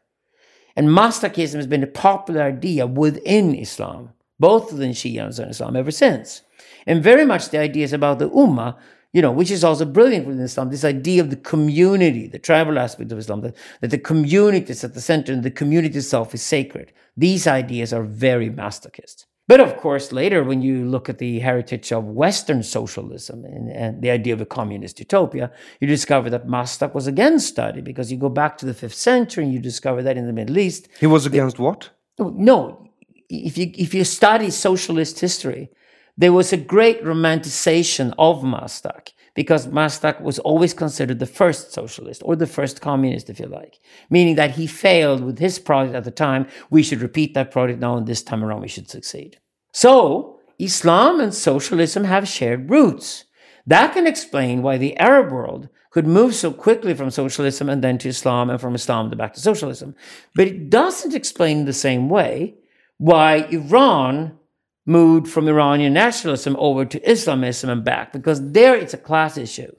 And 0.76 0.90
Mazdakism 0.90 1.56
has 1.56 1.66
been 1.66 1.82
a 1.82 1.88
popular 1.88 2.44
idea 2.44 2.86
within 2.86 3.56
Islam, 3.56 4.12
both 4.40 4.72
within 4.72 4.92
Shia 4.92 5.24
and 5.24 5.50
Islam 5.50 5.76
ever 5.76 5.90
since. 5.90 6.44
And 6.86 7.02
very 7.02 7.26
much 7.26 7.50
the 7.50 7.58
ideas 7.58 7.92
about 7.92 8.20
the 8.20 8.30
Ummah, 8.30 8.78
you 9.14 9.24
know, 9.24 9.32
which 9.32 9.50
is 9.50 9.64
also 9.64 9.84
brilliant 9.84 10.28
within 10.28 10.44
Islam, 10.44 10.70
this 10.70 10.86
idea 10.86 11.24
of 11.24 11.32
the 11.32 11.38
community, 11.38 12.28
the 12.28 12.38
tribal 12.38 12.78
aspect 12.78 13.12
of 13.12 13.18
Islam, 13.18 13.42
that, 13.42 13.56
that 13.82 13.90
the 13.90 13.98
community 13.98 14.70
is 14.70 14.84
at 14.84 14.94
the 14.94 15.02
center 15.02 15.34
and 15.34 15.42
the 15.42 15.50
community 15.50 15.98
itself 15.98 16.36
is 16.36 16.44
sacred. 16.44 16.94
These 17.18 17.48
ideas 17.48 17.94
are 17.94 18.04
very 18.04 18.52
Mazdakist. 18.52 19.26
But 19.48 19.62
of 19.62 19.78
course, 19.78 20.12
later, 20.12 20.44
when 20.44 20.62
you 20.62 20.86
look 20.86 21.08
at 21.08 21.20
the 21.20 21.40
heritage 21.40 21.94
of 21.94 22.04
Western 22.04 22.64
socialism 22.64 23.46
and, 23.46 23.72
and 23.72 24.02
the 24.02 24.10
idea 24.10 24.34
of 24.34 24.42
a 24.42 24.46
communist 24.46 25.00
utopia, 25.00 25.52
you 25.80 25.88
discover 25.88 26.30
that 26.30 26.48
Mazdak 26.48 26.94
was 26.94 27.08
again 27.08 27.40
studied 27.40 27.86
because 27.86 28.12
you 28.12 28.18
go 28.18 28.30
back 28.30 28.58
to 28.58 28.66
the 28.66 28.74
fifth 28.74 28.96
century 28.96 29.46
and 29.46 29.54
you 29.54 29.60
discover 29.60 30.04
that 30.04 30.18
in 30.18 30.28
the 30.28 30.34
Middle 30.34 30.58
East, 30.58 30.90
He 31.00 31.08
was 31.08 31.26
against 31.26 31.60
what? 31.60 31.90
no, 32.20 32.90
if 33.30 33.58
you 33.58 33.72
if 33.78 33.94
you 33.94 34.04
study 34.04 34.50
socialist 34.50 35.20
history, 35.20 35.70
there 36.18 36.34
was 36.34 36.52
a 36.52 36.58
great 36.58 37.04
romanticization 37.04 38.14
of 38.18 38.42
Mazdak 38.42 39.12
because 39.38 39.68
Mazdak 39.68 40.20
was 40.20 40.40
always 40.40 40.74
considered 40.74 41.20
the 41.20 41.28
first 41.28 41.72
socialist 41.72 42.24
or 42.26 42.36
the 42.36 42.48
first 42.48 42.82
communist, 42.82 43.30
if 43.30 43.40
you 43.40 43.46
like, 43.46 43.80
meaning 44.10 44.34
that 44.34 44.56
he 44.56 44.66
failed 44.66 45.24
with 45.24 45.38
his 45.38 45.60
project 45.60 45.96
at 45.96 46.06
the 46.06 46.10
time. 46.26 46.48
We 46.72 46.82
should 46.82 47.02
repeat 47.02 47.36
that 47.36 47.52
project 47.52 47.80
now, 47.80 47.98
and 47.98 48.08
this 48.08 48.24
time 48.24 48.44
around 48.44 48.62
we 48.62 48.68
should 48.68 48.90
succeed. 48.90 49.38
So 49.72 50.40
Islam 50.58 51.20
and 51.20 51.32
socialism 51.32 52.06
have 52.06 52.28
shared 52.28 52.72
roots. 52.72 53.26
That 53.68 53.94
can 53.94 54.08
explain 54.08 54.64
why 54.64 54.80
the 54.80 54.98
Arab 54.98 55.32
world 55.32 55.70
could 55.92 56.08
move 56.08 56.34
so 56.34 56.52
quickly 56.52 56.96
from 56.96 57.12
socialism 57.12 57.70
and 57.70 57.84
then 57.84 58.00
to 58.00 58.10
Islam 58.10 58.50
and 58.50 58.60
from 58.60 58.74
Islam 58.74 59.12
to 59.12 59.16
back 59.16 59.36
to 59.36 59.40
socialism. 59.40 59.94
But 60.34 60.48
it 60.48 60.72
doesn't 60.72 61.14
explain 61.14 61.66
the 61.66 61.74
same 61.74 62.10
way 62.10 62.56
why 62.98 63.46
Iran 63.52 64.40
moved 64.88 65.28
from 65.28 65.48
Iranian 65.48 65.94
nationalism 65.94 66.56
over 66.58 66.86
to 66.86 67.10
Islamism 67.10 67.70
and 67.70 67.84
back, 67.84 68.12
because 68.12 68.52
there 68.52 68.76
it's 68.76 68.96
a 68.96 68.98
class 68.98 69.38
issue. 69.38 69.72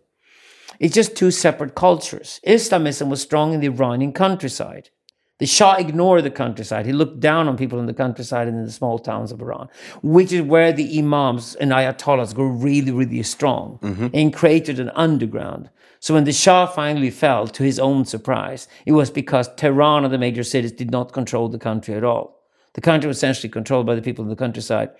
It's 0.78 0.94
just 0.94 1.16
two 1.16 1.32
separate 1.32 1.74
cultures. 1.74 2.38
Islamism 2.44 3.08
was 3.08 3.20
strong 3.20 3.52
in 3.52 3.60
the 3.60 3.66
Iranian 3.66 4.12
countryside. 4.12 4.90
The 5.38 5.46
Shah 5.46 5.76
ignored 5.76 6.24
the 6.24 6.30
countryside. 6.30 6.84
He 6.84 6.92
looked 6.92 7.20
down 7.20 7.48
on 7.48 7.56
people 7.56 7.78
in 7.78 7.86
the 7.86 7.94
countryside 7.94 8.48
and 8.48 8.58
in 8.58 8.64
the 8.64 8.72
small 8.72 8.98
towns 8.98 9.30
of 9.30 9.40
Iran, 9.40 9.68
which 10.02 10.32
is 10.32 10.42
where 10.42 10.72
the 10.72 10.98
imams 10.98 11.54
and 11.54 11.70
ayatollahs 11.70 12.34
grew 12.34 12.50
really, 12.50 12.90
really 12.90 13.22
strong 13.22 13.78
mm-hmm. 13.80 14.08
and 14.12 14.34
created 14.34 14.80
an 14.80 14.90
underground. 14.90 15.70
So 16.00 16.14
when 16.14 16.24
the 16.24 16.32
Shah 16.32 16.66
finally 16.66 17.10
fell, 17.10 17.46
to 17.48 17.62
his 17.62 17.78
own 17.78 18.04
surprise, 18.04 18.68
it 18.84 18.92
was 18.92 19.10
because 19.10 19.52
Tehran 19.54 20.04
and 20.04 20.12
the 20.12 20.18
major 20.18 20.44
cities 20.44 20.72
did 20.72 20.90
not 20.90 21.12
control 21.12 21.48
the 21.48 21.58
country 21.58 21.94
at 21.94 22.04
all. 22.04 22.37
The 22.78 22.90
country 22.90 23.08
was 23.08 23.16
essentially 23.16 23.48
controlled 23.48 23.86
by 23.86 23.96
the 23.96 24.02
people 24.08 24.22
in 24.22 24.28
the 24.30 24.36
countryside. 24.36 24.90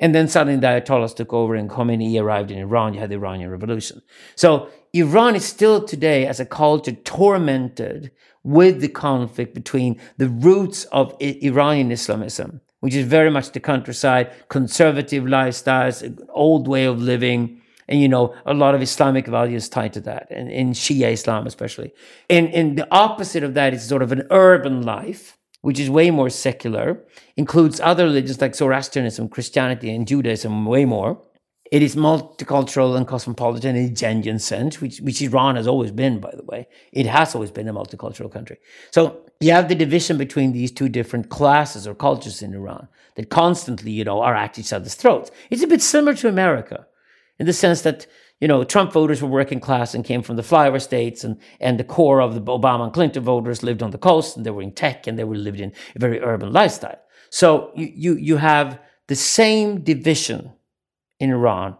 And 0.00 0.12
then 0.12 0.26
suddenly 0.26 0.58
the 0.58 0.66
Ayatollahs 0.66 1.14
took 1.14 1.32
over 1.32 1.54
and 1.54 1.70
Khomeini 1.70 2.20
arrived 2.20 2.50
in 2.50 2.58
Iran. 2.58 2.94
You 2.94 2.98
had 2.98 3.10
the 3.10 3.14
Iranian 3.14 3.48
Revolution. 3.48 4.02
So 4.34 4.70
Iran 4.92 5.36
is 5.36 5.44
still 5.44 5.84
today, 5.84 6.26
as 6.26 6.40
a 6.40 6.44
culture, 6.44 6.90
tormented 6.90 8.10
with 8.42 8.80
the 8.80 8.88
conflict 8.88 9.54
between 9.54 10.00
the 10.16 10.28
roots 10.28 10.82
of 10.86 11.14
Iranian 11.20 11.92
Islamism, 11.92 12.60
which 12.80 12.96
is 12.96 13.06
very 13.06 13.30
much 13.30 13.52
the 13.52 13.60
countryside, 13.60 14.32
conservative 14.48 15.22
lifestyles, 15.22 15.96
old 16.30 16.66
way 16.66 16.86
of 16.86 17.00
living, 17.00 17.60
And 17.88 18.02
you 18.02 18.08
know, 18.08 18.34
a 18.44 18.52
lot 18.52 18.74
of 18.74 18.82
Islamic 18.82 19.26
values 19.28 19.68
tied 19.68 19.92
to 19.94 20.00
that, 20.02 20.26
and 20.30 20.50
in 20.50 20.72
Shia 20.72 21.12
Islam 21.12 21.46
especially. 21.46 21.92
And, 22.28 22.52
and 22.52 22.76
the 22.76 22.88
opposite 22.90 23.44
of 23.44 23.54
that 23.54 23.72
is 23.72 23.86
sort 23.86 24.02
of 24.02 24.12
an 24.12 24.26
urban 24.30 24.82
life, 24.82 25.37
which 25.68 25.78
is 25.78 25.90
way 25.90 26.10
more 26.10 26.30
secular, 26.30 26.98
includes 27.36 27.78
other 27.78 28.04
religions 28.04 28.40
like 28.40 28.54
Zoroastrianism, 28.54 29.28
Christianity, 29.28 29.94
and 29.94 30.08
Judaism 30.08 30.64
way 30.64 30.86
more. 30.86 31.22
It 31.70 31.82
is 31.82 31.94
multicultural 31.94 32.96
and 32.96 33.06
cosmopolitan 33.06 33.76
in 33.76 33.84
a 33.84 33.94
genuine 33.94 34.38
sense, 34.38 34.80
which, 34.80 35.02
which 35.02 35.20
Iran 35.20 35.56
has 35.56 35.66
always 35.66 35.90
been, 35.90 36.20
by 36.20 36.32
the 36.34 36.42
way. 36.44 36.68
It 36.90 37.04
has 37.04 37.34
always 37.34 37.50
been 37.50 37.68
a 37.68 37.74
multicultural 37.74 38.32
country. 38.32 38.56
So 38.92 39.20
you 39.40 39.52
have 39.52 39.68
the 39.68 39.74
division 39.74 40.16
between 40.16 40.52
these 40.52 40.72
two 40.72 40.88
different 40.88 41.28
classes 41.28 41.86
or 41.86 41.94
cultures 41.94 42.40
in 42.40 42.54
Iran 42.54 42.88
that 43.16 43.28
constantly, 43.28 43.90
you 43.90 44.04
know, 44.04 44.22
are 44.22 44.34
at 44.34 44.58
each 44.58 44.72
other's 44.72 44.94
throats. 44.94 45.30
It's 45.50 45.62
a 45.62 45.66
bit 45.66 45.82
similar 45.82 46.14
to 46.14 46.28
America 46.28 46.86
in 47.38 47.44
the 47.44 47.52
sense 47.52 47.82
that, 47.82 48.06
you 48.40 48.46
know, 48.46 48.62
Trump 48.62 48.92
voters 48.92 49.20
were 49.20 49.28
working 49.28 49.60
class 49.60 49.94
and 49.94 50.04
came 50.04 50.22
from 50.22 50.36
the 50.36 50.42
flyover 50.42 50.80
states, 50.80 51.24
and, 51.24 51.40
and 51.60 51.78
the 51.78 51.84
core 51.84 52.20
of 52.20 52.34
the 52.34 52.40
Obama 52.40 52.84
and 52.84 52.92
Clinton 52.92 53.24
voters 53.24 53.62
lived 53.62 53.82
on 53.82 53.90
the 53.90 53.98
coast 53.98 54.36
and 54.36 54.46
they 54.46 54.50
were 54.50 54.62
in 54.62 54.72
tech 54.72 55.06
and 55.06 55.18
they 55.18 55.24
were 55.24 55.36
lived 55.36 55.60
in 55.60 55.72
a 55.96 55.98
very 55.98 56.20
urban 56.20 56.52
lifestyle. 56.52 56.98
So 57.30 57.72
you, 57.74 57.92
you, 57.94 58.14
you 58.16 58.36
have 58.36 58.78
the 59.08 59.16
same 59.16 59.82
division 59.82 60.52
in 61.18 61.30
Iran 61.30 61.76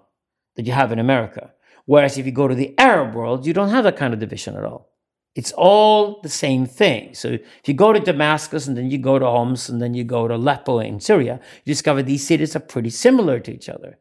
that 0.56 0.66
you 0.66 0.72
have 0.72 0.90
in 0.90 0.98
America. 0.98 1.52
Whereas 1.86 2.18
if 2.18 2.26
you 2.26 2.32
go 2.32 2.48
to 2.48 2.54
the 2.54 2.74
Arab 2.78 3.14
world, 3.14 3.46
you 3.46 3.54
don't 3.54 3.70
have 3.70 3.84
that 3.84 3.96
kind 3.96 4.12
of 4.12 4.20
division 4.20 4.56
at 4.56 4.64
all. 4.64 4.92
It's 5.34 5.52
all 5.52 6.20
the 6.22 6.28
same 6.28 6.66
thing. 6.66 7.14
So 7.14 7.28
if 7.28 7.68
you 7.68 7.74
go 7.74 7.92
to 7.92 8.00
Damascus 8.00 8.66
and 8.66 8.76
then 8.76 8.90
you 8.90 8.98
go 8.98 9.18
to 9.18 9.24
Homs 9.24 9.68
and 9.68 9.80
then 9.80 9.94
you 9.94 10.02
go 10.02 10.26
to 10.26 10.34
Aleppo 10.34 10.80
in 10.80 10.98
Syria, 10.98 11.38
you 11.64 11.72
discover 11.72 12.02
these 12.02 12.26
cities 12.26 12.56
are 12.56 12.60
pretty 12.60 12.90
similar 12.90 13.38
to 13.40 13.52
each 13.52 13.68
other. 13.68 13.98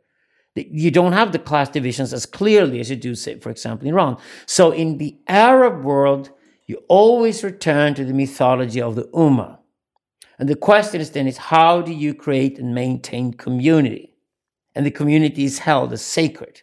You 0.58 0.92
don't 0.92 1.14
have 1.14 1.32
the 1.32 1.40
class 1.40 1.70
divisions 1.70 2.14
as 2.14 2.26
clearly 2.26 2.80
as 2.80 2.90
you 2.90 2.96
do, 2.96 3.16
say, 3.16 3.40
for 3.40 3.50
example, 3.50 3.88
in 3.88 3.94
Iran. 3.94 4.18
So 4.46 4.72
in 4.72 4.98
the 4.98 5.18
Arab 5.28 5.84
world, 5.84 6.32
you 6.66 6.84
always 6.88 7.44
return 7.44 7.94
to 7.96 8.06
the 8.06 8.14
mythology 8.14 8.82
of 8.82 8.96
the 8.96 9.06
Ummah. 9.14 9.58
And 10.40 10.48
the 10.48 10.56
question 10.56 11.02
is 11.02 11.12
then 11.12 11.28
is 11.28 11.38
how 11.38 11.82
do 11.82 11.92
you 11.92 12.14
create 12.14 12.60
and 12.60 12.76
maintain 12.76 13.34
community? 13.34 14.14
And 14.76 14.86
the 14.86 14.92
community 14.92 15.46
is 15.46 15.60
held 15.60 15.94
as 15.94 16.02
sacred. 16.02 16.62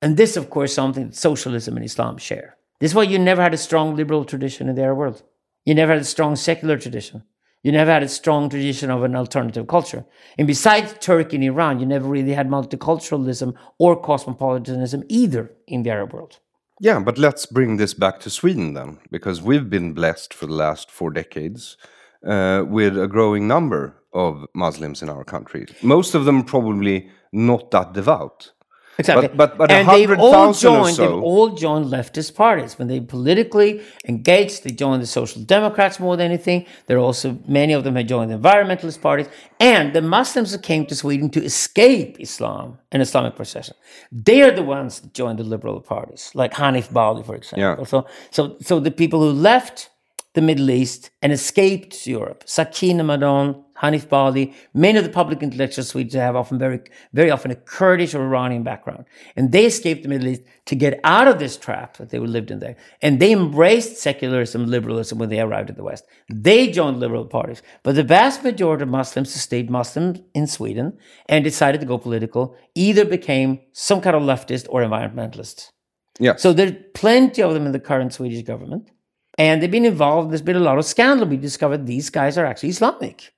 And 0.00 0.16
this, 0.16 0.36
of 0.36 0.50
course, 0.50 0.72
something 0.72 1.08
that 1.08 1.16
socialism 1.16 1.76
and 1.76 1.84
Islam 1.84 2.18
share. 2.18 2.56
This 2.78 2.92
is 2.92 2.94
why 2.94 3.02
you 3.02 3.18
never 3.18 3.42
had 3.42 3.54
a 3.54 3.58
strong 3.58 3.96
liberal 3.96 4.24
tradition 4.24 4.68
in 4.68 4.76
the 4.76 4.82
Arab 4.82 4.98
world. 4.98 5.22
You 5.64 5.74
never 5.74 5.92
had 5.92 6.02
a 6.02 6.04
strong 6.04 6.36
secular 6.36 6.78
tradition. 6.78 7.24
You 7.62 7.72
never 7.72 7.90
had 7.90 8.02
a 8.04 8.08
strong 8.08 8.48
tradition 8.48 8.90
of 8.90 9.02
an 9.02 9.16
alternative 9.16 9.66
culture. 9.66 10.04
And 10.38 10.46
besides 10.46 10.94
Turkey 11.00 11.36
and 11.36 11.44
Iran, 11.44 11.80
you 11.80 11.86
never 11.86 12.08
really 12.08 12.32
had 12.32 12.48
multiculturalism 12.48 13.54
or 13.78 14.00
cosmopolitanism 14.00 15.02
either 15.08 15.52
in 15.66 15.82
the 15.82 15.90
Arab 15.90 16.12
world. 16.12 16.38
Yeah, 16.80 17.00
but 17.00 17.18
let's 17.18 17.46
bring 17.46 17.76
this 17.76 17.94
back 17.94 18.20
to 18.20 18.30
Sweden 18.30 18.74
then, 18.74 18.98
because 19.10 19.42
we've 19.42 19.68
been 19.68 19.92
blessed 19.92 20.32
for 20.32 20.46
the 20.46 20.54
last 20.54 20.90
four 20.90 21.10
decades 21.10 21.76
uh, 22.24 22.64
with 22.68 22.96
a 22.96 23.08
growing 23.08 23.48
number 23.48 23.96
of 24.12 24.46
Muslims 24.54 25.02
in 25.02 25.08
our 25.08 25.24
country. 25.24 25.66
Most 25.82 26.14
of 26.14 26.24
them 26.24 26.44
probably 26.44 27.10
not 27.32 27.72
that 27.72 27.92
devout. 27.92 28.52
Exactly. 28.98 29.28
But, 29.28 29.36
but, 29.36 29.58
but 29.58 29.70
and 29.70 29.88
they've 29.88 30.18
all 30.18 30.52
joined. 30.52 30.96
So, 30.96 31.02
they've 31.02 31.22
all 31.22 31.50
joined 31.50 31.86
leftist 31.86 32.34
parties 32.34 32.78
when 32.78 32.88
they 32.88 32.98
politically 33.00 33.80
engaged. 34.08 34.64
They 34.64 34.72
joined 34.72 35.02
the 35.02 35.06
Social 35.06 35.40
Democrats 35.42 36.00
more 36.00 36.16
than 36.16 36.26
anything. 36.26 36.66
There 36.86 36.96
are 36.96 37.00
also 37.00 37.38
many 37.46 37.72
of 37.74 37.84
them 37.84 37.94
have 37.94 38.06
joined 38.06 38.32
the 38.32 38.38
environmentalist 38.38 39.00
parties, 39.00 39.28
and 39.60 39.92
the 39.92 40.02
Muslims 40.02 40.50
that 40.50 40.64
came 40.64 40.84
to 40.86 40.96
Sweden 40.96 41.30
to 41.30 41.44
escape 41.44 42.16
Islam 42.18 42.78
and 42.90 43.00
Islamic 43.00 43.36
procession. 43.36 43.76
They 44.10 44.42
are 44.42 44.50
the 44.50 44.64
ones 44.64 45.00
that 45.00 45.14
joined 45.14 45.38
the 45.38 45.44
liberal 45.44 45.80
parties, 45.80 46.32
like 46.34 46.52
Hanif 46.54 46.92
Bali, 46.92 47.22
for 47.22 47.36
example. 47.36 47.60
Yeah. 47.78 47.84
So, 47.84 48.06
so, 48.32 48.56
so 48.60 48.80
the 48.80 48.90
people 48.90 49.20
who 49.20 49.30
left 49.30 49.90
the 50.34 50.42
Middle 50.42 50.70
East 50.70 51.10
and 51.22 51.32
escaped 51.32 52.06
Europe. 52.06 52.44
Sakine 52.46 53.00
Madon, 53.00 53.64
Hanif 53.82 54.08
Bali, 54.08 54.54
many 54.74 54.98
of 54.98 55.04
the 55.04 55.10
public 55.10 55.42
intellectuals 55.42 55.88
Swedes 55.88 56.14
have 56.14 56.34
often 56.34 56.58
very, 56.58 56.80
very 57.12 57.30
often 57.30 57.50
a 57.50 57.54
Kurdish 57.54 58.14
or 58.14 58.22
Iranian 58.22 58.64
background. 58.64 59.04
And 59.36 59.52
they 59.52 59.66
escaped 59.66 60.02
the 60.02 60.08
Middle 60.08 60.28
East 60.28 60.42
to 60.66 60.74
get 60.74 60.98
out 61.04 61.28
of 61.28 61.38
this 61.38 61.56
trap 61.56 61.96
that 61.98 62.10
they 62.10 62.18
were 62.18 62.26
lived 62.26 62.50
in 62.50 62.58
there. 62.58 62.76
And 63.00 63.20
they 63.20 63.32
embraced 63.32 63.96
secularism, 63.98 64.66
liberalism 64.66 65.18
when 65.18 65.28
they 65.28 65.40
arrived 65.40 65.70
in 65.70 65.76
the 65.76 65.84
West. 65.84 66.04
They 66.28 66.70
joined 66.70 66.98
liberal 66.98 67.24
parties. 67.24 67.62
But 67.84 67.94
the 67.94 68.02
vast 68.02 68.42
majority 68.42 68.82
of 68.82 68.88
Muslims 68.88 69.32
who 69.32 69.38
stayed 69.38 69.70
Muslim 69.70 70.24
in 70.34 70.46
Sweden 70.46 70.98
and 71.28 71.44
decided 71.44 71.80
to 71.80 71.86
go 71.86 71.98
political 71.98 72.56
either 72.74 73.04
became 73.04 73.60
some 73.72 74.00
kind 74.00 74.16
of 74.16 74.22
leftist 74.22 74.66
or 74.70 74.82
environmentalist. 74.82 75.70
yeah. 76.18 76.34
So 76.36 76.52
there's 76.52 76.72
plenty 76.94 77.42
of 77.42 77.54
them 77.54 77.66
in 77.66 77.72
the 77.72 77.80
current 77.80 78.12
Swedish 78.12 78.42
government. 78.42 78.90
And 79.38 79.62
they've 79.62 79.70
been 79.70 79.84
involved. 79.84 80.32
There's 80.32 80.42
been 80.42 80.56
a 80.56 80.60
lot 80.60 80.78
of 80.78 80.84
scandal. 80.84 81.28
We 81.28 81.36
discovered 81.36 81.86
these 81.86 82.10
guys 82.10 82.36
are 82.36 82.44
actually 82.44 82.70
Islamic. 82.70 83.32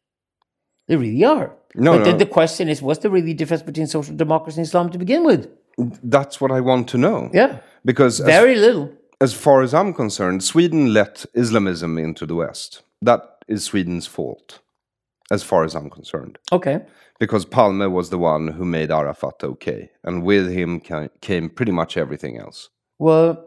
They 0.90 0.96
really 0.96 1.22
are. 1.22 1.52
No, 1.76 1.92
but 1.92 1.98
no. 1.98 2.04
then 2.04 2.18
the 2.18 2.26
question 2.26 2.68
is, 2.68 2.82
what's 2.82 2.98
the 2.98 3.10
really 3.10 3.32
difference 3.32 3.62
between 3.62 3.86
social 3.86 4.16
democracy 4.16 4.58
and 4.58 4.66
Islam 4.66 4.90
to 4.90 4.98
begin 4.98 5.22
with? 5.24 5.48
that's 6.02 6.40
what 6.40 6.50
I 6.50 6.60
want 6.60 6.88
to 6.88 6.98
know. 6.98 7.30
Yeah, 7.32 7.60
Because 7.84 8.20
as, 8.20 8.26
very 8.26 8.56
little. 8.56 8.90
as 9.20 9.32
far 9.32 9.62
as 9.62 9.72
I'm 9.72 9.94
concerned, 9.94 10.42
Sweden 10.42 10.92
let 10.92 11.24
Islamism 11.32 11.96
into 11.96 12.26
the 12.26 12.34
West. 12.34 12.82
That 13.00 13.22
is 13.46 13.64
Sweden's 13.64 14.08
fault, 14.08 14.58
as 15.30 15.44
far 15.44 15.62
as 15.62 15.76
I'm 15.76 15.88
concerned. 15.88 16.38
Okay. 16.50 16.80
Because 17.20 17.44
Palme 17.44 17.92
was 17.92 18.10
the 18.10 18.18
one 18.18 18.48
who 18.48 18.64
made 18.64 18.90
Arafat 18.90 19.44
okay. 19.44 19.90
And 20.02 20.24
with 20.24 20.50
him 20.50 20.80
came 21.20 21.50
pretty 21.50 21.72
much 21.72 21.96
everything 21.96 22.36
else. 22.36 22.68
Well, 22.98 23.46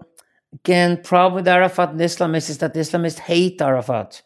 again, 0.54 1.02
problem 1.04 1.36
with 1.36 1.48
Arafat 1.48 1.90
and 1.90 2.00
Islamists 2.00 2.50
is 2.50 2.60
that 2.60 2.74
Islamists 2.74 3.20
hate 3.20 3.62
Arafat. 3.62 4.22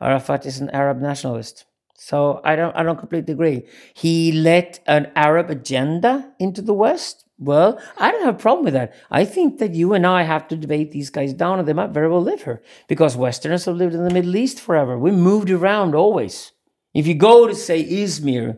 Arafat 0.00 0.46
is 0.46 0.60
an 0.60 0.70
Arab 0.70 1.00
nationalist. 1.00 1.64
So 2.02 2.40
I 2.44 2.56
don't 2.56 2.74
I 2.74 2.82
don't 2.82 2.98
completely 2.98 3.34
agree. 3.34 3.66
He 3.92 4.32
let 4.32 4.80
an 4.86 5.12
Arab 5.14 5.50
agenda 5.50 6.32
into 6.38 6.62
the 6.62 6.72
West. 6.72 7.26
Well, 7.38 7.78
I 7.98 8.10
don't 8.10 8.24
have 8.24 8.36
a 8.36 8.38
problem 8.38 8.64
with 8.64 8.72
that. 8.72 8.94
I 9.10 9.26
think 9.26 9.58
that 9.58 9.74
you 9.74 9.92
and 9.92 10.06
I 10.06 10.22
have 10.22 10.48
to 10.48 10.56
debate 10.56 10.92
these 10.92 11.10
guys 11.10 11.34
down, 11.34 11.58
and 11.58 11.68
they 11.68 11.74
might 11.74 11.90
very 11.90 12.08
well 12.08 12.22
live 12.22 12.44
here 12.44 12.62
because 12.88 13.18
Westerners 13.18 13.66
have 13.66 13.76
lived 13.76 13.94
in 13.94 14.04
the 14.04 14.14
Middle 14.14 14.34
East 14.34 14.60
forever. 14.60 14.98
We 14.98 15.10
moved 15.10 15.50
around 15.50 15.94
always. 15.94 16.52
If 16.94 17.06
you 17.06 17.14
go 17.14 17.46
to 17.46 17.54
say 17.54 17.84
Izmir 17.84 18.56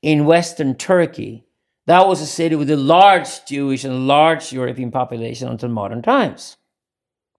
in 0.00 0.24
Western 0.24 0.76
Turkey, 0.76 1.46
that 1.86 2.06
was 2.06 2.20
a 2.20 2.26
city 2.26 2.54
with 2.54 2.70
a 2.70 2.76
large 2.76 3.44
Jewish 3.44 3.82
and 3.82 4.06
large 4.06 4.52
European 4.52 4.92
population 4.92 5.48
until 5.48 5.68
modern 5.68 6.00
times. 6.00 6.58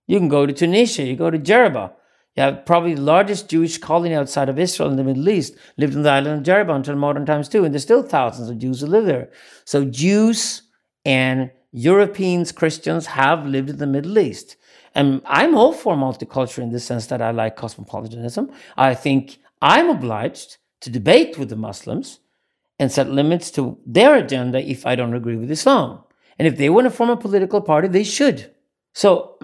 You 0.06 0.20
can 0.20 0.28
go 0.28 0.46
to 0.46 0.52
Tunisia, 0.52 1.04
you 1.04 1.16
go 1.16 1.30
to 1.30 1.40
Jerba. 1.40 1.94
You 2.36 2.44
have 2.44 2.66
probably 2.66 2.96
the 2.96 3.02
largest 3.02 3.50
Jewish 3.50 3.78
colony 3.78 4.14
outside 4.14 4.50
of 4.50 4.60
Israel 4.60 4.90
in 4.90 4.98
the 4.98 5.04
Middle 5.04 5.30
East, 5.30 5.56
lived 5.78 5.96
on 5.96 6.04
the 6.04 6.10
island 6.10 6.40
of 6.40 6.54
Jerba 6.54 6.76
until 6.76 6.96
modern 6.96 7.26
times 7.26 7.48
too, 7.48 7.64
and 7.64 7.74
there's 7.74 7.84
still 7.84 8.04
thousands 8.04 8.50
of 8.50 8.60
Jews 8.60 8.82
who 8.82 8.88
live 8.88 9.06
there. 9.06 9.32
So 9.64 9.86
Jews 9.86 10.64
and 11.06 11.52
Europeans, 11.72 12.52
Christians 12.52 13.06
have 13.06 13.46
lived 13.46 13.70
in 13.70 13.78
the 13.78 13.88
Middle 13.88 14.18
East. 14.18 14.58
And 14.94 15.22
I'm 15.26 15.56
all 15.56 15.74
for 15.74 15.96
multicultural 15.96 16.64
in 16.64 16.72
the 16.72 16.80
sense 16.80 17.08
that 17.08 17.22
I 17.22 17.32
like 17.32 17.58
cosmopolitanism. 17.58 18.50
I 18.78 18.96
think 18.96 19.40
I'm 19.62 19.90
obliged 19.90 20.58
to 20.82 20.90
debate 20.90 21.38
with 21.38 21.50
the 21.50 21.56
Muslims 21.56 22.20
and 22.80 22.92
set 22.92 23.10
limits 23.10 23.52
to 23.52 23.78
their 23.86 24.16
agenda 24.16 24.62
if 24.62 24.86
I 24.86 24.96
don't 24.96 25.14
agree 25.14 25.36
with 25.36 25.52
Islam. 25.52 26.02
And 26.38 26.48
if 26.48 26.58
they 26.58 26.70
want 26.70 26.86
to 26.86 26.92
form 26.92 27.10
a 27.10 27.18
political 27.18 27.62
party, 27.62 27.88
they 27.88 28.04
should. 28.04 28.54
So 28.94 29.38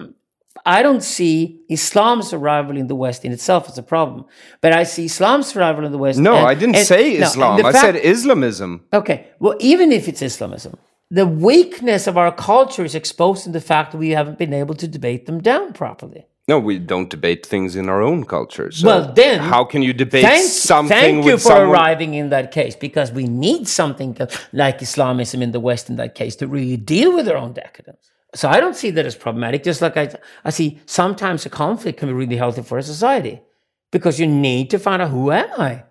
I 0.66 0.82
don't 0.82 1.02
see 1.02 1.60
Islam's 1.68 2.32
arrival 2.32 2.76
in 2.76 2.86
the 2.86 2.94
West 2.94 3.24
in 3.24 3.32
itself 3.32 3.68
as 3.68 3.78
a 3.78 3.82
problem, 3.82 4.24
but 4.60 4.72
I 4.72 4.84
see 4.84 5.06
Islam's 5.06 5.56
arrival 5.56 5.84
in 5.84 5.92
the 5.92 5.98
West. 5.98 6.18
No, 6.18 6.34
and- 6.36 6.46
I 6.46 6.54
didn't 6.54 6.76
and- 6.76 6.86
say 6.86 7.04
no, 7.10 7.14
and 7.14 7.24
Islam. 7.24 7.56
the 7.60 7.66
I 7.66 7.72
fact- 7.72 7.84
said 7.84 7.96
Islamism. 7.96 8.84
Okay, 8.92 9.26
well, 9.40 9.56
even 9.60 9.90
if 9.92 10.08
it's 10.08 10.22
Islamism, 10.22 10.76
the 11.10 11.26
weakness 11.26 12.06
of 12.06 12.16
our 12.16 12.32
culture 12.32 12.84
is 12.84 12.94
exposed 12.94 13.46
in 13.46 13.52
the 13.52 13.60
fact 13.60 13.92
that 13.92 13.98
we 13.98 14.10
haven't 14.10 14.38
been 14.38 14.52
able 14.54 14.74
to 14.76 14.86
debate 14.86 15.26
them 15.26 15.40
down 15.40 15.72
properly. 15.72 16.26
No, 16.48 16.58
we 16.58 16.78
don't 16.78 17.08
debate 17.08 17.46
things 17.46 17.76
in 17.76 17.88
our 17.88 18.02
own 18.02 18.24
culture. 18.24 18.70
So 18.72 18.86
Well, 18.88 19.12
then, 19.14 19.38
how 19.40 19.64
can 19.64 19.80
you 19.82 19.92
debate 19.92 20.24
Thank, 20.24 20.44
something 20.50 20.96
thank 20.96 21.24
you 21.24 21.32
with 21.34 21.42
for 21.42 21.48
someone? 21.50 21.70
arriving 21.70 22.14
in 22.14 22.30
that 22.30 22.50
case 22.50 22.74
because 22.74 23.12
we 23.12 23.24
need 23.28 23.68
something 23.68 24.16
like 24.52 24.82
Islamism 24.82 25.40
in 25.40 25.52
the 25.52 25.60
West 25.60 25.88
in 25.88 25.96
that 25.96 26.14
case 26.16 26.34
to 26.36 26.46
really 26.48 26.76
deal 26.76 27.14
with 27.14 27.28
our 27.28 27.36
own 27.36 27.52
decadence. 27.52 28.10
So 28.34 28.48
I 28.48 28.60
don't 28.60 28.76
see 28.76 28.90
that 28.90 29.06
as 29.06 29.14
problematic. 29.14 29.62
Just 29.62 29.82
like 29.82 29.96
I, 29.96 30.14
I 30.44 30.50
see 30.50 30.80
sometimes 30.86 31.44
a 31.44 31.50
conflict 31.50 31.98
can 31.98 32.08
be 32.08 32.14
really 32.14 32.36
healthy 32.36 32.62
for 32.62 32.78
a 32.78 32.82
society 32.82 33.42
because 33.90 34.18
you 34.18 34.26
need 34.26 34.70
to 34.70 34.78
find 34.78 35.02
out 35.02 35.10
who 35.10 35.30
am 35.30 35.48
I, 35.60 35.84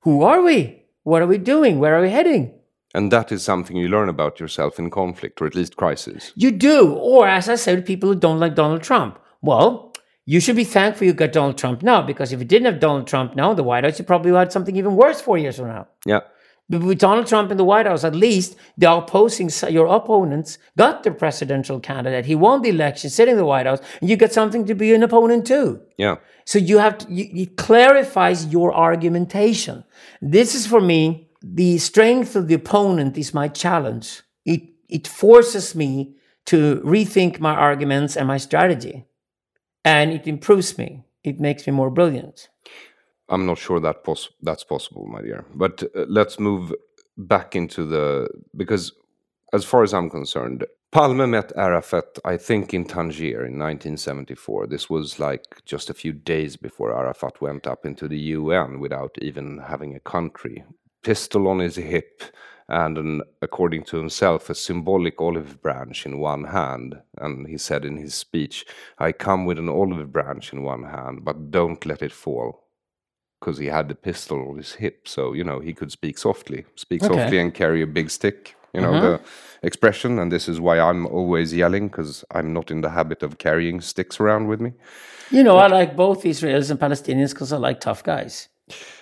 who 0.00 0.22
are 0.22 0.42
we, 0.42 0.84
what 1.04 1.22
are 1.22 1.26
we 1.26 1.38
doing, 1.38 1.78
where 1.78 1.96
are 1.96 2.02
we 2.02 2.10
heading. 2.10 2.52
And 2.94 3.10
that 3.12 3.32
is 3.32 3.42
something 3.42 3.76
you 3.76 3.88
learn 3.88 4.08
about 4.08 4.40
yourself 4.40 4.78
in 4.78 4.90
conflict, 4.90 5.40
or 5.40 5.46
at 5.46 5.54
least 5.54 5.76
crisis. 5.76 6.32
You 6.34 6.50
do, 6.50 6.94
or 6.94 7.28
as 7.28 7.48
I 7.48 7.56
said 7.56 7.76
to 7.76 7.82
people 7.82 8.10
who 8.10 8.18
don't 8.18 8.40
like 8.40 8.54
Donald 8.54 8.82
Trump, 8.82 9.18
well, 9.42 9.92
you 10.24 10.40
should 10.40 10.56
be 10.56 10.64
thankful 10.64 11.06
you 11.06 11.12
got 11.12 11.32
Donald 11.32 11.58
Trump 11.58 11.82
now 11.82 12.02
because 12.02 12.32
if 12.32 12.40
you 12.40 12.44
didn't 12.44 12.66
have 12.66 12.80
Donald 12.80 13.06
Trump 13.06 13.36
now 13.36 13.54
the 13.54 13.62
White 13.62 13.84
House, 13.84 13.98
you 13.98 14.04
probably 14.04 14.32
have 14.32 14.38
had 14.38 14.52
something 14.52 14.76
even 14.76 14.96
worse 14.96 15.20
four 15.20 15.38
years 15.38 15.56
from 15.56 15.68
now. 15.68 15.86
Yeah. 16.04 16.20
But 16.68 16.82
with 16.82 16.98
Donald 16.98 17.28
Trump 17.28 17.50
in 17.52 17.56
the 17.56 17.64
White 17.64 17.86
House, 17.86 18.02
at 18.02 18.14
least 18.14 18.56
the 18.76 18.92
opposing 18.92 19.50
your 19.70 19.86
opponents 19.86 20.58
got 20.76 21.04
the 21.04 21.12
presidential 21.12 21.78
candidate. 21.78 22.26
He 22.26 22.34
won 22.34 22.62
the 22.62 22.70
election, 22.70 23.08
sitting 23.08 23.32
in 23.32 23.38
the 23.38 23.44
White 23.44 23.66
House, 23.66 23.80
and 24.00 24.10
you 24.10 24.16
got 24.16 24.32
something 24.32 24.66
to 24.66 24.74
be 24.74 24.92
an 24.92 25.02
opponent 25.04 25.46
too. 25.46 25.80
Yeah. 25.96 26.16
So 26.44 26.58
you 26.58 26.78
have 26.78 26.98
to, 26.98 27.12
you, 27.12 27.28
it 27.42 27.56
clarifies 27.56 28.46
your 28.46 28.74
argumentation. 28.74 29.84
This 30.20 30.54
is 30.54 30.66
for 30.66 30.80
me 30.80 31.30
the 31.42 31.78
strength 31.78 32.34
of 32.34 32.48
the 32.48 32.54
opponent 32.54 33.16
is 33.16 33.32
my 33.32 33.48
challenge. 33.48 34.22
It 34.44 34.62
it 34.88 35.06
forces 35.06 35.74
me 35.74 36.16
to 36.46 36.80
rethink 36.84 37.40
my 37.40 37.54
arguments 37.54 38.16
and 38.16 38.26
my 38.26 38.38
strategy, 38.38 39.04
and 39.84 40.12
it 40.12 40.26
improves 40.26 40.76
me. 40.78 41.04
It 41.22 41.40
makes 41.40 41.66
me 41.66 41.72
more 41.72 41.90
brilliant. 41.90 42.48
I'm 43.28 43.46
not 43.46 43.58
sure 43.58 43.80
that 43.80 44.04
pos- 44.04 44.30
that's 44.42 44.64
possible, 44.64 45.06
my 45.06 45.22
dear. 45.22 45.44
But 45.54 45.82
uh, 45.94 46.06
let's 46.08 46.38
move 46.38 46.72
back 47.16 47.56
into 47.56 47.84
the 47.84 48.28
because, 48.56 48.92
as 49.52 49.64
far 49.64 49.82
as 49.82 49.92
I'm 49.92 50.10
concerned, 50.10 50.64
Palme 50.92 51.28
met 51.28 51.52
Arafat, 51.56 52.18
I 52.24 52.36
think, 52.36 52.72
in 52.72 52.84
Tangier 52.84 53.44
in 53.44 53.58
1974. 53.58 54.68
This 54.68 54.88
was 54.88 55.18
like 55.18 55.64
just 55.64 55.90
a 55.90 55.94
few 55.94 56.12
days 56.12 56.56
before 56.56 56.96
Arafat 56.96 57.40
went 57.40 57.66
up 57.66 57.84
into 57.84 58.06
the 58.08 58.18
UN 58.18 58.78
without 58.78 59.16
even 59.20 59.58
having 59.58 59.94
a 59.94 60.00
country. 60.00 60.64
Pistol 61.02 61.48
on 61.48 61.58
his 61.58 61.76
hip, 61.76 62.22
and 62.68 62.98
an, 62.98 63.22
according 63.42 63.84
to 63.84 63.96
himself, 63.96 64.48
a 64.48 64.54
symbolic 64.54 65.20
olive 65.20 65.60
branch 65.60 66.06
in 66.06 66.18
one 66.18 66.44
hand. 66.44 67.00
And 67.18 67.46
he 67.46 67.58
said 67.58 67.84
in 67.84 67.96
his 67.96 68.14
speech, 68.14 68.64
I 68.98 69.12
come 69.12 69.44
with 69.44 69.58
an 69.58 69.68
olive 69.68 70.12
branch 70.12 70.52
in 70.52 70.62
one 70.62 70.84
hand, 70.84 71.24
but 71.24 71.50
don't 71.50 71.84
let 71.84 72.02
it 72.02 72.12
fall 72.12 72.65
because 73.40 73.58
he 73.58 73.66
had 73.66 73.88
the 73.88 73.94
pistol 73.94 74.48
on 74.48 74.56
his 74.56 74.72
hip, 74.74 75.06
so 75.08 75.32
you 75.32 75.44
know 75.44 75.60
he 75.60 75.72
could 75.72 75.92
speak 75.92 76.18
softly, 76.18 76.64
speak 76.74 77.02
Okay. 77.02 77.14
softly, 77.14 77.38
and 77.38 77.54
carry 77.54 77.82
a 77.82 77.86
big 77.86 78.10
stick. 78.10 78.54
You 78.74 78.82
know 78.82 79.00
the 79.00 79.18
mm-hmm. 79.18 79.66
expression, 79.66 80.18
and 80.18 80.30
this 80.30 80.48
is 80.48 80.60
why 80.60 80.78
I'm 80.78 81.06
always 81.06 81.54
yelling 81.54 81.88
because 81.88 82.24
I'm 82.36 82.52
not 82.52 82.70
in 82.70 82.82
the 82.82 82.90
habit 82.90 83.22
of 83.22 83.38
carrying 83.38 83.80
sticks 83.80 84.20
around 84.20 84.48
with 84.48 84.60
me, 84.60 84.72
You 85.30 85.42
know, 85.42 85.56
I 85.56 85.66
like 85.68 85.96
both 85.96 86.24
Israelis 86.24 86.70
and 86.70 86.78
Palestinians 86.78 87.30
because 87.30 87.52
I 87.52 87.56
like 87.56 87.80
tough 87.80 88.02
guys. 88.04 88.48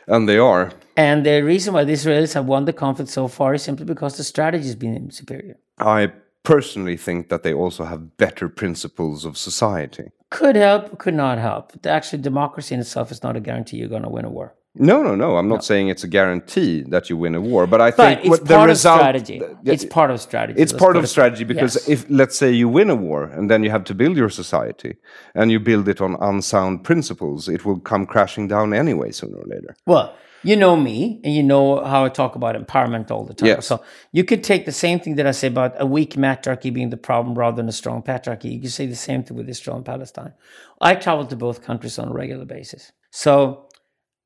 and 0.07 0.29
they 0.29 0.39
are. 0.39 0.71
And 0.97 1.25
the 1.27 1.43
reason 1.43 1.75
why 1.75 1.85
the 1.85 1.93
Israelis 1.93 2.35
have 2.35 2.47
won 2.47 2.67
the 2.67 2.73
conflict 2.73 3.11
so 3.11 3.27
far 3.29 3.55
is 3.55 3.63
simply 3.63 3.85
because 3.85 4.17
the 4.17 4.25
strategy 4.25 4.67
has 4.67 4.77
been 4.77 5.11
superior. 5.11 5.57
I 5.79 6.13
personally 6.55 6.97
think 6.97 7.29
that 7.31 7.43
they 7.43 7.53
also 7.53 7.85
have 7.85 8.17
better 8.17 8.49
principles 8.49 9.25
of 9.25 9.37
society. 9.37 10.11
Could 10.31 10.57
help, 10.57 10.99
could 10.99 11.15
not 11.15 11.39
help. 11.39 11.73
Actually, 11.87 12.23
democracy 12.23 12.75
in 12.75 12.81
itself 12.81 13.11
is 13.11 13.23
not 13.23 13.37
a 13.37 13.41
guarantee 13.41 13.79
you're 13.79 13.89
going 13.89 14.03
to 14.03 14.09
win 14.09 14.25
a 14.25 14.31
war. 14.31 14.55
No, 14.77 15.05
no, 15.05 15.15
no. 15.15 15.37
I'm 15.37 15.49
not 15.49 15.65
saying 15.65 15.89
it's 15.89 16.03
a 16.03 16.09
guarantee 16.09 16.83
that 16.89 17.09
you 17.09 17.17
win 17.17 17.37
a 17.37 17.41
war, 17.41 17.65
but 17.67 17.81
I 17.81 17.91
But 17.93 17.97
think 17.97 18.21
it's 18.23 18.29
what 18.29 18.39
part 18.41 18.49
the 18.49 18.59
of 18.63 18.67
result. 18.69 18.99
strategy. 19.01 19.41
It's 19.65 19.85
part 19.85 20.11
of 20.11 20.21
strategy. 20.21 20.61
It's 20.61 20.73
part 20.73 20.97
of 20.97 21.09
strategy 21.09 21.45
because 21.45 21.77
Yes. 21.77 21.89
if 21.89 22.07
let's 22.11 22.37
say 22.37 22.51
you 22.51 22.69
win 22.69 22.91
a 22.91 22.97
war 22.97 23.23
and 23.25 23.49
then 23.49 23.63
you 23.63 23.71
have 23.71 23.85
to 23.85 23.95
build 23.95 24.17
your 24.17 24.29
society 24.31 24.97
and 25.37 25.53
you 25.53 25.61
build 25.61 25.89
it 25.89 26.01
on 26.01 26.17
unsound 26.21 26.83
principles, 26.83 27.49
it 27.49 27.65
will 27.65 27.79
come 27.79 28.05
crashing 28.05 28.49
down 28.49 28.75
anyway 28.75 29.13
sooner 29.13 29.39
or 29.39 29.47
later. 29.47 29.77
Well, 29.87 30.13
you 30.45 30.57
know 30.57 30.77
me, 30.77 31.21
and 31.25 31.35
you 31.35 31.43
know 31.43 31.85
how 31.85 32.05
I 32.05 32.09
talk 32.09 32.37
about 32.37 32.55
empowerment 32.55 33.11
all 33.11 33.25
the 33.25 33.35
time. 33.35 33.49
Yes. 33.49 33.67
So 33.67 33.83
you 34.13 34.25
could 34.25 34.45
take 34.45 34.67
the 34.67 34.73
same 34.73 35.01
thing 35.01 35.17
that 35.17 35.27
I 35.27 35.31
say 35.33 35.49
about 35.49 35.75
a 35.81 35.87
weak 35.87 36.17
matriarchy 36.17 36.71
being 36.73 36.91
the 36.91 36.97
problem 36.97 37.37
rather 37.37 37.57
than 37.57 37.69
a 37.69 37.73
strong 37.73 38.03
patriarchy. 38.03 38.53
You 38.53 38.61
could 38.61 38.73
say 38.73 38.87
the 38.87 38.95
same 38.95 39.25
thing 39.25 39.37
with 39.37 39.49
Israel 39.49 39.77
and 39.77 39.87
Palestine. 39.87 40.35
I 40.81 40.95
travel 40.95 41.27
to 41.27 41.37
both 41.37 41.63
countries 41.63 41.99
on 41.99 42.09
a 42.09 42.13
regular 42.13 42.45
basis. 42.45 42.93
So 43.11 43.69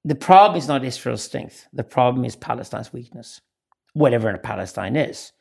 the 0.05 0.15
problem 0.15 0.59
is 0.59 0.69
not 0.69 0.85
Israel's 0.85 1.23
strength. 1.23 1.67
The 1.73 1.85
problem 1.85 2.25
is 2.25 2.37
Palestine's 2.37 2.93
weakness, 2.93 3.41
whatever 3.93 4.37
Palestine 4.39 4.97
is. 4.97 5.33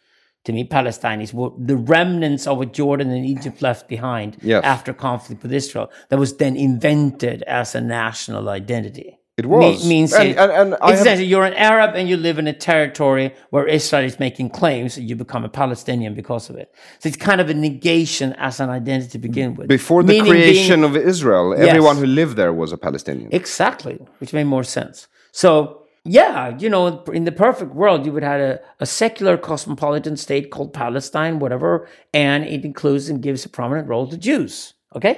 To 0.45 0.53
me, 0.53 0.63
Palestine 0.63 1.19
is 1.21 1.34
what 1.34 1.53
the 1.67 1.75
remnants 1.75 2.47
of 2.47 2.57
what 2.57 2.71
Jordan 2.71 3.09
and 3.11 3.25
Egypt 3.25 3.61
left 3.61 3.89
behind 3.89 4.38
Yes. 4.41 4.63
after 4.63 4.93
conflict 4.93 5.43
with 5.43 5.51
Israel 5.51 5.91
that 6.09 6.19
was 6.19 6.38
then 6.38 6.55
invented 6.55 7.43
as 7.43 7.75
a 7.75 7.82
national 7.82 8.47
identity. 8.47 9.19
It 9.38 9.45
was. 9.45 9.83
Me- 9.83 9.89
means 9.89 10.13
And- 10.13 10.29
it- 10.29 10.38
and- 10.38 10.51
and 10.51 10.75
I 10.81 10.93
it's 10.93 11.05
have- 11.05 11.21
you're 11.21 11.45
an 11.45 11.53
Arab 11.71 11.91
and 11.95 12.09
you 12.09 12.17
live 12.17 12.39
in 12.39 12.47
a 12.47 12.53
territory 12.53 13.27
where 13.51 13.65
Israel 13.67 14.03
is 14.03 14.19
making 14.19 14.49
claims, 14.49 14.97
and 14.97 15.07
you 15.09 15.15
become 15.15 15.43
a 15.45 15.49
Palestinian 15.61 16.15
because 16.15 16.49
of 16.49 16.55
it. 16.63 16.73
So 16.99 17.07
it's 17.09 17.17
kind 17.29 17.39
of 17.39 17.47
a 17.49 17.53
negation 17.53 18.33
as 18.47 18.59
an 18.59 18.69
identity 18.71 19.11
to 19.11 19.19
begin 19.19 19.49
with. 19.55 19.67
Before 19.67 20.01
the 20.01 20.13
Meaning 20.13 20.31
being- 20.31 20.43
creation 20.43 20.83
of 20.83 20.97
Israel, 20.97 21.53
everyone 21.53 21.97
who 21.97 22.07
lived 22.07 22.35
there 22.35 22.51
was 22.51 22.71
a 22.71 22.77
Palestinian. 22.88 23.29
Exactly, 23.31 23.99
which 24.19 24.33
made 24.33 24.45
more 24.55 24.63
sense. 24.63 25.07
So, 25.31 25.83
yeah, 26.03 26.57
you 26.57 26.69
know, 26.73 27.03
in 27.19 27.23
the 27.29 27.31
perfect 27.31 27.71
world, 27.75 27.99
you 28.07 28.11
would 28.15 28.23
have 28.23 28.41
a, 28.41 28.59
a 28.79 28.88
secular 28.88 29.38
cosmopolitan 29.38 30.15
state 30.17 30.49
called 30.53 30.73
Palestine, 30.73 31.38
whatever, 31.38 31.88
and 32.11 32.43
it 32.55 32.65
includes 32.65 33.07
and 33.09 33.21
gives 33.21 33.45
a 33.45 33.49
prominent 33.49 33.88
role 33.88 34.07
to 34.07 34.17
Jews. 34.17 34.73
Okay? 34.95 35.15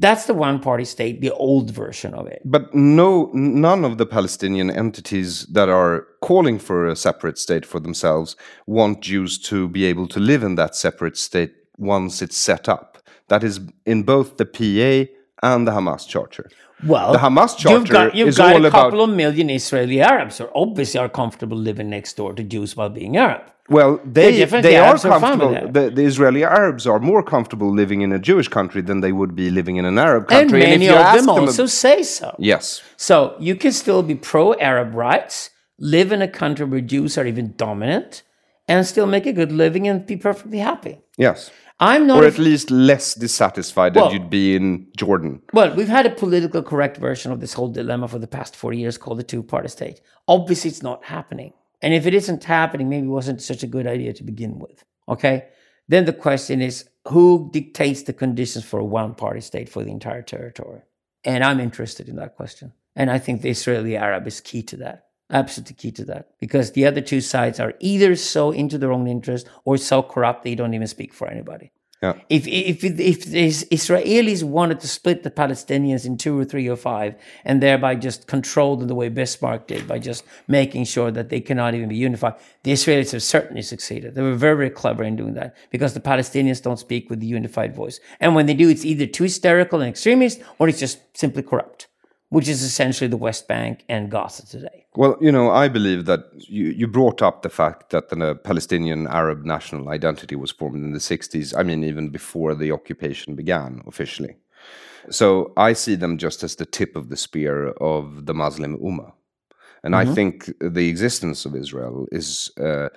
That's 0.00 0.24
the 0.26 0.34
one 0.34 0.58
party 0.60 0.84
state, 0.84 1.20
the 1.20 1.30
old 1.32 1.70
version 1.70 2.14
of 2.14 2.26
it. 2.26 2.42
But 2.44 2.74
no, 2.74 3.30
none 3.34 3.84
of 3.84 3.98
the 3.98 4.06
Palestinian 4.06 4.70
entities 4.70 5.46
that 5.46 5.68
are 5.68 6.06
calling 6.20 6.58
for 6.58 6.86
a 6.86 6.96
separate 6.96 7.38
state 7.38 7.64
for 7.66 7.80
themselves 7.80 8.36
want 8.66 9.00
Jews 9.02 9.38
to 9.50 9.68
be 9.68 9.84
able 9.84 10.08
to 10.08 10.20
live 10.20 10.42
in 10.42 10.54
that 10.56 10.74
separate 10.74 11.16
state 11.16 11.52
once 11.78 12.22
it's 12.22 12.36
set 12.36 12.68
up. 12.68 12.98
That 13.28 13.42
is 13.44 13.60
in 13.86 14.02
both 14.02 14.36
the 14.36 14.46
PA 14.46 15.10
and 15.42 15.66
the 15.66 15.72
Hamas 15.72 16.06
Charter. 16.08 16.50
Well, 16.86 17.12
The 17.12 17.18
Hamas 17.18 17.52
you've 17.52 17.86
Charter 17.86 17.92
got, 17.92 18.14
you've 18.14 18.28
is 18.28 18.36
got 18.38 18.56
all 18.56 18.64
a 18.64 18.68
about- 18.68 18.82
couple 18.90 19.02
of 19.02 19.10
million 19.10 19.48
Israeli 19.48 20.00
Arabs 20.00 20.38
who 20.38 20.48
obviously 20.54 20.98
are 21.00 21.08
comfortable 21.08 21.56
living 21.56 21.88
next 21.90 22.16
door 22.16 22.32
to 22.34 22.42
Jews 22.42 22.76
while 22.76 22.90
being 22.90 23.16
Arab. 23.16 23.42
Well, 23.70 23.98
they 24.04 24.44
they 24.44 24.76
are 24.76 24.88
Arabs 24.88 25.04
are 25.06 25.18
fine 25.20 25.38
with 25.38 25.48
comfortable. 25.48 25.72
The, 25.72 25.90
the 25.90 26.02
Israeli 26.02 26.44
Arabs 26.44 26.86
are 26.86 26.98
more 26.98 27.22
comfortable 27.22 27.72
living 27.72 28.02
in 28.02 28.12
a 28.12 28.18
Jewish 28.18 28.48
country 28.48 28.82
than 28.82 29.00
they 29.00 29.12
would 29.12 29.34
be 29.34 29.48
living 29.50 29.76
in 29.76 29.84
an 29.86 29.98
Arab 29.98 30.28
country. 30.28 30.60
And 30.62 30.70
many 30.70 30.84
if 30.86 30.90
you 30.90 30.96
of 30.96 31.00
ask 31.06 31.18
them 31.20 31.28
also 31.30 31.64
say 31.66 32.02
so. 32.02 32.36
yes, 32.38 32.82
So 32.96 33.36
you 33.40 33.54
can 33.56 33.72
still 33.72 34.02
be 34.02 34.14
pro 34.16 34.52
Arab 34.54 34.94
rights, 34.94 35.50
live 35.78 36.12
in 36.12 36.20
a 36.20 36.28
country 36.28 36.66
where 36.66 36.82
Jews 36.82 37.16
are 37.16 37.26
even 37.26 37.54
dominant, 37.56 38.22
and 38.68 38.86
still 38.86 39.06
make 39.06 39.24
a 39.26 39.32
good 39.32 39.50
living 39.52 39.88
and 39.88 40.04
be 40.06 40.16
perfectly 40.16 40.58
happy. 40.58 40.98
yes, 41.16 41.50
I'm 41.80 42.06
not. 42.06 42.22
or 42.22 42.26
at 42.26 42.38
least 42.38 42.70
less 42.70 43.14
dissatisfied 43.14 43.94
Well- 43.96 44.10
than 44.10 44.12
you'd 44.20 44.30
be 44.30 44.54
in 44.56 44.88
Jordan. 44.96 45.40
well, 45.54 45.74
we've 45.74 45.88
had 45.88 46.04
a 46.06 46.10
political 46.10 46.62
correct 46.62 46.98
version 46.98 47.32
of 47.32 47.40
this 47.40 47.54
whole 47.54 47.68
dilemma 47.80 48.08
for 48.08 48.18
the 48.18 48.26
past 48.28 48.54
40 48.56 48.76
years 48.78 48.98
called 48.98 49.18
the 49.18 49.24
two 49.24 49.42
party 49.42 49.68
state. 49.68 50.00
Obviously, 50.28 50.68
it's 50.70 50.82
not 50.82 51.04
happening. 51.06 51.52
And 51.84 51.92
if 51.92 52.06
it 52.06 52.14
isn't 52.14 52.44
happening, 52.44 52.88
maybe 52.88 53.06
it 53.06 53.10
wasn't 53.10 53.42
such 53.42 53.62
a 53.62 53.66
good 53.66 53.86
idea 53.86 54.14
to 54.14 54.24
begin 54.24 54.58
with. 54.58 54.82
Okay? 55.06 55.48
Then 55.86 56.06
the 56.06 56.14
question 56.14 56.62
is 56.62 56.88
who 57.08 57.50
dictates 57.52 58.04
the 58.04 58.14
conditions 58.14 58.64
for 58.64 58.80
a 58.80 58.84
one 58.84 59.14
party 59.14 59.42
state 59.42 59.68
for 59.68 59.84
the 59.84 59.90
entire 59.90 60.22
territory? 60.22 60.80
And 61.24 61.44
I'm 61.44 61.60
interested 61.60 62.08
in 62.08 62.16
that 62.16 62.36
question. 62.36 62.72
And 62.96 63.10
I 63.10 63.18
think 63.18 63.42
the 63.42 63.50
Israeli 63.50 63.98
Arab 63.98 64.26
is 64.26 64.40
key 64.40 64.62
to 64.62 64.78
that. 64.78 65.08
Absolutely 65.30 65.74
key 65.74 65.92
to 65.92 66.06
that. 66.06 66.30
Because 66.40 66.72
the 66.72 66.86
other 66.86 67.02
two 67.02 67.20
sides 67.20 67.60
are 67.60 67.74
either 67.80 68.16
so 68.16 68.50
into 68.50 68.78
their 68.78 68.92
own 68.92 69.06
interest 69.06 69.46
or 69.66 69.76
so 69.76 70.02
corrupt 70.02 70.42
they 70.42 70.54
don't 70.54 70.72
even 70.72 70.86
speak 70.86 71.12
for 71.12 71.28
anybody. 71.28 71.70
Yeah. 72.04 72.14
If 72.28 72.46
if 72.46 72.84
if 72.84 73.20
Israelis 73.78 74.42
wanted 74.56 74.78
to 74.80 74.88
split 74.98 75.18
the 75.22 75.30
Palestinians 75.42 76.02
in 76.08 76.12
two 76.24 76.34
or 76.38 76.44
three 76.52 76.68
or 76.74 76.76
five, 76.76 77.12
and 77.46 77.62
thereby 77.62 77.92
just 78.08 78.20
control 78.34 78.76
them 78.76 78.88
the 78.88 78.98
way 79.00 79.08
Bismarck 79.08 79.62
did 79.72 79.82
by 79.92 79.98
just 80.10 80.22
making 80.58 80.84
sure 80.94 81.10
that 81.16 81.28
they 81.32 81.40
cannot 81.48 81.74
even 81.74 81.88
be 81.88 81.96
unified, 81.96 82.34
the 82.64 82.72
Israelis 82.72 83.12
have 83.12 83.22
certainly 83.22 83.62
succeeded. 83.62 84.08
They 84.14 84.24
were 84.28 84.34
very 84.46 84.58
very 84.62 84.74
clever 84.82 85.04
in 85.10 85.16
doing 85.16 85.34
that 85.40 85.50
because 85.74 85.92
the 85.94 86.06
Palestinians 86.12 86.62
don't 86.66 86.84
speak 86.86 87.08
with 87.10 87.20
the 87.20 87.26
unified 87.38 87.72
voice, 87.82 87.96
and 88.20 88.34
when 88.36 88.46
they 88.46 88.56
do, 88.62 88.68
it's 88.68 88.84
either 88.84 89.06
too 89.06 89.24
hysterical 89.24 89.80
and 89.80 89.88
extremist, 89.94 90.36
or 90.58 90.68
it's 90.68 90.82
just 90.86 90.98
simply 91.16 91.42
corrupt, 91.42 91.88
which 92.34 92.48
is 92.48 92.62
essentially 92.62 93.08
the 93.08 93.16
West 93.16 93.46
Bank 93.46 93.84
and 93.88 94.10
Gaza 94.10 94.44
today. 94.46 94.86
Well, 94.96 95.16
you 95.20 95.30
know, 95.30 95.50
I 95.50 95.68
believe 95.68 96.04
that 96.06 96.20
you, 96.34 96.66
you 96.66 96.86
brought 96.86 97.22
up 97.22 97.42
the 97.42 97.48
fact 97.48 97.90
that 97.90 98.08
the 98.08 98.34
Palestinian 98.34 99.06
Arab 99.06 99.44
national 99.44 99.88
identity 99.88 100.36
was 100.36 100.50
formed 100.50 100.82
in 100.84 100.92
the 100.92 100.98
60s. 100.98 101.54
I 101.56 101.62
mean, 101.62 101.84
even 101.84 102.10
before 102.10 102.54
the 102.54 102.72
occupation 102.72 103.36
began 103.36 103.82
officially. 103.86 104.36
So 105.10 105.52
I 105.56 105.74
see 105.74 105.94
them 105.94 106.18
just 106.18 106.42
as 106.42 106.56
the 106.56 106.66
tip 106.66 106.96
of 106.96 107.08
the 107.08 107.16
spear 107.16 107.68
of 107.80 108.26
the 108.26 108.34
Muslim 108.34 108.78
Ummah. 108.78 109.12
And 109.84 109.94
I 109.94 110.06
think 110.06 110.50
the 110.60 110.88
existence 110.88 111.44
of 111.44 111.54
Israel 111.54 112.06
is 112.10 112.50
uh, 112.58 112.88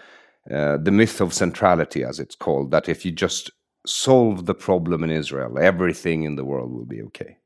uh, 0.49 0.77
the 0.77 0.91
myth 0.91 1.19
of 1.19 1.33
centrality, 1.33 2.03
as 2.05 2.19
it's 2.19 2.35
called, 2.35 2.71
that 2.71 2.87
if 2.87 3.05
you 3.05 3.11
just 3.11 3.51
solve 3.85 4.45
the 4.45 4.55
problem 4.55 5.03
in 5.03 5.11
Israel, 5.11 5.59
everything 5.59 6.23
in 6.23 6.37
the 6.37 6.45
world 6.45 6.71
will 6.71 6.85
be 6.85 7.01
okay. 7.01 7.37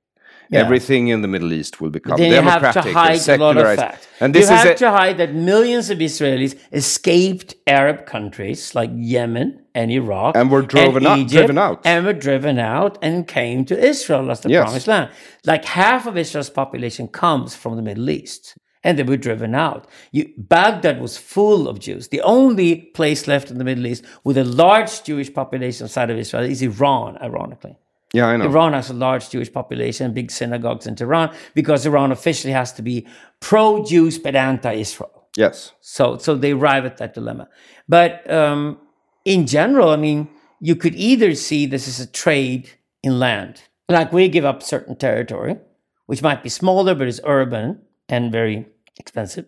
Everything 0.59 1.07
in 1.07 1.21
the 1.21 1.27
Middle 1.27 1.53
East 1.53 1.79
will 1.79 1.89
become 1.89 2.17
then 2.17 2.29
you 2.31 2.35
have 2.41 2.61
democratic 2.61 2.91
to 2.91 2.97
hide 2.99 3.29
and 3.29 3.41
a 3.41 3.45
lot 3.45 3.57
of 3.57 3.75
facts. 3.77 4.07
And 4.19 4.35
you 4.35 4.41
this 4.41 4.49
have 4.49 4.67
is 4.67 4.79
to 4.79 4.89
hide 4.91 5.17
that 5.17 5.33
millions 5.33 5.89
of 5.89 5.99
Israelis 5.99 6.55
escaped 6.73 7.55
Arab 7.67 8.05
countries 8.05 8.75
like 8.75 8.89
Yemen 8.93 9.63
and 9.73 9.89
Iraq 9.91 10.35
And 10.35 10.51
were 10.51 10.61
driven 10.61 11.07
out- 11.07 11.17
Egypt, 11.19 11.31
driven 11.33 11.57
out. 11.57 11.81
and 11.85 12.05
were 12.05 12.13
driven 12.13 12.59
out 12.59 12.97
and 13.01 13.27
came 13.27 13.63
to 13.65 13.75
Israel 13.91 14.29
as 14.29 14.41
the 14.41 14.49
Yes. 14.49 14.63
promised 14.65 14.87
land. 14.87 15.09
Like 15.45 15.63
half 15.65 16.05
of 16.05 16.17
Israel's 16.17 16.49
population 16.49 17.07
comes 17.07 17.55
from 17.55 17.75
the 17.77 17.81
Middle 17.81 18.09
East. 18.09 18.55
and 18.83 18.97
they 18.97 19.03
were 19.03 19.15
driven 19.29 19.53
out. 19.53 19.85
You, 20.11 20.23
Baghdad 20.55 20.99
was 20.99 21.15
full 21.15 21.67
of 21.67 21.77
Jews. 21.77 22.07
The 22.07 22.21
only 22.21 22.69
place 22.99 23.27
left 23.27 23.51
in 23.51 23.59
the 23.59 23.63
Middle 23.63 23.85
East 23.85 24.03
with 24.23 24.37
a 24.39 24.43
large 24.43 25.03
Jewish 25.03 25.31
population 25.31 25.83
outside 25.85 26.09
of 26.09 26.17
Israel 26.17 26.45
is 26.45 26.63
Iran, 26.63 27.15
ironically. 27.21 27.75
Yeah, 28.13 28.27
I 28.27 28.37
know. 28.37 28.45
Iran 28.45 28.73
has 28.73 28.89
a 28.89 28.93
large 28.93 29.29
Jewish 29.29 29.51
population, 29.51 30.13
big 30.13 30.31
synagogues 30.31 30.85
in 30.85 30.95
Tehran, 30.95 31.33
because 31.53 31.85
Iran 31.85 32.11
officially 32.11 32.53
has 32.53 32.73
to 32.73 32.81
be 32.81 33.07
pro 33.39 33.85
Jews 33.85 34.19
but 34.19 34.35
anti 34.35 34.73
Israel. 34.73 35.27
Yes. 35.37 35.71
So, 35.79 36.17
so 36.17 36.35
they 36.35 36.51
arrive 36.51 36.85
at 36.85 36.97
that 36.97 37.13
dilemma. 37.13 37.47
But 37.87 38.29
um, 38.29 38.79
in 39.23 39.47
general, 39.47 39.89
I 39.89 39.95
mean, 39.95 40.27
you 40.59 40.75
could 40.75 40.95
either 40.95 41.35
see 41.35 41.65
this 41.65 41.87
as 41.87 41.99
a 41.99 42.07
trade 42.07 42.69
in 43.01 43.19
land, 43.19 43.63
like 43.89 44.11
we 44.11 44.27
give 44.27 44.45
up 44.45 44.61
certain 44.61 44.95
territory, 44.95 45.57
which 46.05 46.21
might 46.21 46.43
be 46.43 46.49
smaller 46.49 46.93
but 46.93 47.07
is 47.07 47.21
urban 47.23 47.81
and 48.09 48.31
very 48.31 48.67
expensive, 48.97 49.45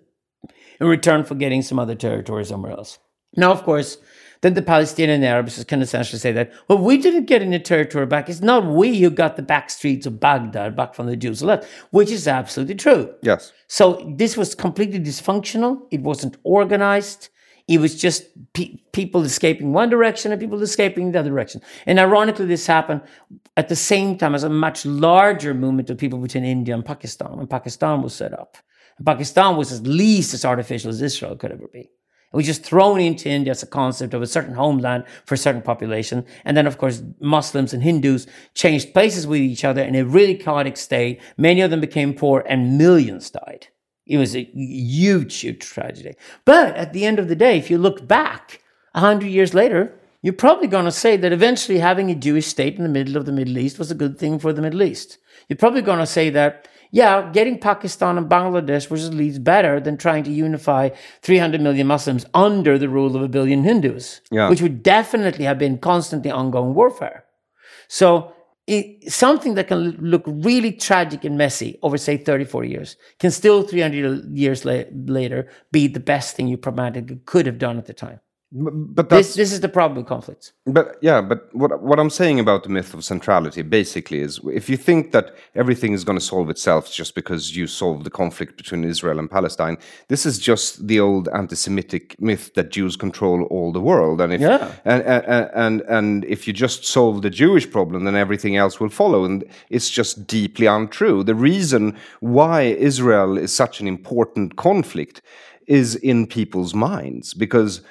in 0.79 0.87
return 0.87 1.23
for 1.23 1.35
getting 1.35 1.61
some 1.61 1.79
other 1.79 1.95
territory 1.95 2.45
somewhere 2.45 2.71
else. 2.71 2.97
Now, 3.35 3.51
of 3.51 3.63
course, 3.63 3.97
then 4.43 4.55
the 4.55 4.61
Palestinian 4.61 5.23
Arabs 5.23 5.63
can 5.63 5.81
essentially 5.81 6.19
say 6.19 6.33
that, 6.33 6.51
well, 6.67 6.77
we 6.77 6.97
didn't 6.97 7.25
get 7.25 7.41
any 7.41 7.59
territory 7.59 8.05
back. 8.05 8.27
It's 8.27 8.41
not 8.41 8.65
we 8.65 8.99
who 8.99 9.09
got 9.09 9.37
the 9.37 9.41
back 9.41 9.69
streets 9.69 10.05
of 10.05 10.19
Baghdad 10.19 10.75
back 10.75 10.93
from 10.93 11.07
the 11.07 11.15
Jews 11.15 11.41
left, 11.41 11.65
which 11.91 12.11
is 12.11 12.27
absolutely 12.27 12.75
true. 12.75 13.09
Yes. 13.21 13.53
So 13.67 14.13
this 14.17 14.35
was 14.35 14.53
completely 14.53 14.99
dysfunctional. 14.99 15.87
It 15.91 16.01
wasn't 16.01 16.35
organized. 16.43 17.29
It 17.69 17.79
was 17.79 17.95
just 17.95 18.25
pe- 18.51 18.75
people 18.91 19.23
escaping 19.23 19.71
one 19.71 19.89
direction 19.89 20.33
and 20.33 20.41
people 20.41 20.61
escaping 20.61 21.13
the 21.13 21.19
other 21.19 21.29
direction. 21.29 21.61
And 21.85 21.97
ironically, 21.97 22.45
this 22.45 22.67
happened 22.67 22.99
at 23.55 23.69
the 23.69 23.77
same 23.77 24.17
time 24.17 24.35
as 24.35 24.43
a 24.43 24.49
much 24.49 24.85
larger 24.85 25.53
movement 25.53 25.89
of 25.89 25.97
people 25.97 26.19
between 26.19 26.43
India 26.43 26.75
and 26.75 26.83
Pakistan 26.83 27.37
when 27.37 27.47
Pakistan 27.47 28.01
was 28.01 28.13
set 28.13 28.33
up. 28.33 28.57
Pakistan 29.05 29.55
was 29.55 29.71
at 29.71 29.87
least 29.87 30.33
as 30.33 30.43
artificial 30.43 30.89
as 30.89 31.01
Israel 31.01 31.37
could 31.37 31.53
ever 31.53 31.69
be. 31.71 31.89
Was 32.33 32.47
just 32.47 32.63
thrown 32.63 32.99
into 32.99 33.29
India 33.29 33.51
as 33.51 33.61
a 33.61 33.67
concept 33.67 34.15
of 34.15 34.21
a 34.23 34.27
certain 34.27 34.55
homeland 34.55 35.05
for 35.25 35.35
a 35.35 35.37
certain 35.37 35.61
population. 35.61 36.25
And 36.43 36.57
then, 36.57 36.65
of 36.65 36.79
course, 36.79 37.03
Muslims 37.19 37.73
and 37.73 37.83
Hindus 37.83 38.25
changed 38.55 38.93
places 38.93 39.27
with 39.27 39.39
each 39.39 39.63
other 39.63 39.83
in 39.83 39.95
a 39.95 40.03
really 40.03 40.35
chaotic 40.35 40.77
state. 40.77 41.21
Many 41.37 41.61
of 41.61 41.69
them 41.69 41.79
became 41.79 42.15
poor 42.15 42.43
and 42.49 42.77
millions 42.77 43.29
died. 43.29 43.67
It 44.05 44.17
was 44.17 44.35
a 44.35 44.49
huge, 44.53 45.39
huge 45.39 45.59
tragedy. 45.59 46.15
But 46.43 46.75
at 46.75 46.91
the 46.91 47.05
end 47.05 47.19
of 47.19 47.27
the 47.27 47.35
day, 47.35 47.57
if 47.57 47.69
you 47.69 47.77
look 47.77 48.07
back 48.07 48.61
a 48.95 48.99
hundred 48.99 49.27
years 49.27 49.53
later, 49.53 49.93
you're 50.23 50.33
probably 50.33 50.67
going 50.67 50.85
to 50.85 50.91
say 50.91 51.17
that 51.17 51.33
eventually 51.33 51.79
having 51.79 52.09
a 52.09 52.15
Jewish 52.15 52.47
state 52.47 52.77
in 52.77 52.83
the 52.83 52.89
middle 52.89 53.17
of 53.17 53.25
the 53.25 53.31
Middle 53.31 53.57
East 53.57 53.77
was 53.77 53.91
a 53.91 53.95
good 53.95 54.17
thing 54.17 54.39
for 54.39 54.53
the 54.53 54.61
Middle 54.61 54.81
East. 54.81 55.17
You're 55.47 55.57
probably 55.57 55.81
going 55.81 55.99
to 55.99 56.05
say 56.05 56.29
that, 56.31 56.67
yeah, 56.93 57.31
getting 57.33 57.57
Pakistan 57.59 58.19
and 58.19 58.29
Bangladesh 58.29 58.91
was 58.91 59.07
at 59.07 59.15
least 59.15 59.43
better 59.43 59.79
than 59.79 59.97
trying 59.97 60.23
to 60.25 60.31
unify 60.31 60.89
300 61.23 61.59
million 61.59 61.87
Muslims 61.87 62.23
under 62.35 62.77
the 62.77 62.87
rule 62.87 63.15
of 63.15 63.23
a 63.23 63.27
billion 63.27 63.63
Hindus, 63.63 64.21
Yeah. 64.29 64.47
which 64.47 64.61
would 64.61 64.83
definitely 64.83 65.45
have 65.45 65.57
been 65.57 65.79
constantly 65.79 66.29
ongoing 66.29 66.75
warfare. 66.75 67.25
So 67.87 68.31
it, 68.67 69.11
something 69.11 69.55
that 69.55 69.67
can 69.69 69.97
look 69.99 70.21
really 70.27 70.71
tragic 70.71 71.25
and 71.25 71.35
messy 71.35 71.79
over, 71.81 71.97
say, 71.97 72.15
34 72.15 72.63
years 72.63 72.95
can 73.19 73.31
still 73.31 73.63
300 73.63 74.37
years 74.37 74.63
la- 74.63 74.83
later 74.93 75.49
be 75.71 75.87
the 75.87 75.99
best 75.99 76.35
thing 76.35 76.47
you 76.47 76.57
pragmatically 76.57 77.19
could 77.25 77.47
have 77.47 77.57
done 77.57 77.79
at 77.79 77.87
the 77.87 77.93
time. 77.93 78.19
But, 78.55 79.09
This, 79.09 79.33
this 79.33 79.51
is 79.51 79.61
the 79.61 79.69
problem 79.69 79.97
with 79.97 80.05
conflicts. 80.05 80.53
But 80.67 80.97
yeah, 81.01 81.21
but 81.21 81.49
what 81.53 81.81
what 81.81 81.99
I'm 81.99 82.11
saying 82.11 82.39
about 82.39 82.61
the 82.61 82.69
myth 82.69 82.93
of 82.93 83.03
centrality 83.03 83.63
basically 83.63 84.19
is 84.19 84.39
if 84.53 84.69
you 84.69 84.77
think 84.77 85.11
that 85.11 85.33
everything 85.55 85.93
is 85.93 86.03
going 86.03 86.19
to 86.19 86.25
solve 86.25 86.51
itself 86.51 86.91
just 86.91 87.15
because 87.15 87.57
you 87.57 87.65
solve 87.65 88.03
the 88.03 88.11
conflict 88.11 88.55
between 88.55 88.83
Israel 88.83 89.17
and 89.17 89.29
Palestine, 89.29 89.77
this 90.07 90.23
is 90.23 90.37
just 90.37 90.87
the 90.87 90.99
old 90.99 91.27
anti-Semitic 91.29 92.21
myth 92.21 92.53
that 92.53 92.69
Jews 92.69 92.95
control 92.95 93.45
all 93.45 93.71
the 93.71 93.81
world, 93.81 94.21
and 94.21 94.31
if 94.31 94.41
Yeah. 94.41 94.71
and, 94.85 95.01
and 95.01 95.49
and 95.55 95.81
and 95.97 96.25
if 96.25 96.45
you 96.47 96.53
just 96.53 96.85
solve 96.85 97.23
the 97.23 97.31
Jewish 97.31 97.67
problem, 97.71 98.03
then 98.03 98.15
everything 98.15 98.55
else 98.55 98.79
will 98.79 98.89
follow, 98.89 99.25
and 99.25 99.43
it's 99.71 99.89
just 99.89 100.27
deeply 100.27 100.67
untrue. 100.67 101.23
The 101.23 101.39
reason 101.51 101.97
why 102.19 102.61
Israel 102.89 103.35
is 103.45 103.51
such 103.51 103.81
an 103.81 103.87
important 103.87 104.57
conflict 104.57 105.21
is 105.65 105.95
in 105.95 106.27
people's 106.27 106.75
minds 106.75 107.33
because 107.33 107.81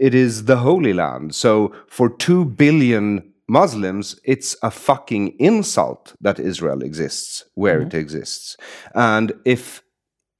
it 0.00 0.14
is 0.14 0.46
the 0.46 0.56
Holy 0.56 0.94
Land. 0.94 1.34
So 1.34 1.72
for 1.86 2.08
two 2.08 2.46
billion 2.46 3.32
Muslims, 3.48 4.18
it's 4.24 4.56
a 4.62 4.70
fucking 4.70 5.34
insult 5.38 6.14
that 6.20 6.40
Israel 6.40 6.82
exists 6.82 7.44
where 7.54 7.82
it 7.82 7.90
mm-hmm. 7.90 7.98
exists. 7.98 8.56
And 8.94 9.32
if 9.44 9.82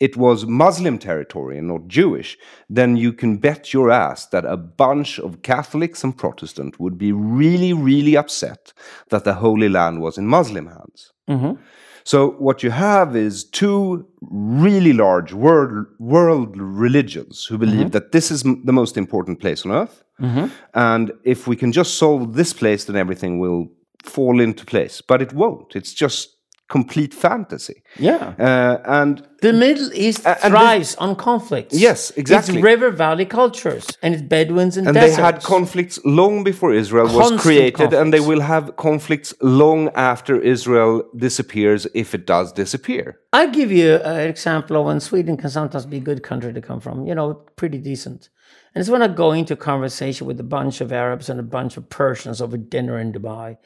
it 0.00 0.16
was 0.16 0.46
Muslim 0.46 0.98
territory 0.98 1.58
and 1.58 1.68
not 1.68 1.88
Jewish, 1.88 2.38
then 2.70 2.96
you 2.96 3.12
can 3.12 3.36
bet 3.36 3.74
your 3.74 3.90
ass 3.90 4.26
that 4.28 4.46
a 4.46 4.56
bunch 4.56 5.18
of 5.18 5.42
Catholics 5.42 6.02
and 6.02 6.16
Protestants 6.16 6.78
would 6.78 6.96
be 6.96 7.12
really, 7.12 7.74
really 7.74 8.16
upset 8.16 8.72
that 9.10 9.24
the 9.24 9.34
Holy 9.34 9.68
Land 9.68 10.00
was 10.00 10.16
in 10.16 10.26
Muslim 10.26 10.68
hands. 10.68 11.12
Mm-hmm. 11.28 11.60
So 12.04 12.30
what 12.32 12.62
you 12.62 12.70
have 12.70 13.16
is 13.16 13.44
two 13.44 14.06
really 14.20 14.92
large 14.92 15.32
world 15.32 15.86
world 15.98 16.56
religions 16.56 17.44
who 17.44 17.58
believe 17.58 17.86
mm-hmm. 17.86 17.88
that 17.90 18.12
this 18.12 18.30
is 18.30 18.44
m- 18.44 18.62
the 18.64 18.72
most 18.72 18.96
important 18.96 19.40
place 19.40 19.64
on 19.64 19.72
earth, 19.72 20.04
mm-hmm. 20.20 20.46
and 20.74 21.12
if 21.24 21.46
we 21.46 21.56
can 21.56 21.72
just 21.72 21.96
solve 21.96 22.34
this 22.34 22.52
place, 22.52 22.84
then 22.84 22.96
everything 22.96 23.38
will 23.38 23.68
fall 24.02 24.40
into 24.40 24.64
place. 24.64 25.00
But 25.00 25.22
it 25.22 25.32
won't. 25.32 25.76
It's 25.76 25.92
just 25.92 26.36
complete 26.70 27.12
fantasy. 27.12 27.82
Yeah. 27.98 28.34
Uh, 28.38 29.00
and 29.00 29.14
The 29.42 29.52
Middle 29.52 29.90
East 29.92 30.20
and 30.24 30.36
this- 30.36 30.50
thrives 30.50 30.90
on 31.04 31.10
conflicts. 31.16 31.74
Yes, 31.88 32.00
exactly. 32.22 32.54
It's 32.58 32.64
river 32.72 32.90
valley 32.90 33.26
cultures 33.40 33.86
and 34.02 34.14
it's 34.14 34.22
Bedouins 34.34 34.76
and, 34.78 34.86
and 34.86 34.94
deserts. 34.94 35.16
they 35.16 35.22
had 35.22 35.36
conflicts 35.42 35.96
long 36.20 36.44
before 36.50 36.72
Israel 36.82 37.06
was 37.06 37.28
Constant 37.28 37.40
created, 37.42 37.92
and 37.92 38.06
they 38.14 38.24
will 38.30 38.44
have 38.54 38.64
conflicts 38.76 39.34
long 39.42 39.80
after 40.12 40.34
Israel 40.54 40.94
disappears, 41.26 41.80
if 42.02 42.14
it 42.14 42.24
does 42.34 42.52
disappear. 42.52 43.04
I'll 43.32 43.50
give 43.60 43.70
you 43.80 43.96
an 43.96 44.28
example 44.34 44.76
of 44.78 44.86
when 44.86 45.00
Sweden 45.00 45.36
can 45.36 45.50
sometimes 45.50 45.86
be 45.86 45.98
a 46.04 46.06
good 46.10 46.22
country 46.30 46.52
to 46.58 46.62
come 46.68 46.80
from, 46.80 47.06
you 47.08 47.14
know, 47.18 47.28
pretty 47.60 47.78
decent. 47.78 48.28
And 48.72 48.80
it's 48.80 48.90
when 48.90 49.02
I 49.02 49.08
go 49.08 49.32
into 49.32 49.54
a 49.54 49.56
conversation 49.56 50.28
with 50.28 50.38
a 50.38 50.44
bunch 50.58 50.80
of 50.80 50.92
Arabs 50.92 51.28
and 51.28 51.40
a 51.40 51.48
bunch 51.58 51.76
of 51.76 51.88
Persians 51.90 52.40
over 52.40 52.56
dinner 52.56 52.96
in 53.00 53.12
Dubai, 53.12 53.56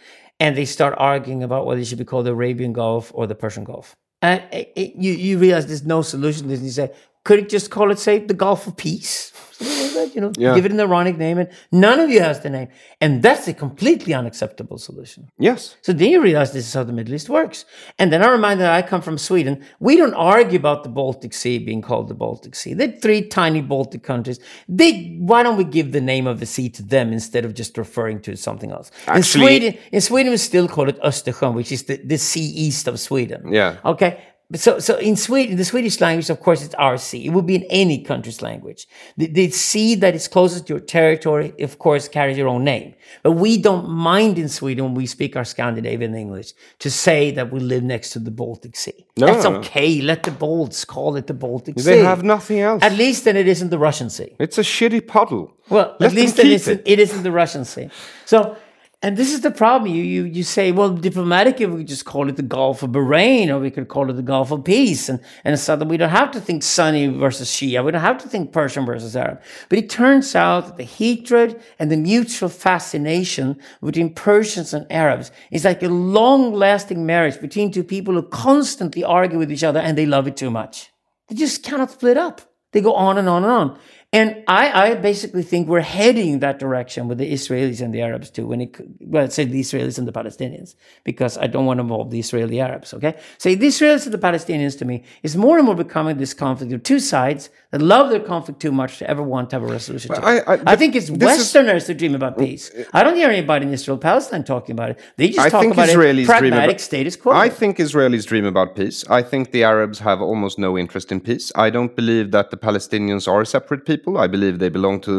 and 0.41 0.57
they 0.57 0.65
start 0.65 0.95
arguing 0.99 1.43
about 1.43 1.67
whether 1.67 1.81
it 1.81 1.87
should 1.87 1.99
be 1.99 2.05
called 2.05 2.27
the 2.27 2.33
Arabian 2.33 2.73
Gulf 2.73 3.11
or 3.15 3.27
the 3.27 3.35
Persian 3.35 3.65
Gulf. 3.65 3.95
And 4.23 4.43
it, 4.53 4.73
it- 4.77 4.95
you, 4.97 5.13
you 5.13 5.39
realize 5.39 5.67
there's 5.67 5.85
no 5.85 6.03
solution 6.03 6.43
to 6.45 6.49
this. 6.49 6.59
And 6.59 6.67
you 6.67 6.73
say, 6.73 6.93
could 7.25 7.39
it 7.39 7.49
just 7.49 7.71
call 7.71 7.91
it, 7.91 7.99
say, 7.99 8.19
the 8.19 8.35
Gulf 8.35 8.67
of 8.67 8.77
Peace? 8.77 9.33
Something 9.65 9.85
like 9.85 9.95
that, 9.95 10.15
you 10.15 10.21
know, 10.21 10.33
Yeah. 10.39 10.55
give 10.55 10.67
it 10.67 10.73
an 10.73 10.81
ironic 10.81 11.17
name, 11.19 11.39
and 11.39 11.49
none 11.73 11.99
of 12.01 12.11
you 12.11 12.21
has 12.21 12.41
the 12.41 12.51
name. 12.51 12.69
And 13.01 13.23
that's 13.23 13.49
a 13.49 13.55
completely 13.55 14.13
unacceptable 14.15 14.79
solution. 14.79 15.29
Yes. 15.39 15.77
So 15.83 15.93
then 15.93 16.11
you 16.11 16.23
realize 16.23 16.53
this 16.53 16.67
is 16.67 16.75
how 16.75 16.85
the 16.85 16.93
Middle 16.93 17.15
East 17.15 17.29
works. 17.29 17.65
And 17.99 18.13
then 18.13 18.23
I 18.23 18.29
remind 18.29 18.61
that 18.61 18.71
I 18.73 18.83
come 18.89 19.03
from 19.03 19.19
Sweden. 19.19 19.65
We 19.81 19.97
don't 19.97 20.15
argue 20.15 20.59
about 20.59 20.83
the 20.83 20.91
Baltic 20.91 21.33
Sea 21.35 21.59
being 21.59 21.83
called 21.83 22.09
the 22.09 22.15
Baltic 22.15 22.55
Sea. 22.55 22.75
They're 22.75 22.97
three 23.01 23.23
tiny 23.23 23.63
Baltic 23.63 24.03
countries. 24.03 24.39
They, 24.69 25.17
why 25.21 25.43
don't 25.43 25.57
we 25.57 25.65
give 25.65 25.93
the 25.93 26.01
name 26.01 26.27
of 26.27 26.39
the 26.41 26.47
sea 26.47 26.69
to 26.71 26.83
them 26.83 27.13
instead 27.13 27.45
of 27.45 27.55
just 27.55 27.77
referring 27.79 28.21
to 28.23 28.37
something 28.37 28.71
else? 28.71 28.91
in 29.15 29.23
Sweden, 29.23 29.75
in 29.93 30.01
Sweden 30.01 30.31
we 30.31 30.37
still 30.39 30.69
call 30.69 30.89
it 30.89 30.99
Östersjön, 31.03 31.55
which 31.55 31.73
is 31.73 31.85
the, 31.85 31.97
the 32.05 32.19
sea 32.19 32.49
east 32.67 32.89
of 32.89 32.99
Sweden. 32.99 33.53
Yeah. 33.53 33.77
Okay. 33.85 34.19
So, 34.53 34.79
so 34.79 34.99
in 34.99 35.17
Sweden, 35.17 35.57
the 35.57 35.65
Swedish 35.65 36.01
language, 36.01 36.29
of 36.29 36.39
course, 36.41 36.63
it's 36.63 36.75
RC. 36.75 37.25
It 37.25 37.31
would 37.31 37.47
be 37.47 37.57
in 37.57 37.65
any 37.71 38.05
country's 38.05 38.43
language. 38.43 38.87
The, 39.17 39.27
the 39.27 39.51
sea 39.51 39.95
that 39.97 40.15
is 40.15 40.29
closest 40.29 40.67
to 40.67 40.75
your 40.75 40.81
territory, 40.81 41.55
of 41.61 41.79
course, 41.79 42.09
carries 42.09 42.37
your 42.37 42.49
own 42.49 42.63
name. 42.63 42.95
But 43.23 43.33
we 43.33 43.57
don't 43.61 43.89
mind 43.89 44.39
in 44.39 44.51
Sweden 44.51 44.85
when 44.85 44.95
we 44.95 45.07
speak 45.07 45.35
our 45.35 45.45
Scandinavian 45.45 46.15
English 46.15 46.53
to 46.81 46.91
say 46.91 47.31
that 47.33 47.51
we 47.53 47.61
live 47.61 47.83
next 47.83 48.11
to 48.11 48.19
the 48.19 48.31
Baltic 48.31 48.77
Sea. 48.77 49.07
No, 49.17 49.27
That's 49.27 49.47
okay. 49.47 50.03
Let 50.03 50.25
the 50.25 50.31
Balts 50.31 50.85
call 50.85 51.17
it 51.17 51.27
the 51.27 51.35
Baltic 51.35 51.79
Sea. 51.79 51.85
They 51.85 51.99
have 52.01 52.23
nothing 52.23 52.61
else. 52.61 52.83
At 52.83 52.93
least 52.93 53.25
then 53.25 53.37
it 53.37 53.49
isn't 53.49 53.71
the 53.71 53.79
Russian 53.79 54.11
Sea. 54.11 54.37
It's 54.39 54.59
a 54.59 54.63
shitty 54.63 55.07
puddle. 55.07 55.55
Well, 55.71 55.97
Let 55.99 56.11
at 56.11 56.17
least 56.17 56.39
it 56.39 56.47
isn't, 56.47 56.81
it. 56.81 56.83
it 56.85 56.99
isn't 56.99 57.23
the 57.23 57.33
Russian 57.33 57.65
Sea. 57.65 57.89
So, 58.27 58.57
and 59.05 59.19
this 59.19 59.35
is 59.35 59.43
the 59.43 59.51
problem. 59.51 59.93
You, 59.93 60.03
you 60.03 60.25
you 60.25 60.43
say, 60.43 60.73
well, 60.73 60.89
diplomatically, 60.89 61.67
we 61.67 61.85
just 61.85 62.07
call 62.07 62.31
it 62.31 62.37
the 62.37 62.49
Gulf 62.57 62.83
of 62.83 62.91
Bahrain, 62.93 63.51
or 63.51 63.59
we 63.59 63.71
could 63.71 63.89
call 63.89 64.09
it 64.09 64.15
the 64.15 64.23
Gulf 64.23 64.51
of 64.51 64.65
Peace, 64.65 65.11
and 65.11 65.21
and 65.45 65.59
so 65.59 65.77
that 65.77 65.87
we 65.87 65.99
don't 65.99 66.09
have 66.09 66.31
to 66.31 66.41
think 66.41 66.63
Sunni 66.63 67.09
versus 67.09 67.51
Shia. 67.51 67.85
We 67.85 67.93
don't 67.93 68.01
have 68.01 68.17
to 68.25 68.29
think 68.31 68.51
Persian 68.51 68.87
versus 68.87 69.15
Arab. 69.15 69.43
But 69.69 69.79
it 69.79 69.91
turns 69.91 70.35
out 70.35 70.61
that 70.67 70.77
the 70.79 70.85
hatred 70.85 71.61
and 71.79 71.91
the 71.91 71.99
mutual 71.99 72.49
fascination 72.49 73.59
between 73.83 74.15
Persians 74.15 74.73
and 74.73 74.91
Arabs 74.91 75.31
is 75.51 75.67
like 75.67 75.83
a 75.83 75.89
long-lasting 75.89 77.05
marriage 77.05 77.39
between 77.43 77.71
two 77.71 77.85
people 77.85 78.15
who 78.15 78.23
constantly 78.23 79.05
argue 79.05 79.39
with 79.39 79.53
each 79.53 79.65
other, 79.65 79.81
and 79.81 79.99
they 79.99 80.07
love 80.07 80.27
it 80.27 80.39
too 80.39 80.51
much. 80.51 80.91
They 81.29 81.35
just 81.35 81.63
cannot 81.63 81.91
split 81.91 82.17
up. 82.17 82.41
They 82.73 82.81
go 82.81 82.95
on 82.95 83.19
and 83.19 83.29
on 83.29 83.45
and 83.45 83.53
on. 83.53 83.79
And 84.15 84.45
I, 84.47 84.91
I 84.91 84.95
basically 84.95 85.43
think 85.43 85.67
we're 85.67 85.81
heading 85.81 86.39
that 86.39 86.61
direction 86.61 87.09
with 87.09 87.19
the 87.19 87.33
Israelis 87.33 87.81
and 87.81 87.93
the 87.93 88.01
Arabs 88.01 88.31
too. 88.31 88.47
When 88.47 88.61
it, 88.61 88.77
well, 89.01 89.29
say 89.29 89.45
the 89.45 89.59
Israelis 89.59 89.99
and 89.99 90.07
the 90.07 90.13
Palestinians, 90.13 90.77
because 91.03 91.37
I 91.37 91.49
don't 91.49 91.67
want 91.67 91.79
to 91.79 91.83
involve 91.83 92.13
the 92.13 92.21
Israeli 92.21 92.61
Arabs. 92.61 92.95
Okay, 92.95 93.19
say 93.39 93.57
the 93.57 93.67
Israelis 93.67 94.05
and 94.05 94.15
the 94.15 94.19
Palestinians 94.19 94.79
to 94.79 94.85
me 94.85 95.03
is 95.25 95.37
more 95.37 95.57
and 95.59 95.67
more 95.67 95.75
becoming 95.75 96.17
this 96.17 96.33
conflict 96.33 96.73
of 96.73 96.85
two 96.85 97.01
sides 97.01 97.51
that 97.75 97.83
love 97.83 98.09
their 98.13 98.21
conflict 98.33 98.59
too 98.65 98.71
much 98.81 98.93
to 99.01 99.05
ever 99.13 99.23
want 99.35 99.51
to 99.51 99.57
have 99.57 99.65
a 99.69 99.73
resolution. 99.79 100.09
I- 100.33 100.43
I- 100.53 100.61
I 100.73 100.77
think 100.81 100.91
it's 100.99 101.09
this 101.09 101.33
is- 101.33 101.39
Westerners 101.39 101.85
who 101.89 101.95
dream 102.03 102.15
about 102.21 102.35
peace. 102.39 102.65
I 102.99 103.01
don't 103.05 103.17
hear 103.23 103.31
anybody 103.39 103.63
in 103.69 103.73
Israel 103.79 103.99
Palestine 104.11 104.45
talking 104.53 104.75
about 104.79 104.91
it. 104.93 104.97
They 105.19 105.29
just 105.37 105.41
I 105.47 105.49
talk 105.55 105.63
think 105.63 105.73
about 105.77 105.89
Israelis 105.89 106.27
pragmatic 106.33 106.77
about- 106.77 106.81
status 106.91 107.17
quo. 107.17 107.33
I 107.47 107.49
think 107.61 107.73
Israelis 107.87 108.25
dream 108.33 108.47
about 108.55 108.69
peace. 108.81 108.99
I 109.19 109.23
think 109.31 109.51
the 109.57 109.63
Arabs 109.73 109.99
have 110.09 110.21
almost 110.31 110.55
no 110.67 110.71
interest 110.85 111.09
in 111.15 111.19
peace. 111.31 111.47
I 111.67 111.69
don't 111.77 111.95
believe 112.01 112.27
that 112.37 112.47
the 112.53 112.59
Palestinians 112.69 113.25
are 113.33 113.41
a 113.47 113.49
separate 113.57 113.83
people. 113.91 114.13
I 114.25 114.29
believe 114.35 114.55
they 114.65 114.73
belong 114.79 114.97
to 115.11 115.15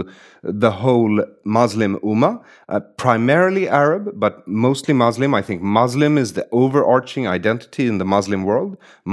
the 0.65 0.71
whole 0.83 1.15
Muslim 1.59 1.91
Ummah, 2.11 2.35
uh, 2.69 2.79
primarily 3.05 3.65
Arab, 3.83 4.03
but 4.25 4.33
mostly 4.67 4.93
Muslim. 4.93 5.29
I 5.39 5.41
think 5.47 5.59
Muslim 5.81 6.13
is 6.23 6.29
the 6.39 6.45
overarching 6.63 7.25
identity 7.37 7.83
in 7.91 7.97
the 8.03 8.05
Muslim 8.17 8.41
world. 8.49 8.71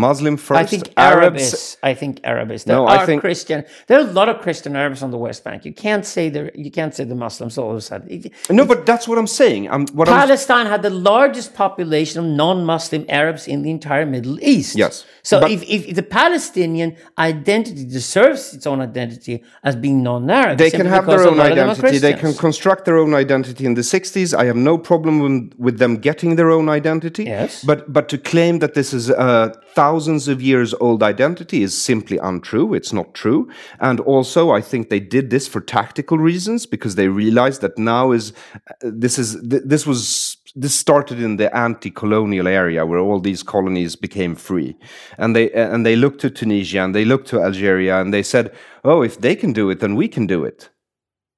Muslim 0.08 0.34
first. 0.36 0.60
I 0.64 0.66
think 0.72 0.84
Arab 0.96 1.32
Arabs. 1.32 1.52
is. 1.54 1.76
I 1.90 1.94
think 2.00 2.12
Arab 2.32 2.48
is. 2.56 2.60
There 2.64 2.76
No, 2.76 2.86
I 2.86 2.98
think- 3.06 3.22
Christian. 3.32 3.64
There 3.86 3.98
are 3.98 4.06
a 4.12 4.12
lot 4.20 4.28
of 4.32 4.36
Christian 4.46 4.72
Arabs 4.82 5.00
on 5.02 5.10
the 5.10 5.20
West 5.26 5.40
Bank. 5.46 5.58
You 5.64 5.74
can't 5.86 6.04
say 6.14 6.24
there. 6.34 6.48
You 6.54 6.70
can't 6.78 6.94
say 6.94 7.04
the 7.04 7.20
Muslims 7.26 7.54
all 7.60 7.70
of 7.70 7.76
a 7.76 7.80
sudden. 7.90 8.30
No, 8.58 8.64
but 8.72 8.78
that's 8.90 9.06
what 9.08 9.16
I'm 9.22 9.32
saying. 9.42 9.62
I'm, 9.72 9.86
what 9.98 10.08
I'm, 10.08 10.18
Palestine 10.24 10.66
had 10.74 10.82
the 10.82 10.96
largest 11.12 11.54
population 11.64 12.16
of 12.22 12.26
non-Muslim 12.42 13.02
Arabs 13.08 13.42
in 13.52 13.58
the 13.64 13.70
entire 13.78 14.06
Middle 14.16 14.38
East. 14.54 14.76
Yes, 14.84 14.94
So 15.22 15.34
but- 15.40 15.50
if, 15.50 15.60
if 15.76 15.82
the 16.00 16.06
Palestinian 16.20 16.90
identity 17.30 17.84
deserves 17.98 18.42
its 18.56 18.66
own 18.70 18.80
identity 18.90 19.34
as 19.68 19.74
being 19.84 19.98
non-Arab, 20.02 20.58
they 20.58 20.70
can 20.70 20.86
have 20.96 21.06
their 21.06 21.24
own 21.28 21.36
lot 21.38 21.50
of 21.52 21.56
them 21.56 21.68
are 21.68 21.72
identity. 21.72 21.98
They 22.08 22.18
can 22.24 22.34
construct 22.46 22.80
their 22.86 22.98
own 23.02 23.12
identity 23.24 23.64
in 23.70 23.74
the 23.80 23.86
60s. 23.94 24.28
I 24.42 24.44
have 24.50 24.60
no 24.70 24.74
problem 24.90 25.14
with, 25.24 25.54
with 25.66 25.76
them 25.82 25.92
getting 26.08 26.36
their 26.36 26.50
own 26.56 26.66
identity. 26.68 27.24
Yes. 27.24 27.64
But 27.70 27.80
but 27.96 28.04
to 28.12 28.18
claim 28.32 28.54
that 28.62 28.72
this 28.78 28.92
is 28.98 29.04
a 29.10 29.30
thousands 29.74 30.28
of 30.28 30.42
years 30.50 30.70
old 30.84 31.02
identity 31.14 31.62
is 31.62 31.72
simply 31.90 32.18
untrue. 32.18 32.74
It's 32.78 32.92
not 32.92 33.14
true. 33.22 33.48
And 33.78 34.00
also, 34.00 34.50
I 34.50 34.60
think 34.60 34.88
they 34.88 35.00
did 35.00 35.30
this 35.30 35.46
for 35.48 35.60
tactical 35.60 36.18
reasons 36.18 36.66
because 36.66 36.94
they 36.96 37.08
realized 37.08 37.60
that 37.60 37.78
now 37.78 38.12
is 38.12 38.32
uh, 38.54 38.72
this 38.82 39.18
is 39.18 39.40
this 39.42 39.86
was 39.86 40.36
this 40.54 40.74
started 40.74 41.18
in 41.20 41.36
the 41.36 41.48
anti-colonial 41.56 42.48
area 42.48 42.84
where 42.84 42.98
all 42.98 43.20
these 43.20 43.42
colonies 43.42 43.96
became 43.96 44.34
free 44.34 44.76
and 45.18 45.34
they 45.34 45.50
and 45.52 45.86
they 45.86 45.96
looked 45.96 46.20
to 46.20 46.30
tunisia 46.30 46.80
and 46.84 46.94
they 46.94 47.06
looked 47.06 47.28
to 47.28 47.40
algeria 47.40 48.00
and 48.00 48.12
they 48.12 48.22
said 48.22 48.52
oh 48.84 49.02
if 49.02 49.14
they 49.20 49.34
can 49.34 49.52
do 49.54 49.70
it 49.70 49.80
then 49.80 49.94
we 49.96 50.08
can 50.08 50.26
do 50.26 50.44
it 50.44 50.68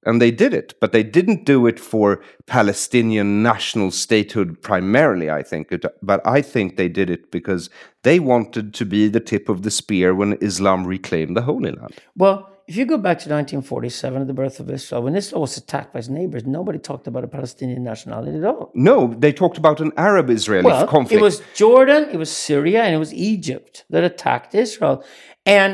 and 0.07 0.21
they 0.23 0.31
did 0.31 0.53
it 0.55 0.75
but 0.81 0.93
they 0.93 1.03
didn't 1.03 1.45
do 1.45 1.67
it 1.67 1.79
for 1.81 2.21
palestinian 2.47 3.43
national 3.43 3.91
statehood 3.91 4.51
primarily 4.63 5.29
i 5.31 5.43
think 5.43 5.65
but 6.03 6.21
i 6.27 6.41
think 6.53 6.77
they 6.77 6.89
did 6.89 7.09
it 7.11 7.31
because 7.31 7.69
they 8.03 8.19
wanted 8.21 8.73
to 8.75 8.85
be 8.85 9.09
the 9.09 9.21
tip 9.21 9.49
of 9.49 9.63
the 9.63 9.71
spear 9.71 10.15
when 10.15 10.33
islam 10.51 10.81
reclaimed 10.87 11.37
the 11.37 11.43
holy 11.43 11.73
land 11.73 11.95
Well, 12.17 12.39
if 12.67 12.77
you 12.79 12.87
go 12.87 12.97
back 12.97 13.19
to 13.25 13.29
1947, 13.29 14.27
the 14.27 14.33
birth 14.43 14.59
of 14.59 14.71
Israel, 14.71 15.03
when 15.03 15.15
Israel 15.21 15.43
was 15.43 15.55
attacked 15.63 15.93
by 15.93 15.99
its 15.99 16.09
neighbors, 16.09 16.43
nobody 16.47 16.79
talked 16.79 17.07
about 17.07 17.23
a 17.29 17.31
Palestinian 17.39 17.83
nationality 17.93 18.39
at 18.39 18.45
all. 18.53 18.65
no 18.91 18.97
they 19.25 19.33
talked 19.43 19.59
about 19.65 19.79
an 19.87 19.93
arab 20.11 20.27
israeli 20.39 20.65
Well, 20.71 20.87
conflict 20.97 21.21
it 21.21 21.23
was 21.31 21.37
Jordan, 21.63 22.03
it 22.15 22.19
was 22.25 22.31
Syria, 22.47 22.81
and 22.87 22.93
it 22.99 23.03
was 23.07 23.13
Egypt 23.33 23.75
that 23.93 24.03
attacked 24.11 24.51
Israel. 24.65 24.97
And 25.61 25.73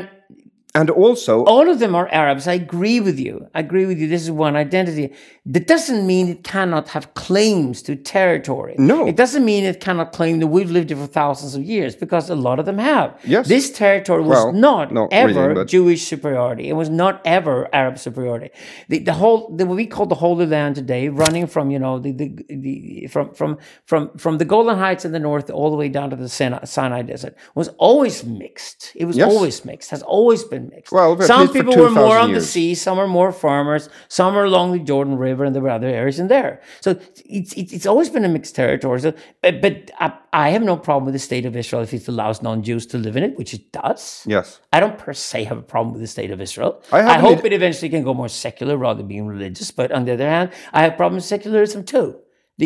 and 0.73 0.89
also 0.89 1.43
all 1.45 1.69
of 1.69 1.79
them 1.79 1.95
are 1.95 2.07
Arabs. 2.11 2.47
I 2.47 2.53
agree 2.53 2.99
with 2.99 3.19
you. 3.19 3.47
I 3.53 3.59
agree 3.59 3.85
with 3.85 3.97
you. 3.99 4.07
This 4.07 4.21
is 4.23 4.31
one 4.31 4.55
identity. 4.55 5.13
That 5.45 5.67
doesn't 5.67 6.05
mean 6.05 6.29
it 6.29 6.43
cannot 6.43 6.89
have 6.89 7.13
claims 7.15 7.81
to 7.83 7.95
territory. 7.95 8.75
No. 8.77 9.07
It 9.07 9.15
doesn't 9.15 9.43
mean 9.43 9.63
it 9.63 9.79
cannot 9.81 10.11
claim 10.13 10.39
that 10.39 10.47
we've 10.47 10.69
lived 10.69 10.89
here 10.91 10.97
for 10.99 11.07
thousands 11.07 11.55
of 11.55 11.63
years, 11.63 11.95
because 11.95 12.29
a 12.29 12.35
lot 12.35 12.59
of 12.59 12.65
them 12.65 12.77
have. 12.77 13.19
Yes. 13.23 13.47
This 13.47 13.71
territory 13.71 14.21
was 14.21 14.29
Well, 14.37 14.51
not, 14.53 14.93
not 14.93 15.09
ever 15.11 15.33
really, 15.41 15.53
but- 15.55 15.67
Jewish 15.67 16.03
superiority. 16.05 16.69
It 16.69 16.73
was 16.73 16.89
not 16.89 17.21
ever 17.25 17.67
Arab 17.73 17.97
superiority. 17.97 18.51
The, 18.87 18.99
the 18.99 19.13
whole, 19.13 19.55
the, 19.57 19.65
what 19.65 19.75
we 19.77 19.87
call 19.87 20.05
the 20.05 20.15
Holy 20.15 20.45
Land 20.45 20.75
today, 20.75 21.09
running 21.09 21.47
from 21.47 21.71
you 21.71 21.79
know 21.79 21.97
the, 21.99 22.11
the, 22.11 22.27
the 22.49 23.07
from 23.07 23.33
from 23.33 23.57
from 23.85 24.15
from 24.17 24.37
the 24.37 24.45
Golan 24.45 24.77
Heights 24.77 25.05
in 25.05 25.11
the 25.11 25.19
north 25.19 25.49
all 25.49 25.71
the 25.71 25.77
way 25.77 25.89
down 25.89 26.11
to 26.11 26.15
the 26.15 26.29
Sinai, 26.29 26.63
Sinai 26.65 27.01
Desert, 27.01 27.35
was 27.55 27.67
always 27.79 28.23
mixed. 28.23 28.91
It 28.95 29.05
was 29.05 29.17
Yes. 29.17 29.31
always 29.31 29.65
mixed. 29.65 29.89
Has 29.89 30.03
always 30.03 30.43
been 30.43 30.60
mixed. 30.69 30.91
Well, 30.91 31.19
some 31.21 31.51
people 31.51 31.75
were 31.75 31.89
more 31.89 32.17
2,000 32.17 32.21
on 32.21 32.33
the 32.33 32.41
sea, 32.41 32.75
some 32.75 32.99
are 32.99 33.07
more 33.07 33.31
farmers, 33.31 33.89
some 34.07 34.35
are 34.35 34.45
along 34.45 34.73
the 34.73 34.79
Jordan 34.79 35.17
River, 35.17 35.43
and 35.43 35.55
there 35.55 35.61
were 35.61 35.69
other 35.69 35.87
areas 35.87 36.19
in 36.19 36.27
there. 36.27 36.61
So 36.81 36.91
it's 37.25 37.53
it's, 37.53 37.73
it's 37.73 37.85
always 37.85 38.09
been 38.09 38.25
a 38.25 38.29
mixed 38.29 38.55
territory. 38.55 38.99
So, 39.01 39.13
but, 39.41 39.61
but 39.61 39.91
I, 39.99 40.13
I 40.33 40.49
have 40.49 40.63
no 40.63 40.77
problem 40.77 41.05
with 41.05 41.13
the 41.13 41.19
state 41.19 41.45
of 41.45 41.55
Israel 41.55 41.81
if 41.83 41.93
it 41.93 42.07
allows 42.07 42.41
non-Jews 42.41 42.85
to 42.87 42.97
live 42.97 43.15
in 43.17 43.23
it, 43.23 43.37
which 43.37 43.53
it 43.53 43.71
does. 43.71 44.23
yes 44.27 44.59
I 44.73 44.79
don't 44.79 44.97
per 44.97 45.13
se 45.13 45.43
have 45.45 45.57
a 45.57 45.67
problem 45.73 45.93
with 45.93 46.01
the 46.01 46.07
state 46.07 46.31
of 46.31 46.39
Israel. 46.41 46.81
I 46.91 47.01
I, 47.01 47.17
hope 47.19 47.43
it 47.45 47.53
eventually 47.53 47.89
can 47.89 48.03
go 48.03 48.13
more 48.13 48.29
secular 48.29 48.77
rather 48.77 48.99
than 48.99 49.07
being 49.07 49.27
religious. 49.27 49.71
But 49.71 49.91
on 49.91 50.05
the 50.05 50.13
other 50.13 50.29
hand, 50.29 50.51
I 50.73 50.83
have 50.83 50.97
problems 50.97 51.23
with 51.23 51.29
secularism 51.29 51.83
too. 51.83 52.15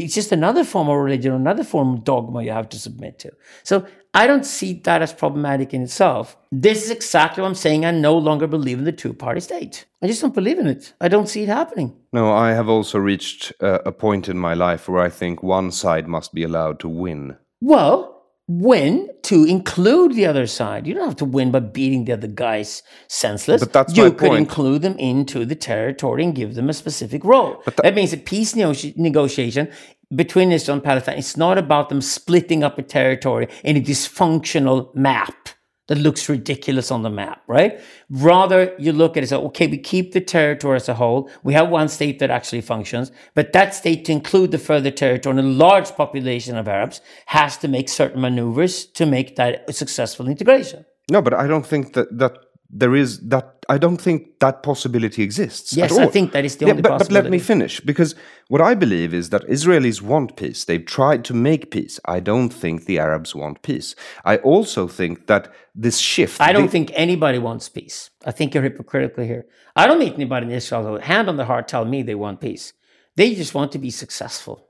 It's 0.04 0.14
just 0.14 0.32
another 0.32 0.64
form 0.64 0.89
of 0.89 0.98
religion, 0.98 1.34
another 1.34 1.64
form 1.64 1.93
of 1.93 2.04
dogma 2.04 2.43
you 2.43 2.52
have 2.52 2.70
to 2.70 2.80
submit 2.80 3.20
to. 3.20 3.32
So 3.64 3.86
I 4.14 4.28
don't 4.28 4.46
see 4.46 4.74
that 4.86 5.02
as 5.02 5.14
problematic 5.14 5.74
in 5.74 5.82
itself. 5.82 6.38
This 6.52 6.86
is 6.86 6.91
exactly 6.91 7.41
what 7.41 7.50
I'm 7.50 7.56
saying. 7.56 7.86
I 7.86 7.91
no 7.91 8.18
longer 8.18 8.48
believe 8.48 8.80
in 8.80 8.86
the 8.86 8.91
two 8.91 9.14
party 9.14 9.41
state. 9.41 9.86
I 10.02 10.08
just 10.08 10.22
don't 10.22 10.34
believe 10.34 10.60
in 10.60 10.68
it. 10.68 10.93
I 11.02 11.08
don't 11.08 11.28
see 11.28 11.43
it 11.43 11.50
happening. 11.50 11.96
No, 12.14 12.32
I 12.34 12.52
have 12.52 12.70
also 12.70 13.00
reached 13.00 13.52
uh, 13.62 13.80
a 13.86 13.91
point 13.91 14.30
in 14.30 14.38
my 14.38 14.54
life 14.54 14.88
where 14.88 15.02
I 15.02 15.10
think 15.10 15.43
one 15.43 15.72
side 15.72 16.08
must 16.08 16.34
be 16.34 16.43
allowed 16.43 16.80
to 16.80 16.89
win. 16.89 17.38
Well, 17.62 18.14
win 18.48 19.10
to 19.24 19.43
include 19.43 20.14
the 20.14 20.26
other 20.26 20.46
side. 20.46 20.86
You 20.86 20.93
don't 20.93 21.06
have 21.06 21.16
to 21.18 21.26
win 21.26 21.52
by 21.52 21.60
beating 21.60 22.06
the 22.06 22.14
other 22.14 22.28
guys 22.28 22.84
senseless. 23.08 23.62
But 23.62 23.74
that's 23.74 23.98
you 23.98 24.12
could 24.12 24.30
point. 24.30 24.39
include 24.39 24.82
them 24.84 24.98
into 24.98 25.46
the 25.46 25.56
territory 25.56 26.24
and 26.24 26.36
give 26.36 26.56
them 26.56 26.70
a 26.70 26.74
specific 26.74 27.24
role. 27.24 27.64
that 27.84 27.96
means 27.96 28.14
a 28.14 28.18
peace 28.18 28.56
nego- 28.56 28.93
negotiation 28.96 29.72
between 30.16 30.52
Israel 30.52 30.76
and 30.76 30.84
Palestine. 30.84 31.18
It's 31.18 31.38
not 31.38 31.58
about 31.58 31.89
them 31.89 32.02
splitting 32.02 32.64
up 32.64 32.78
a 32.78 32.84
territory 32.84 33.48
in 33.64 33.78
a 33.78 33.82
dysfunctional 33.82 34.93
map 34.93 35.50
that 35.88 35.98
looks 35.98 36.28
ridiculous 36.28 36.92
on 36.92 37.04
the 37.04 37.10
map, 37.10 37.44
right? 37.48 37.80
Rather, 38.10 38.76
you 38.80 38.92
look 38.92 39.18
at 39.18 39.24
it 39.24 39.28
say, 39.28 39.36
okay, 39.36 39.68
we 39.68 39.78
keep 39.78 40.14
the 40.14 40.22
territory 40.22 40.76
as 40.78 40.90
a 40.90 40.96
whole. 40.96 41.30
We 41.44 41.54
have 41.54 41.70
one 41.70 41.90
state 41.90 42.20
that 42.20 42.30
actually 42.30 42.62
functions, 42.62 43.12
but 43.34 43.54
that 43.54 43.76
state 43.76 44.06
to 44.06 44.12
include 44.12 44.52
the 44.52 44.58
further 44.58 44.92
territory 44.92 45.38
and 45.38 45.48
a 45.48 45.50
large 45.50 45.92
population 45.96 46.58
of 46.58 46.68
Arabs 46.68 47.02
has 47.28 47.58
to 47.58 47.68
make 47.68 47.90
certain 47.90 48.22
maneuvers 48.22 48.86
to 48.86 49.06
make 49.06 49.36
that 49.36 49.64
a 49.68 49.74
successful 49.74 50.28
integration. 50.28 50.86
No, 51.12 51.22
but 51.22 51.34
I 51.34 51.46
don't 51.46 51.66
think 51.66 51.94
that 51.94 52.18
that 52.18 52.45
there 52.70 52.95
is 52.95 53.20
that. 53.30 53.51
I 53.68 53.80
don't 53.80 53.97
think 53.97 54.39
that 54.41 54.61
possibility 54.61 55.24
exists. 55.24 55.76
Yes, 55.76 55.97
I 55.97 56.05
think 56.05 56.34
that 56.34 56.45
is 56.45 56.55
the 56.57 56.66
Yeah, 56.68 56.72
only 56.74 56.84
but, 56.84 56.99
but 56.99 57.11
let 57.11 57.32
me 57.32 57.39
finish 57.39 57.80
because 57.80 58.13
what 58.47 58.61
I 58.61 58.76
believe 58.76 59.11
is 59.11 59.32
that 59.32 59.41
Israelis 59.49 60.03
want 60.03 60.36
peace. 60.38 60.66
They've 60.66 60.86
tried 60.86 61.26
to 61.26 61.34
make 61.34 61.72
peace. 61.72 61.99
I 62.05 62.20
don't 62.20 62.51
think 62.51 62.86
the 62.86 62.99
Arabs 62.99 63.34
want 63.34 63.63
peace. 63.63 63.95
I 64.24 64.38
also 64.38 64.88
think 64.88 65.26
that 65.26 65.51
this 65.74 65.97
shift. 65.97 66.39
I 66.39 66.53
don't 66.53 66.66
the- 66.68 66.72
think 66.72 66.91
anybody 66.93 67.39
wants 67.39 67.68
peace. 67.70 68.11
I 68.24 68.32
think 68.32 68.53
you're 68.53 68.61
hypocritical 68.61 69.24
here. 69.24 69.45
I 69.76 69.88
don't 69.88 69.97
meet 69.97 70.13
anybody 70.13 70.45
in 70.45 70.51
Israel 70.51 70.86
who, 70.86 70.97
hand 70.97 71.28
on 71.28 71.38
the 71.38 71.45
heart, 71.45 71.68
tell 71.68 71.86
me 71.86 72.03
they 72.03 72.16
want 72.16 72.39
peace. 72.41 72.74
They 73.16 73.34
just 73.34 73.55
want 73.55 73.72
to 73.72 73.80
be 73.80 73.89
successful. 73.89 74.68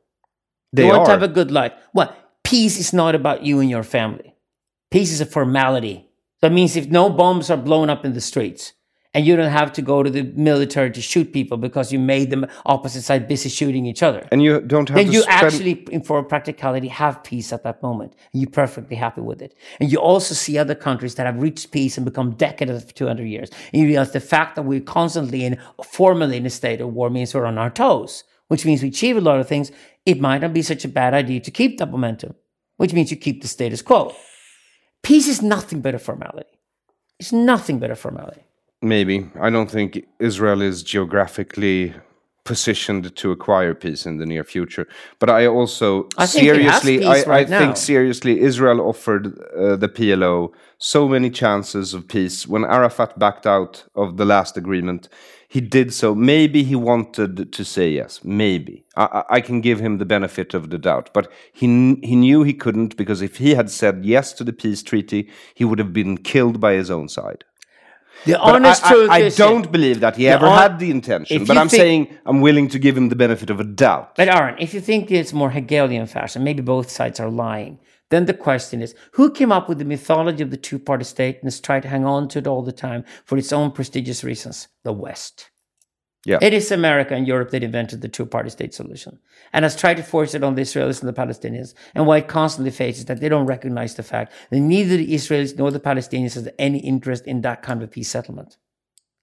they 0.71 0.83
They 0.83 0.87
want 0.87 1.01
are. 1.01 1.05
to 1.07 1.11
have 1.11 1.23
a 1.23 1.27
good 1.39 1.51
life. 1.51 1.73
Well, 1.93 2.15
peace 2.45 2.79
is 2.79 2.93
not 2.93 3.13
about 3.13 3.43
you 3.43 3.59
and 3.59 3.69
your 3.69 3.83
family. 3.83 4.35
Peace 4.89 5.11
is 5.11 5.19
a 5.19 5.25
formality. 5.25 6.07
That 6.45 6.51
means 6.51 6.75
if 6.75 6.91
no 6.91 7.09
bombs 7.09 7.49
are 7.49 7.57
blown 7.57 7.89
up 7.89 8.05
in 8.05 8.13
the 8.13 8.21
streets 8.21 8.73
and 9.15 9.25
you 9.25 9.35
don't 9.35 9.49
have 9.49 9.73
to 9.73 9.81
go 9.81 10.03
to 10.03 10.11
the 10.11 10.21
military 10.21 10.91
to 10.91 11.01
shoot 11.01 11.33
people 11.33 11.57
because 11.57 11.91
you 11.91 11.97
made 11.97 12.29
them 12.29 12.45
opposite 12.67 13.01
side 13.01 13.27
busy 13.27 13.49
shooting 13.49 13.87
each 13.87 14.03
other, 14.03 14.27
and 14.31 14.43
you 14.43 14.61
don't 14.61 14.87
have 14.89 14.95
then 14.95 15.11
you 15.11 15.23
spend. 15.23 15.43
actually, 15.43 16.01
for 16.05 16.21
practicality, 16.21 16.87
have 16.89 17.23
peace 17.23 17.51
at 17.51 17.63
that 17.63 17.81
moment. 17.81 18.13
And 18.31 18.43
you're 18.43 18.51
perfectly 18.51 18.95
happy 18.95 19.21
with 19.21 19.41
it. 19.41 19.55
And 19.79 19.91
you 19.91 19.97
also 19.97 20.35
see 20.35 20.59
other 20.59 20.75
countries 20.75 21.15
that 21.15 21.25
have 21.25 21.41
reached 21.41 21.71
peace 21.71 21.97
and 21.97 22.05
become 22.05 22.35
decadent 22.35 22.87
for 22.87 22.93
200 22.93 23.23
years. 23.23 23.49
And 23.73 23.81
you 23.81 23.87
realize 23.87 24.11
the 24.11 24.19
fact 24.19 24.55
that 24.55 24.65
we're 24.65 24.81
constantly 24.81 25.45
in, 25.45 25.59
formally 25.83 26.37
in 26.37 26.45
a 26.45 26.51
state 26.51 26.79
of 26.79 26.93
war 26.93 27.09
means 27.09 27.33
we're 27.33 27.47
on 27.47 27.57
our 27.57 27.71
toes, 27.71 28.23
which 28.49 28.67
means 28.67 28.83
we 28.83 28.89
achieve 28.89 29.17
a 29.17 29.21
lot 29.21 29.39
of 29.39 29.47
things. 29.47 29.71
It 30.05 30.21
might 30.21 30.41
not 30.41 30.53
be 30.53 30.61
such 30.61 30.85
a 30.85 30.89
bad 30.89 31.15
idea 31.15 31.39
to 31.39 31.49
keep 31.49 31.79
that 31.79 31.89
momentum, 31.89 32.35
which 32.77 32.93
means 32.93 33.09
you 33.09 33.17
keep 33.17 33.41
the 33.41 33.47
status 33.47 33.81
quo. 33.81 34.13
Peace 35.05 35.27
is 35.27 35.41
nothing 35.41 35.81
but 35.81 35.93
a 35.93 35.99
formality. 35.99 36.49
It's 37.19 37.31
nothing 37.31 37.79
but 37.79 37.91
a 37.91 37.95
formality. 37.95 38.41
Maybe 38.81 39.29
I 39.39 39.49
don't 39.49 39.69
think 39.69 40.05
Israel 40.19 40.61
is 40.61 40.83
geographically 40.83 41.93
positioned 42.45 43.15
to 43.15 43.31
acquire 43.31 43.73
peace 43.73 44.05
in 44.05 44.17
the 44.17 44.25
near 44.25 44.43
future. 44.43 44.87
But 45.19 45.29
I 45.29 45.47
also 45.47 46.07
I 46.17 46.27
think 46.27 46.45
it 46.45 46.61
has 46.61 46.81
seriously, 46.81 47.05
I, 47.05 47.23
right 47.23 47.51
I 47.51 47.59
think 47.59 47.77
seriously, 47.77 48.39
Israel 48.39 48.79
offered 48.81 49.25
uh, 49.27 49.75
the 49.75 49.89
PLO 49.89 50.51
so 50.77 51.07
many 51.07 51.29
chances 51.29 51.93
of 51.93 52.07
peace. 52.07 52.47
When 52.47 52.63
Arafat 52.63 53.17
backed 53.17 53.47
out 53.47 53.85
of 53.95 54.17
the 54.17 54.25
last 54.25 54.57
agreement, 54.57 55.09
he 55.47 55.61
did 55.61 55.93
so. 55.93 56.13
Maybe 56.15 56.63
he 56.63 56.75
wanted 56.75 57.51
to 57.53 57.63
say 57.65 57.89
yes. 57.89 58.21
Maybe 58.23 58.85
I, 58.97 59.05
I 59.05 59.23
I 59.37 59.41
can 59.41 59.61
give 59.61 59.79
him 59.79 59.97
the 59.97 60.05
benefit 60.05 60.53
of 60.53 60.69
the 60.69 60.77
doubt, 60.77 61.09
but 61.13 61.31
he 61.53 61.67
he 62.03 62.15
knew 62.15 62.43
he 62.43 62.53
couldn't 62.53 62.95
because 62.97 63.21
if 63.21 63.37
he 63.37 63.55
had 63.55 63.69
said 63.69 64.05
yes 64.05 64.33
to 64.33 64.43
the 64.43 64.53
peace 64.53 64.81
treaty, 64.83 65.29
he 65.53 65.63
would 65.65 65.79
have 65.79 65.93
been 65.93 66.17
killed 66.17 66.59
by 66.59 66.73
his 66.73 66.89
own 66.91 67.07
side. 67.09 67.43
The 68.25 68.33
But 68.33 68.55
honest 68.55 68.83
I, 68.83 68.87
I- 68.87 68.91
truth 68.93 69.09
I 69.11 69.19
is 69.21 69.35
don't 69.35 69.71
believe 69.71 69.99
that 69.99 70.15
he 70.15 70.27
ever 70.27 70.49
had 70.49 70.79
the 70.79 70.89
intention. 70.89 71.45
But 71.45 71.57
I'm 71.57 71.69
saying 71.69 72.07
I'm 72.25 72.41
willing 72.41 72.67
to 72.69 72.79
give 72.79 72.97
him 72.97 73.09
the 73.09 73.15
benefit 73.15 73.49
of 73.49 73.59
a 73.59 73.63
doubt. 73.63 74.15
But 74.15 74.27
Aron, 74.29 74.55
if 74.59 74.73
you 74.73 74.81
think 74.81 75.11
it's 75.11 75.33
more 75.33 75.51
Hegelian 75.51 76.07
fashion, 76.07 76.43
maybe 76.43 76.61
both 76.61 76.89
sides 76.89 77.19
are 77.19 77.29
lying. 77.29 77.77
Then 78.09 78.25
the 78.25 78.33
question 78.33 78.81
is, 78.81 78.93
who 79.13 79.31
came 79.31 79.51
up 79.51 79.67
with 79.67 79.79
the 79.79 79.85
mythology 79.85 80.43
of 80.43 80.51
the 80.51 80.57
two-party 80.57 81.03
state 81.03 81.37
and 81.37 81.45
has 81.45 81.59
tried 81.59 81.81
to 81.83 81.89
hang 81.89 82.05
on 82.05 82.27
to 82.29 82.39
it 82.39 82.47
all 82.47 82.61
the 82.61 82.71
time 82.71 83.03
for 83.25 83.37
its 83.37 83.51
own 83.51 83.71
prestigious 83.71 84.23
reasons? 84.23 84.67
The 84.83 84.93
West. 84.93 85.49
Yeah. 86.25 86.39
It 86.41 86.53
is 86.53 86.71
America 86.71 87.13
and 87.13 87.27
Europe 87.27 87.51
that 87.51 87.63
invented 87.63 88.01
the 88.01 88.07
two-party 88.07 88.49
state 88.49 88.73
solution 88.73 89.19
and 89.53 89.63
has 89.63 89.75
tried 89.75 89.97
to 89.97 90.03
force 90.03 90.33
it 90.33 90.43
on 90.43 90.55
the 90.55 90.63
Israelis 90.63 90.99
and 90.99 91.07
the 91.07 91.13
Palestinians. 91.21 91.75
And 91.93 92.07
why 92.07 92.17
it 92.17 92.27
constantly 92.27 92.71
faces 92.71 93.05
that 93.05 93.19
they 93.21 93.29
don't 93.29 93.45
recognize 93.45 93.93
the 93.93 94.03
fact 94.03 94.33
that 94.49 94.59
neither 94.59 94.97
the 94.97 95.13
Israelis 95.13 95.55
nor 95.55 95.69
the 95.69 95.79
Palestinians 95.79 96.33
has 96.33 96.49
any 96.57 96.79
interest 96.79 97.27
in 97.27 97.41
that 97.41 97.61
kind 97.61 97.83
of 97.83 97.91
peace 97.91 98.09
settlement, 98.09 98.57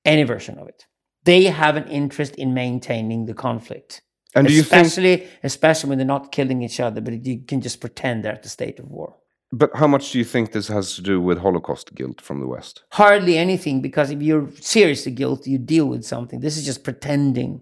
any 0.04 0.22
version 0.22 0.58
of 0.58 0.68
it. 0.68 0.86
They 1.24 1.44
have 1.44 1.76
an 1.76 1.88
interest 1.88 2.36
in 2.36 2.54
maintaining 2.54 3.26
the 3.26 3.34
conflict 3.34 4.02
And 4.34 4.46
do 4.46 4.54
you 4.54 4.62
think? 4.62 4.86
especially 4.86 5.28
especially 5.42 5.88
when 5.90 5.98
they're 5.98 6.06
not 6.06 6.32
killing 6.32 6.62
each 6.62 6.80
other, 6.80 7.00
but 7.00 7.24
you 7.24 7.40
can 7.40 7.60
just 7.60 7.80
pretend 7.80 8.24
they're 8.24 8.32
at 8.32 8.42
the 8.42 8.48
state 8.48 8.78
of 8.78 8.90
war. 8.90 9.16
But 9.54 9.70
how 9.74 9.86
much 9.86 10.12
do 10.12 10.18
you 10.18 10.24
think 10.24 10.52
this 10.52 10.68
has 10.68 10.94
to 10.96 11.02
do 11.02 11.20
with 11.20 11.38
Holocaust 11.38 11.94
guilt 11.94 12.22
from 12.22 12.40
the 12.40 12.46
West? 12.46 12.84
Hardly 12.92 13.36
anything, 13.36 13.82
because 13.82 14.10
if 14.10 14.22
you're 14.22 14.50
seriously 14.58 15.12
guilty, 15.12 15.50
you 15.50 15.58
deal 15.58 15.86
with 15.86 16.04
something. 16.04 16.40
This 16.40 16.56
is 16.56 16.64
just 16.64 16.84
pretending. 16.84 17.60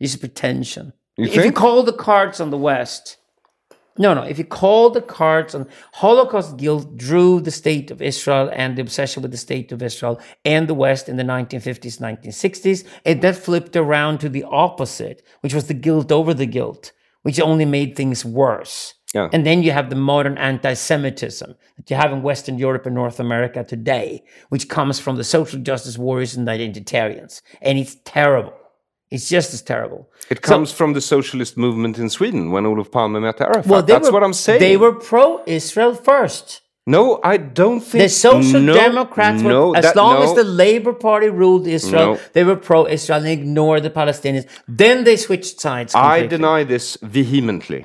This 0.00 0.14
is 0.14 0.16
pretension. 0.16 0.92
You 1.16 1.26
if 1.26 1.36
you 1.36 1.52
call 1.52 1.84
the 1.84 1.92
cards 1.92 2.40
on 2.40 2.50
the 2.50 2.58
West, 2.58 3.18
no, 3.98 4.14
no. 4.14 4.22
If 4.22 4.38
you 4.38 4.44
call 4.44 4.90
the 4.90 5.02
cards 5.02 5.54
on 5.54 5.66
Holocaust 5.94 6.56
guilt, 6.56 6.96
drew 6.96 7.40
the 7.40 7.50
state 7.50 7.90
of 7.90 8.00
Israel 8.00 8.50
and 8.52 8.76
the 8.76 8.82
obsession 8.82 9.22
with 9.22 9.32
the 9.32 9.36
state 9.36 9.72
of 9.72 9.82
Israel 9.82 10.20
and 10.44 10.68
the 10.68 10.74
West 10.74 11.08
in 11.08 11.16
the 11.16 11.24
1950s, 11.24 12.00
1960s, 12.00 12.86
and 13.04 13.20
that 13.22 13.36
flipped 13.36 13.76
around 13.76 14.18
to 14.20 14.28
the 14.28 14.44
opposite, 14.44 15.22
which 15.40 15.54
was 15.54 15.66
the 15.66 15.74
guilt 15.74 16.12
over 16.12 16.32
the 16.32 16.46
guilt, 16.46 16.92
which 17.22 17.40
only 17.40 17.64
made 17.64 17.96
things 17.96 18.24
worse. 18.24 18.94
Yeah. 19.14 19.30
And 19.32 19.46
then 19.46 19.62
you 19.62 19.72
have 19.72 19.90
the 19.90 19.96
modern 19.96 20.36
anti 20.38 20.74
Semitism 20.74 21.54
that 21.76 21.90
you 21.90 21.96
have 21.96 22.12
in 22.12 22.22
Western 22.22 22.58
Europe 22.58 22.86
and 22.86 22.94
North 22.94 23.18
America 23.18 23.64
today, 23.64 24.22
which 24.50 24.68
comes 24.68 25.00
from 25.00 25.16
the 25.16 25.24
social 25.24 25.58
justice 25.60 25.96
warriors 25.96 26.36
and 26.36 26.46
the 26.46 26.52
identitarians. 26.52 27.40
And 27.62 27.78
it's 27.78 27.96
terrible. 28.04 28.52
It's 29.10 29.28
just 29.28 29.54
as 29.54 29.62
terrible. 29.62 30.10
It 30.30 30.42
comes 30.42 30.70
from 30.70 30.92
the 30.92 31.00
socialist 31.00 31.56
movement 31.56 31.98
in 31.98 32.10
Sweden 32.10 32.50
when 32.50 32.66
Olof 32.66 32.90
Palme 32.90 33.20
met 33.20 33.40
Arafat. 33.40 33.66
Well, 33.66 33.82
That's 33.82 34.08
were, 34.08 34.12
what 34.12 34.22
I'm 34.22 34.34
saying. 34.34 34.60
They 34.60 34.76
were 34.76 34.92
pro 34.92 35.42
Israel 35.46 35.94
first. 35.94 36.60
No, 36.86 37.20
I 37.22 37.36
don't 37.36 37.80
think 37.80 38.02
The 38.02 38.08
Social 38.08 38.60
no, 38.60 38.72
Democrats, 38.72 39.42
were, 39.42 39.50
no, 39.50 39.74
as 39.74 39.84
that- 39.84 39.96
long 39.96 40.20
no. 40.20 40.22
as 40.22 40.34
the 40.34 40.44
Labour 40.44 40.94
Party 40.94 41.28
ruled 41.28 41.66
Israel, 41.66 42.18
they 42.32 42.44
were 42.44 42.56
pro 42.56 42.86
Israel 42.86 43.18
and 43.18 43.28
ignored 43.28 43.82
the 43.82 43.90
Palestinians. 43.90 44.46
Then 44.66 45.04
they 45.04 45.16
switched 45.16 45.60
sides. 45.60 45.94
I 45.94 46.26
deny 46.26 46.64
this 46.64 46.96
vehemently 47.02 47.84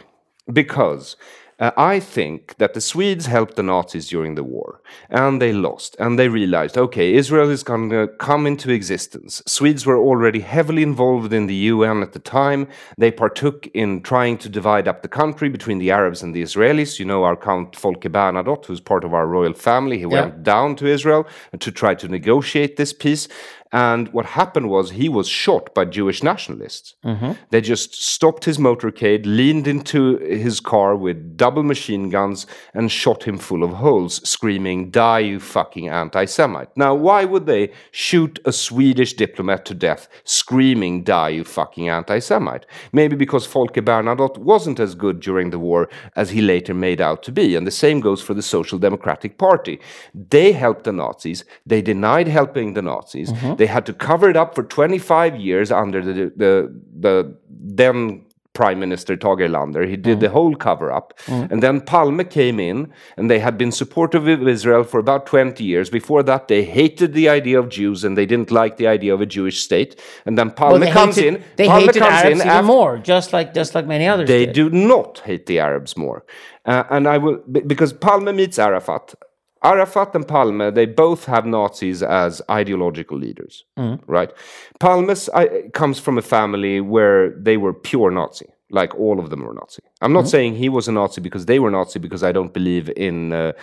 because 0.51 1.17
uh, 1.63 1.71
I 1.77 2.01
think 2.01 2.57
that 2.57 2.73
the 2.73 2.81
Swedes 2.81 3.27
helped 3.27 3.55
the 3.55 3.63
Nazis 3.63 4.09
during 4.09 4.35
the 4.35 4.43
war 4.43 4.81
and 5.09 5.41
they 5.41 5.53
lost 5.53 5.95
and 5.97 6.19
they 6.19 6.27
realized 6.27 6.77
okay, 6.77 7.13
Israel 7.13 7.49
is 7.49 7.63
going 7.63 7.89
to 7.89 8.09
come 8.19 8.45
into 8.45 8.69
existence. 8.69 9.41
Swedes 9.45 9.85
were 9.85 9.97
already 9.97 10.41
heavily 10.41 10.83
involved 10.83 11.31
in 11.31 11.47
the 11.47 11.55
UN 11.73 12.01
at 12.01 12.11
the 12.11 12.19
time. 12.19 12.67
They 12.97 13.11
partook 13.11 13.67
in 13.73 14.01
trying 14.01 14.39
to 14.39 14.49
divide 14.49 14.89
up 14.89 15.03
the 15.03 15.07
country 15.21 15.47
between 15.47 15.79
the 15.79 15.91
Arabs 15.91 16.21
and 16.21 16.35
the 16.35 16.41
Israelis. 16.41 16.99
You 16.99 17.05
know, 17.05 17.23
our 17.23 17.37
Count 17.37 17.77
Folke 17.77 18.11
Bernadotte, 18.11 18.65
who's 18.65 18.81
part 18.81 19.05
of 19.05 19.13
our 19.13 19.25
royal 19.25 19.53
family, 19.53 19.97
he 19.97 20.05
went 20.05 20.43
down 20.43 20.75
to 20.77 20.85
Israel 20.85 21.25
to 21.57 21.71
try 21.71 21.95
to 21.95 22.09
negotiate 22.09 22.75
this 22.75 22.91
peace. 22.91 23.29
And 23.73 24.13
what 24.13 24.27
happened 24.27 24.69
was 24.69 24.91
he 24.91 25.09
was 25.09 25.27
shot 25.27 25.73
by 25.73 25.85
Jewish 25.85 26.21
nationalists. 26.21 26.93
Mm-hmm. 27.03 27.31
They 27.49 27.59
just 27.59 27.95
stopped 27.95 28.45
his 28.45 28.59
motorcade, 28.59 29.25
leaned 29.25 29.67
into 29.67 30.17
his 30.19 30.59
car 30.59 30.95
with 30.95 31.35
double 31.35 31.63
machine 31.63 32.11
guns, 32.11 32.45
and 32.75 32.91
shot 32.91 33.23
him 33.23 33.39
full 33.39 33.63
of 33.63 33.71
holes, 33.71 34.27
screaming, 34.29 34.91
Die, 34.91 35.19
you 35.19 35.39
fucking 35.39 35.89
anti 35.89 36.25
Semite. 36.25 36.69
Now, 36.77 36.93
why 36.93 37.25
would 37.25 37.47
they 37.47 37.71
shoot 37.89 38.39
a 38.45 38.53
Swedish 38.53 39.13
diplomat 39.15 39.65
to 39.65 39.73
death, 39.73 40.07
screaming, 40.23 41.03
Die, 41.03 41.29
you 41.29 41.43
fucking 41.43 41.89
anti 41.89 42.19
Semite? 42.19 42.67
Maybe 42.91 43.15
because 43.15 43.47
Folke 43.47 43.83
Bernadotte 43.83 44.37
wasn't 44.37 44.79
as 44.79 44.93
good 44.93 45.19
during 45.19 45.49
the 45.49 45.57
war 45.57 45.89
as 46.15 46.29
he 46.29 46.41
later 46.41 46.75
made 46.75 47.01
out 47.01 47.23
to 47.23 47.31
be. 47.31 47.55
And 47.55 47.65
the 47.65 47.71
same 47.71 48.01
goes 48.01 48.21
for 48.21 48.35
the 48.35 48.43
Social 48.43 48.77
Democratic 48.77 49.39
Party. 49.39 49.79
They 50.13 50.51
helped 50.51 50.83
the 50.83 50.93
Nazis, 50.93 51.43
they 51.65 51.81
denied 51.81 52.27
helping 52.27 52.75
the 52.75 52.83
Nazis. 52.83 53.31
Mm-hmm. 53.31 53.62
They 53.63 53.67
had 53.67 53.85
to 53.85 53.93
cover 53.93 54.29
it 54.29 54.35
up 54.35 54.55
for 54.55 54.63
25 54.63 55.37
years 55.39 55.71
under 55.71 56.01
the, 56.01 56.13
the, 56.35 56.51
the 56.99 57.13
then 57.49 58.25
Prime 58.51 58.77
Minister 58.79 59.15
Tage 59.15 59.39
Erlander. 59.39 59.87
He 59.87 59.95
did 59.95 60.19
the 60.19 60.29
whole 60.29 60.53
cover 60.55 60.91
up. 60.91 61.13
And 61.27 61.63
then 61.63 61.79
Palme 61.81 62.23
came 62.25 62.59
in, 62.59 62.91
and 63.17 63.31
they 63.31 63.39
had 63.39 63.57
been 63.57 63.71
supportive 63.71 64.27
of 64.27 64.45
Israel 64.47 64.83
for 64.83 64.99
about 64.99 65.25
20 65.25 65.63
years. 65.63 65.89
Before 65.89 66.21
that, 66.23 66.49
they 66.49 66.63
hated 66.65 67.13
the 67.13 67.29
idea 67.29 67.57
of 67.57 67.69
Jews 67.69 68.03
and 68.03 68.17
they 68.17 68.25
didn't 68.33 68.51
like 68.51 68.75
the 68.77 68.85
idea 68.97 69.13
of 69.13 69.21
a 69.21 69.25
Jewish 69.25 69.57
state. 69.61 69.91
And 70.25 70.37
then 70.37 70.51
Palme 70.51 70.81
Well, 70.81 70.91
comes 70.93 71.15
hated, 71.15 71.35
in. 71.35 71.43
They 71.55 71.67
Palme 71.67 71.79
hated 71.87 71.99
comes 72.03 72.13
Arabs 72.13 72.31
in 72.31 72.37
even 72.41 72.47
after- 72.49 72.67
more, 72.67 72.97
just 73.13 73.33
like 73.37 73.53
just 73.55 73.73
like 73.75 73.87
many 73.87 74.05
others 74.13 74.27
they 74.27 74.45
did. 74.45 74.53
do 74.61 74.69
not 74.69 75.11
hate 75.29 75.45
the 75.45 75.57
Arabs 75.59 75.95
more. 75.97 76.19
Uh, 76.65 76.83
and 76.95 77.07
I 77.07 77.17
will, 77.23 77.37
be- 77.51 77.61
because 77.61 77.91
Palme 77.93 78.35
meets 78.35 78.59
Arafat. 78.59 79.15
Arafat 79.63 80.13
and 80.15 80.27
Palme, 80.27 80.73
they 80.73 80.85
both 80.85 81.25
have 81.25 81.45
Nazis 81.45 82.03
as 82.03 82.41
ideological 82.49 83.17
leaders, 83.17 83.63
right? 84.07 84.31
Palme's 84.79 85.29
I, 85.29 85.69
comes 85.73 85.99
from 85.99 86.17
a 86.17 86.21
family 86.21 86.81
where 86.81 87.29
they 87.31 87.57
were 87.57 87.73
pure 87.73 88.11
Nazi, 88.11 88.47
like 88.69 88.93
all 88.95 89.19
of 89.19 89.29
them 89.29 89.41
were 89.41 89.53
Nazi. 89.53 89.81
I'm 90.01 90.13
not 90.13 90.27
saying 90.27 90.55
he 90.55 90.69
was 90.69 90.87
a 90.87 90.91
Nazi 90.91 91.21
because 91.21 91.45
they 91.45 91.59
were 91.59 91.71
Nazi, 91.71 91.99
because 91.99 92.23
I 92.23 92.31
don't 92.33 92.53
believe 92.53 92.91
in 92.97 93.31
uh, 93.31 93.53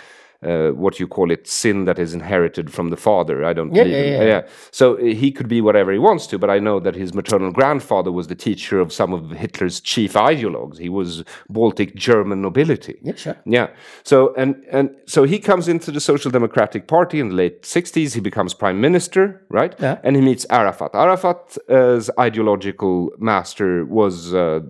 uh, 0.43 0.69
what 0.71 0.99
you 0.99 1.07
call 1.07 1.29
it 1.31 1.47
sin 1.47 1.85
that 1.85 1.99
is 1.99 2.13
inherited 2.13 2.71
from 2.73 2.89
the 2.89 2.97
father. 2.97 3.45
I 3.45 3.53
don't 3.53 3.73
Yeah, 3.75 3.83
believe 3.83 4.05
yeah, 4.05 4.21
in- 4.21 4.27
yeah. 4.27 4.41
So 4.71 4.95
uh, 4.95 5.03
he 5.03 5.31
could 5.31 5.47
be 5.47 5.61
whatever 5.61 5.91
he 5.91 5.99
wants 5.99 6.25
to, 6.27 6.39
but 6.39 6.49
I 6.49 6.59
know 6.59 6.79
that 6.79 6.95
his 6.95 7.13
maternal 7.13 7.51
grandfather 7.51 8.11
was 8.11 8.27
the 8.27 8.35
teacher 8.35 8.79
of 8.79 8.91
some 8.91 9.13
of 9.13 9.29
Hitler's 9.31 9.79
chief 9.79 10.13
ideologues. 10.13 10.77
He 10.79 10.89
was 10.89 11.23
Baltic 11.49 11.93
German 11.95 12.41
nobility. 12.41 12.95
Yeah, 13.03 13.15
sure. 13.15 13.37
Yeah. 13.45 13.67
So 14.03 14.33
and 14.35 14.55
and 14.71 14.89
so 15.05 15.23
he 15.23 15.37
comes 15.39 15.67
into 15.67 15.91
the 15.91 15.99
Social 15.99 16.31
Democratic 16.31 16.87
Party 16.87 17.19
in 17.19 17.29
the 17.29 17.35
late 17.35 17.61
60s. 17.63 18.13
He 18.15 18.21
becomes 18.21 18.53
prime 18.55 18.81
minister, 18.81 19.41
right? 19.49 19.75
Yeah. 19.79 19.99
And 20.03 20.15
he 20.15 20.21
meets 20.21 20.45
Arafat. 20.49 20.91
Arafat's 20.95 21.59
ideological 22.19 23.11
master 23.19 23.85
was 23.85 24.33
uh, 24.33 24.61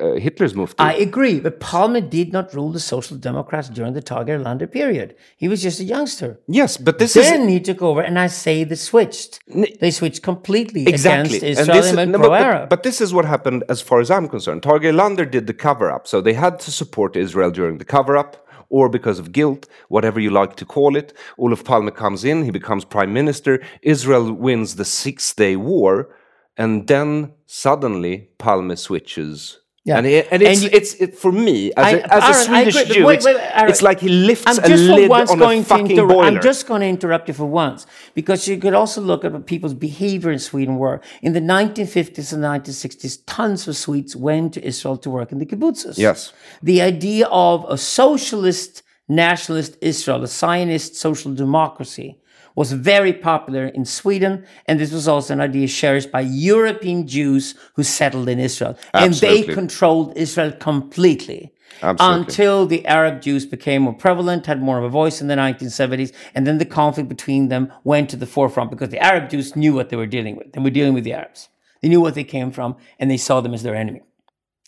uh, 0.00 0.14
Hitler's 0.14 0.54
mufti. 0.54 0.82
I 0.82 0.92
agree, 0.94 1.40
but 1.40 1.60
Palme 1.60 2.00
did 2.08 2.32
not 2.32 2.54
rule 2.54 2.70
the 2.72 2.80
Social 2.80 3.16
Democrats 3.16 3.68
during 3.68 3.92
the 3.94 4.02
Tage 4.02 4.28
Erlander 4.28 4.70
period. 4.70 5.14
He 5.36 5.48
was 5.48 5.62
just 5.62 5.80
a 5.80 5.84
youngster. 5.84 6.40
yes, 6.46 6.76
but 6.76 6.98
this 6.98 7.16
is 7.16 7.28
Then 7.28 7.42
is 7.42 7.48
he 7.48 7.60
took 7.60 7.82
over, 7.82 8.00
and 8.00 8.18
I 8.18 8.28
say 8.28 8.64
they 8.64 8.76
switched. 8.76 9.40
They 9.80 9.90
switched 9.90 10.22
completely 10.22 10.82
exactly 10.86 11.38
against 11.38 11.60
Israel 11.60 11.98
and, 11.98 12.12
no, 12.12 12.18
but- 12.18 12.68
but, 12.68 12.82
this 12.82 13.00
is 13.00 13.12
what 13.14 13.24
happened 13.24 13.64
as 13.68 13.80
far 13.80 14.00
as 14.00 14.10
I'm 14.10 14.28
concerned. 14.28 14.62
Tage 14.62 14.82
Erlander 14.82 15.30
did 15.30 15.46
the 15.46 15.54
cover 15.54 15.90
up, 15.90 16.06
so 16.06 16.20
they 16.20 16.34
had 16.34 16.54
to 16.60 16.70
support 16.70 17.16
Israel 17.16 17.50
during 17.50 17.78
the 17.78 17.84
cover 17.96 18.16
up. 18.16 18.32
Or 18.70 18.88
because 18.88 19.18
of 19.20 19.30
guilt, 19.30 19.68
whatever 19.88 20.18
you 20.18 20.30
like 20.30 20.56
to 20.56 20.64
call 20.64 20.96
it. 20.96 21.12
Olof 21.38 21.62
Palme 21.64 21.90
comes 21.90 22.24
in, 22.24 22.44
he 22.44 22.50
becomes 22.50 22.84
prime 22.84 23.12
minister. 23.12 23.60
Israel 23.82 24.32
wins 24.32 24.74
the 24.76 24.86
Six 24.86 25.32
Day 25.34 25.54
War, 25.54 26.08
and 26.56 26.86
then 26.88 27.32
suddenly 27.46 28.30
Palme 28.38 28.74
switches. 28.74 29.60
Yeah. 29.86 29.98
And, 29.98 30.06
it, 30.06 30.28
and 30.30 30.42
And 30.42 30.52
it's, 30.52 30.62
you- 30.62 30.70
it's 30.72 30.94
it, 30.94 31.14
for 31.14 31.30
me 31.30 31.70
as, 31.76 31.84
I- 31.84 31.90
a, 31.90 32.02
as 32.04 32.06
a 32.06 32.14
Aron, 32.14 32.24
I 32.26 32.32
Swedish 32.32 32.76
agree, 32.82 32.94
Jew, 32.94 33.06
wait, 33.06 33.16
it's, 33.16 33.26
wait, 33.26 33.36
Aron, 33.36 33.68
it's 33.70 33.82
like 33.82 34.00
he 34.00 34.08
lifts 34.08 34.46
I'm 34.46 34.58
a 34.64 34.76
lid 34.76 35.10
on 35.10 35.42
a 35.42 35.62
fucking 35.62 35.90
inter- 35.90 36.06
boiler. 36.06 36.24
I'm 36.24 36.40
just 36.40 36.66
going 36.66 36.80
to 36.80 36.86
interrupt 36.86 37.28
you 37.28 37.34
for 37.34 37.44
once 37.44 37.86
because 38.14 38.48
you 38.48 38.56
could 38.56 38.72
also 38.72 39.02
look 39.02 39.26
at 39.26 39.32
what 39.32 39.46
people's 39.46 39.74
behavior 39.74 40.30
in 40.30 40.38
Sweden 40.38 40.76
were. 40.76 41.02
In 41.20 41.34
the 41.34 41.40
1950s 41.40 42.32
and 42.32 42.42
1960s, 42.42 43.18
tons 43.26 43.68
of 43.68 43.76
Swedes 43.76 44.16
went 44.16 44.54
to 44.54 44.64
Israel 44.64 44.96
to 44.98 45.10
work 45.10 45.32
in 45.32 45.38
the 45.38 45.44
kibbutzes. 45.46 45.98
Yes. 45.98 46.32
The 46.62 46.80
idea 46.80 47.26
of 47.26 47.66
a 47.68 47.76
socialist, 47.76 48.82
nationalist 49.06 49.76
Israel, 49.82 50.22
a 50.24 50.28
Zionist 50.28 50.96
social 50.96 51.34
democracy, 51.34 52.18
was 52.54 52.72
very 52.72 53.12
popular 53.12 53.66
in 53.66 53.84
Sweden, 53.84 54.46
and 54.66 54.78
this 54.78 54.92
was 54.92 55.08
also 55.08 55.32
an 55.32 55.40
idea 55.40 55.66
cherished 55.66 56.12
by 56.12 56.20
European 56.20 57.06
Jews 57.06 57.54
who 57.74 57.82
settled 57.82 58.28
in 58.28 58.38
Israel. 58.38 58.78
And 58.92 59.14
they 59.14 59.42
controlled 59.42 60.16
Israel 60.16 60.52
completely. 60.52 61.52
Absolutely. 61.82 62.20
Until 62.20 62.66
the 62.66 62.86
Arab 62.86 63.20
Jews 63.20 63.44
became 63.44 63.82
more 63.82 63.94
prevalent, 63.94 64.46
had 64.46 64.62
more 64.62 64.78
of 64.78 64.84
a 64.84 64.88
voice 64.88 65.20
in 65.20 65.26
the 65.26 65.34
1970s, 65.34 66.12
and 66.34 66.46
then 66.46 66.58
the 66.58 66.64
conflict 66.64 67.08
between 67.08 67.48
them 67.48 67.72
went 67.82 68.08
to 68.10 68.16
the 68.16 68.26
forefront 68.26 68.70
because 68.70 68.90
the 68.90 69.02
Arab 69.02 69.28
Jews 69.28 69.56
knew 69.56 69.74
what 69.74 69.88
they 69.88 69.96
were 69.96 70.06
dealing 70.06 70.36
with. 70.36 70.52
They 70.52 70.60
were 70.60 70.70
dealing 70.70 70.94
with 70.94 71.04
the 71.04 71.14
Arabs. 71.14 71.48
They 71.82 71.88
knew 71.88 72.00
what 72.00 72.14
they 72.14 72.24
came 72.24 72.52
from, 72.52 72.76
and 72.98 73.10
they 73.10 73.16
saw 73.16 73.40
them 73.40 73.54
as 73.54 73.62
their 73.64 73.74
enemy. 73.74 74.02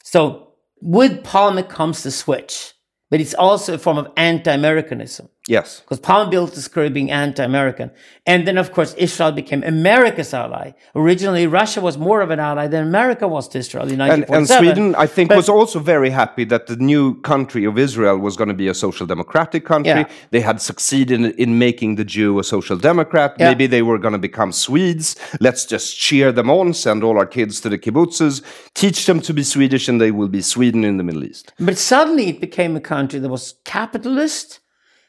So 0.03 0.55
with 0.83 1.23
Palme 1.23 1.63
comes 1.63 2.03
the 2.03 2.11
switch, 2.11 2.75
but 3.09 3.21
it's 3.21 3.35
also 3.35 3.75
a 3.75 3.79
form 3.79 3.99
of 3.99 4.09
anti-Americanism 4.17 5.29
Yes. 5.49 5.83
because 5.89 6.01
built 6.29 6.55
his 6.55 6.69
career 6.69 6.91
being 6.91 7.11
anti-American, 7.11 7.91
and 8.27 8.47
then 8.47 8.59
of 8.59 8.73
course 8.73 8.95
Israel 8.95 9.33
became 9.33 9.63
America's 9.63 10.35
ally. 10.35 10.73
Originally, 10.95 11.47
Russia 11.47 11.81
was 11.81 11.97
more 11.97 12.21
of 12.21 12.31
an 12.31 12.41
ally 12.41 12.67
than 12.67 12.83
America 12.83 13.29
was 13.29 13.49
to 13.49 13.59
Israel 13.59 13.89
in 13.91 14.01
And, 14.01 14.25
and 14.29 14.49
Sweden, 14.49 14.95
I 14.97 15.07
think, 15.07 15.29
But- 15.29 15.37
was 15.37 15.49
also 15.49 15.79
very 15.79 16.11
happy 16.11 16.45
that 16.45 16.67
the 16.67 16.77
new 16.77 17.21
country 17.21 17.65
of 17.65 17.79
Israel 17.79 18.19
was 18.19 18.37
going 18.37 18.49
to 18.49 18.55
be 18.55 18.69
a 18.69 18.75
social 18.75 19.07
democratic 19.07 19.65
country. 19.65 20.03
Yeah. 20.03 20.09
They 20.31 20.41
had 20.41 20.61
succeeded 20.61 21.21
in, 21.21 21.33
in 21.33 21.59
making 21.59 21.97
the 21.97 22.05
Jew 22.05 22.39
a 22.39 22.45
social 22.45 22.77
democrat. 22.77 23.37
Yeah. 23.39 23.49
Maybe 23.51 23.67
they 23.67 23.83
were 23.83 23.99
going 23.99 24.13
to 24.13 24.19
become 24.19 24.51
Swedes. 24.53 25.17
Let's 25.41 25.65
just 25.65 25.99
cheer 25.99 26.33
them 26.33 26.51
on, 26.51 26.75
send 26.75 27.05
all 27.05 27.17
our 27.19 27.27
kids 27.27 27.61
to 27.61 27.69
the 27.69 27.79
kibbutzes, 27.79 28.43
teach 28.75 29.07
them 29.07 29.21
to 29.21 29.33
be 29.33 29.43
Swedish, 29.43 29.89
and 29.89 30.01
they 30.01 30.11
will 30.11 30.29
be 30.29 30.43
Sweden 30.43 30.83
in 30.85 30.97
the 30.97 31.05
Middle 31.05 31.25
East. 31.25 31.53
But 31.61 31.79
suddenly 31.79 32.29
it 32.29 32.41
became 32.41 32.75
a 32.77 32.81
country 32.81 33.19
that 33.21 33.29
was 33.29 33.55
capitalist, 33.65 34.61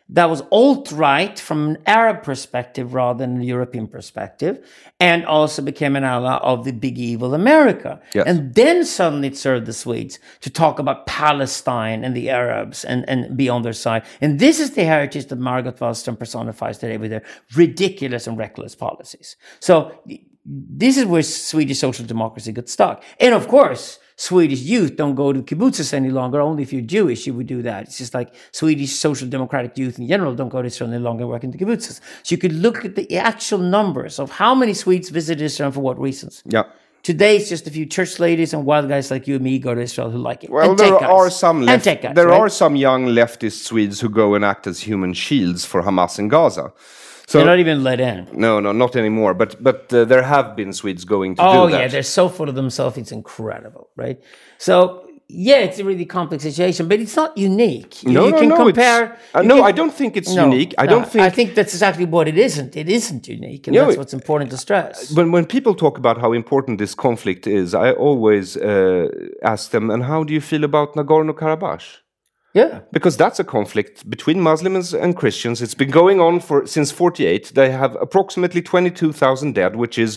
that 0.09 0.29
was 0.29 0.41
alt 0.51 0.91
right 0.91 1.37
from 1.37 1.69
an 1.69 1.77
Arab 1.85 2.23
perspective 2.23 2.93
rather 2.93 3.19
than 3.19 3.41
a 3.41 3.43
European 3.43 3.87
perspective, 3.87 4.65
and 4.99 5.25
also 5.25 5.61
became 5.61 5.95
an 5.95 6.03
ally 6.03 6.37
of 6.37 6.63
the 6.63 6.71
big 6.71 6.97
evil 6.97 7.33
America. 7.33 7.99
Yes. 8.13 8.25
And 8.25 8.55
then 8.55 8.85
suddenly 8.85 9.27
it 9.27 9.37
served 9.37 9.65
the 9.65 9.73
Swedes 9.73 10.19
to 10.41 10.49
talk 10.49 10.79
about 10.79 11.07
Palestine 11.07 12.05
and 12.05 12.15
the 12.15 12.29
Arabs 12.29 12.85
and, 12.85 13.07
and 13.09 13.35
be 13.35 13.49
on 13.49 13.63
their 13.63 13.73
side. 13.73 14.03
And 14.21 14.39
this 14.39 14.59
is 14.59 14.71
the 14.71 14.85
heritage 14.85 15.27
that 15.27 15.39
Margot 15.39 15.73
Wallström 15.73 16.17
personifies 16.17 16.77
today 16.77 16.97
with 16.97 17.11
her 17.11 17.21
ridiculous 17.55 18.27
and 18.27 18.37
reckless 18.37 18.75
policies. 18.75 19.35
So 19.59 19.99
this 20.45 20.97
is 20.97 21.05
where 21.05 21.21
Swedish 21.23 21.79
social 21.79 22.05
democracy 22.05 22.53
got 22.53 22.69
stuck. 22.69 23.03
And 23.19 23.33
of 23.33 23.47
course, 23.49 23.99
Swedish 24.19 24.61
youth 24.61 24.95
don't 24.95 25.13
go 25.13 25.31
to 25.31 25.43
kibbutzes 25.43 25.93
any 25.93 26.09
longer. 26.09 26.41
Only 26.41 26.63
if 26.63 26.73
you're 26.73 26.81
Jewish, 26.81 27.27
you 27.27 27.35
would 27.35 27.45
do 27.47 27.61
that. 27.61 27.83
It's 27.83 27.99
just 27.99 28.15
like 28.15 28.33
Swedish 28.51 28.93
social 28.93 29.27
democratic 29.27 29.77
youth 29.77 29.99
in 29.99 30.07
general 30.07 30.33
don't 30.33 30.49
go 30.49 30.61
to 30.61 30.67
Israel 30.67 30.91
any 30.91 31.01
longer 31.01 31.27
work 31.27 31.43
in 31.43 31.51
the 31.51 31.57
kibbutzes. 31.57 32.01
So 32.23 32.33
you 32.33 32.37
could 32.37 32.53
look 32.53 32.83
at 32.83 32.95
the 32.95 33.17
actual 33.17 33.59
numbers 33.59 34.19
of 34.19 34.31
how 34.31 34.55
many 34.55 34.73
Swedes 34.73 35.09
visit 35.09 35.39
Israel 35.39 35.67
and 35.67 35.75
for 35.75 35.81
what 35.81 35.99
reasons. 35.99 36.41
Yeah. 36.45 36.63
Today, 37.03 37.37
it's 37.37 37.47
just 37.47 37.67
a 37.67 37.69
few 37.69 37.85
church 37.85 38.19
ladies 38.19 38.53
and 38.53 38.65
wild 38.65 38.89
guys 38.89 39.11
like 39.11 39.27
you 39.27 39.35
and 39.35 39.43
me 39.43 39.59
go 39.59 39.73
to 39.73 39.79
Israel 39.79 40.09
who 40.09 40.17
like 40.17 40.43
it. 40.43 40.49
Well, 40.49 40.71
And 40.71 40.79
there 40.79 40.95
are 40.95 41.29
some 41.29 41.61
left, 41.61 41.85
guys, 41.85 42.15
there 42.15 42.27
right? 42.27 42.39
are 42.39 42.49
some 42.49 42.75
young 42.75 43.05
leftist 43.05 43.63
Swedes 43.63 44.01
who 44.01 44.09
go 44.09 44.33
and 44.35 44.43
act 44.43 44.67
as 44.67 44.81
human 44.81 45.13
shields 45.13 45.63
for 45.63 45.83
Hamas 45.83 46.19
in 46.19 46.27
Gaza. 46.27 46.73
So 47.29 47.39
They're 47.39 47.47
not 47.47 47.59
even 47.59 47.83
let 47.83 47.99
in. 47.99 48.27
no, 48.31 48.61
no, 48.61 48.71
not 48.71 48.95
anymore. 48.95 49.33
But 49.33 49.61
but 49.61 49.91
uh, 49.93 50.05
there 50.05 50.23
have 50.23 50.55
been 50.55 50.71
Swedes 50.73 51.03
going 51.05 51.35
to 51.35 51.41
Oh 51.45 51.65
do 51.65 51.71
that. 51.73 51.79
yeah, 51.81 51.87
they're 51.89 52.03
so 52.19 52.29
full 52.29 52.47
of 52.49 52.55
themselves. 52.55 52.97
It's 52.97 53.11
incredible, 53.11 53.89
right? 53.97 54.17
So 54.57 55.03
yeah, 55.29 55.57
it's 55.67 55.77
a 55.77 55.83
really 55.83 56.05
complex 56.05 56.43
situation, 56.43 56.87
but 56.87 56.99
it's 57.01 57.17
not 57.17 57.37
unique. 57.37 58.01
You, 58.03 58.13
No, 58.13 58.25
you 58.27 58.31
no, 58.31 58.39
can 58.39 58.49
no, 58.49 58.55
compare. 58.55 59.17
uh, 59.35 59.41
no, 59.41 59.55
can- 59.55 59.65
I 59.65 59.71
don't 59.73 59.93
think 59.93 60.15
it's 60.15 60.33
No, 60.33 60.45
unique. 60.45 60.73
I 60.77 60.85
no, 60.85 60.91
don't 60.93 61.07
think. 61.11 61.21
I 61.25 61.29
think 61.29 61.53
that's 61.57 61.73
exactly 61.73 62.05
what 62.05 62.25
it 62.29 62.37
isn't. 62.37 62.77
It 62.77 62.87
isn't 62.87 63.27
unique, 63.27 63.67
and 63.67 63.75
No, 63.75 63.85
that's 63.87 63.97
what's 63.97 64.13
important 64.13 64.47
to 64.51 64.57
stress. 64.57 64.95
when 65.17 65.27
when 65.35 65.45
people 65.45 65.73
talk 65.75 65.97
about 65.97 66.17
how 66.23 66.31
important 66.31 66.77
this 66.83 66.95
conflict 66.95 67.45
is, 67.45 67.73
I 67.73 67.91
always 68.07 68.55
uh, 68.55 69.07
ask 69.53 69.71
them, 69.71 69.89
"And 69.93 70.01
how 70.11 70.19
do 70.27 70.31
you 70.37 70.41
feel 70.51 70.63
about 70.63 70.95
Nagorno 70.95 71.33
Karabakh?" 71.41 71.85
Yeah, 72.59 72.71
Because 72.97 73.15
that's 73.23 73.39
a 73.39 73.47
conflict 73.57 73.93
between 74.15 74.37
Muslims 74.51 74.87
and 75.03 75.09
Christians. 75.21 75.61
It's 75.63 75.77
been 75.83 75.91
going 76.01 76.17
on 76.27 76.33
for 76.47 76.57
since 76.75 76.89
48. 76.91 77.51
They 77.59 77.69
have 77.71 77.93
approximately 78.05 78.61
22,000 78.61 79.53
dead, 79.61 79.75
which 79.83 79.97
is 79.97 80.11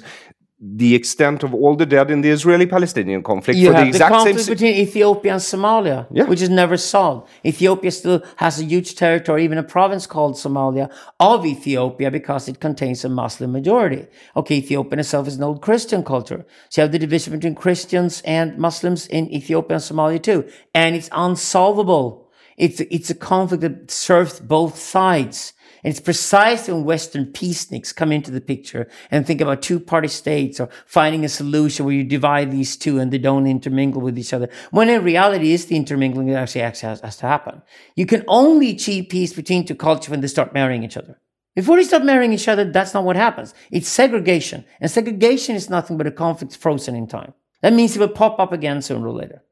the 0.83 0.95
extent 0.95 1.43
of 1.47 1.51
all 1.55 1.75
the 1.75 1.87
dead 1.87 2.11
in 2.11 2.21
the 2.21 2.29
Israeli-Palestinian 2.29 3.23
conflict 3.23 3.59
you 3.59 3.69
for 3.69 3.73
the 3.73 3.79
have 3.79 3.87
the, 3.87 3.89
exact 3.97 4.13
same. 4.15 4.19
conflict 4.25 4.41
si- 4.47 4.53
between 4.55 4.75
Ethiopia 4.87 5.33
and 5.37 5.41
Somalia, 5.41 5.99
Yeah. 6.19 6.25
which 6.31 6.43
is 6.43 6.51
never 6.51 6.77
solved. 6.77 7.21
Ethiopia 7.53 7.91
still 7.91 8.19
has 8.37 8.61
a 8.61 8.65
huge 8.65 8.91
territory, 8.95 9.41
even 9.49 9.57
a 9.57 9.63
province 9.77 10.05
called 10.15 10.35
Somalia 10.37 10.87
of 11.19 11.47
Ethiopia, 11.47 12.11
because 12.11 12.47
it 12.53 12.61
contains 12.67 13.05
a 13.07 13.09
Muslim 13.09 13.51
majority. 13.53 14.03
Okay, 14.37 14.57
Ethiopia 14.57 14.93
in 14.97 15.01
itself 15.01 15.27
is 15.31 15.37
an 15.39 15.45
old 15.45 15.61
Christian 15.69 16.03
culture, 16.13 16.41
so 16.69 16.75
you 16.77 16.83
have 16.85 16.93
the 16.93 16.99
division 16.99 17.31
between 17.37 17.55
Christians 17.65 18.13
and 18.39 18.47
Muslims 18.59 19.07
in 19.07 19.23
Ethiopia 19.41 19.75
and 19.79 19.85
Somalia 19.91 20.21
too, 20.31 20.41
and 20.75 20.91
it's 20.95 21.09
unsolvable. 21.27 22.20
It's 22.61 22.81
it's 22.81 23.09
a 23.09 23.15
conflict 23.15 23.63
that 23.63 23.91
serves 23.91 24.39
both 24.39 24.79
sides. 24.79 25.55
And 25.83 25.91
it's 25.91 26.01
precisely 26.01 26.75
when 26.75 26.85
Western 26.85 27.33
peaceniks 27.33 27.95
come 27.95 28.13
into 28.13 28.31
the 28.31 28.41
picture 28.43 28.87
and 29.11 29.27
think 29.27 29.41
about 29.41 29.63
two 29.63 29.81
party 29.81 30.09
states 30.09 30.61
or 30.61 30.69
finding 30.85 31.25
a 31.25 31.29
solution 31.31 31.87
where 31.87 31.95
you 31.95 32.05
divide 32.05 32.51
these 32.51 32.77
two 32.77 32.99
and 32.99 33.11
they 33.11 33.17
don't 33.17 33.47
intermingle 33.47 34.03
with 34.03 34.19
each 34.19 34.35
other. 34.35 34.51
When 34.73 34.91
in 34.91 35.03
reality, 35.03 35.55
it's 35.55 35.65
the 35.65 35.77
intermingling 35.77 36.27
that 36.27 36.37
actually 36.37 36.61
has, 36.61 37.01
has 37.01 37.17
to 37.17 37.27
happen. 37.27 37.63
You 37.97 38.05
can 38.05 38.25
only 38.29 38.69
achieve 38.73 39.09
peace 39.09 39.33
between 39.33 39.65
two 39.65 39.75
cultures 39.75 40.11
when 40.11 40.21
they 40.21 40.29
start 40.29 40.53
marrying 40.53 40.83
each 40.83 40.99
other. 40.99 41.19
Before 41.57 41.79
they 41.79 41.85
start 41.85 42.05
marrying 42.05 42.35
each 42.35 42.47
other, 42.47 42.71
that's 42.71 42.93
not 42.93 43.05
what 43.05 43.17
happens. 43.17 43.55
It's 43.71 43.89
segregation. 43.89 44.67
And 44.83 44.91
segregation 44.91 45.57
is 45.57 45.71
nothing 45.71 45.97
but 45.97 46.07
a 46.07 46.13
conflict 46.13 46.59
frozen 46.59 46.95
in 46.95 47.07
time. 47.07 47.33
That 47.63 47.73
means 47.73 47.97
it 47.97 48.01
will 48.01 48.09
pop 48.09 48.39
up 48.39 48.53
again 48.53 48.83
sooner 48.83 49.09
or 49.09 49.15
later. 49.15 49.43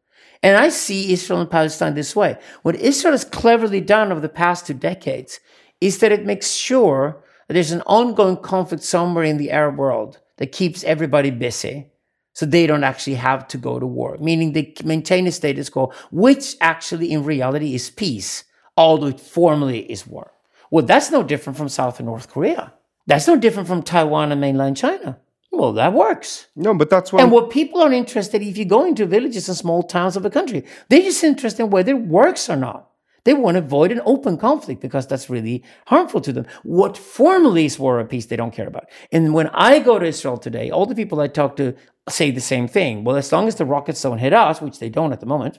And 0.43 0.57
I 0.57 0.69
see 0.69 1.13
Israel 1.13 1.41
and 1.41 1.51
Palestine 1.51 1.95
this 1.95 2.15
way. 2.15 2.39
What 2.63 2.77
Israel 2.77 3.13
has 3.13 3.25
cleverly 3.25 3.81
done 3.81 4.13
over 4.13 4.21
the 4.21 4.29
past 4.29 4.67
two 4.67 4.75
decades 4.75 5.41
is 5.81 5.99
that 5.99 6.13
it 6.13 6.27
makes 6.27 6.53
sure 6.53 7.23
that 7.47 7.55
there's 7.55 7.73
an 7.73 7.83
ongoing 7.83 8.37
conflict 8.37 8.85
somewhere 8.85 9.25
in 9.25 9.39
the 9.39 9.51
Arab 9.51 9.77
world 9.77 10.21
that 10.37 10.53
keeps 10.53 10.85
everybody 10.85 11.31
busy 11.31 11.89
so 12.33 12.47
they 12.47 12.67
don't 12.69 12.85
actually 12.85 13.17
have 13.17 13.49
to 13.49 13.59
go 13.59 13.81
to 13.81 13.87
war, 13.87 14.17
meaning 14.21 14.53
they 14.53 14.73
maintain 14.85 15.27
a 15.27 15.33
status 15.33 15.69
quo, 15.69 15.93
which 16.13 16.57
actually 16.61 17.11
in 17.11 17.25
reality 17.25 17.75
is 17.75 17.91
peace, 17.91 18.45
although 18.77 19.09
it 19.09 19.19
formally 19.19 19.81
is 19.91 20.07
war. 20.07 20.31
Well, 20.71 20.85
that's 20.85 21.11
no 21.11 21.25
different 21.25 21.57
from 21.57 21.69
South 21.69 21.99
and 21.99 22.07
North 22.07 22.29
Korea. 22.31 22.75
That's 23.07 23.27
no 23.27 23.37
different 23.37 23.67
from 23.67 23.83
Taiwan 23.83 24.31
and 24.31 24.41
mainland 24.41 24.77
China. 24.77 25.19
Well, 25.51 25.73
that 25.75 25.93
works. 25.93 26.47
no, 26.55 26.75
but 26.75 26.91
that's 26.91 27.13
why. 27.13 27.23
And 27.23 27.33
what 27.33 27.51
people 27.51 27.81
are 27.83 27.93
interested, 27.93 28.43
if 28.43 28.57
you 28.59 28.65
go 28.65 28.85
into 28.85 29.07
villages 29.07 29.49
and 29.49 29.57
small 29.57 29.83
towns 29.83 30.17
of 30.17 30.25
a 30.25 30.31
country, 30.31 30.65
they're 30.89 31.03
just 31.03 31.25
interested 31.25 31.63
in 31.65 31.71
whether 31.71 31.93
it 31.93 32.07
works 32.07 32.49
or 32.51 32.57
not. 32.57 32.91
They 33.25 33.35
want 33.35 33.57
to 33.57 33.63
avoid 33.63 33.91
an 33.93 34.01
open 34.07 34.39
conflict 34.39 34.81
because 34.81 35.07
that's 35.07 35.29
really 35.29 35.65
harmful 35.87 36.21
to 36.23 36.33
them. 36.33 36.47
What 36.63 36.97
formally 36.97 37.65
is 37.67 37.79
war 37.79 37.99
or 37.99 38.05
peace, 38.05 38.27
they 38.27 38.37
don't 38.37 38.55
care 38.55 38.69
about. 38.69 38.85
And 39.13 39.35
when 39.35 39.49
I 39.49 39.81
go 39.81 39.99
to 39.99 40.07
Israel 40.07 40.39
today, 40.39 40.71
all 40.71 40.87
the 40.87 40.95
people 40.95 41.21
I 41.21 41.27
talk 41.29 41.57
to 41.57 41.75
say 42.09 42.31
the 42.31 42.41
same 42.41 42.69
thing. 42.69 43.05
Well, 43.05 43.17
as 43.17 43.33
long 43.33 43.49
as 43.49 43.57
the 43.57 43.67
rockets 43.67 44.01
don't 44.03 44.19
hit 44.19 44.33
us, 44.33 44.63
which 44.63 44.79
they 44.79 44.89
don't 44.89 45.13
at 45.13 45.21
the 45.21 45.27
moment, 45.27 45.59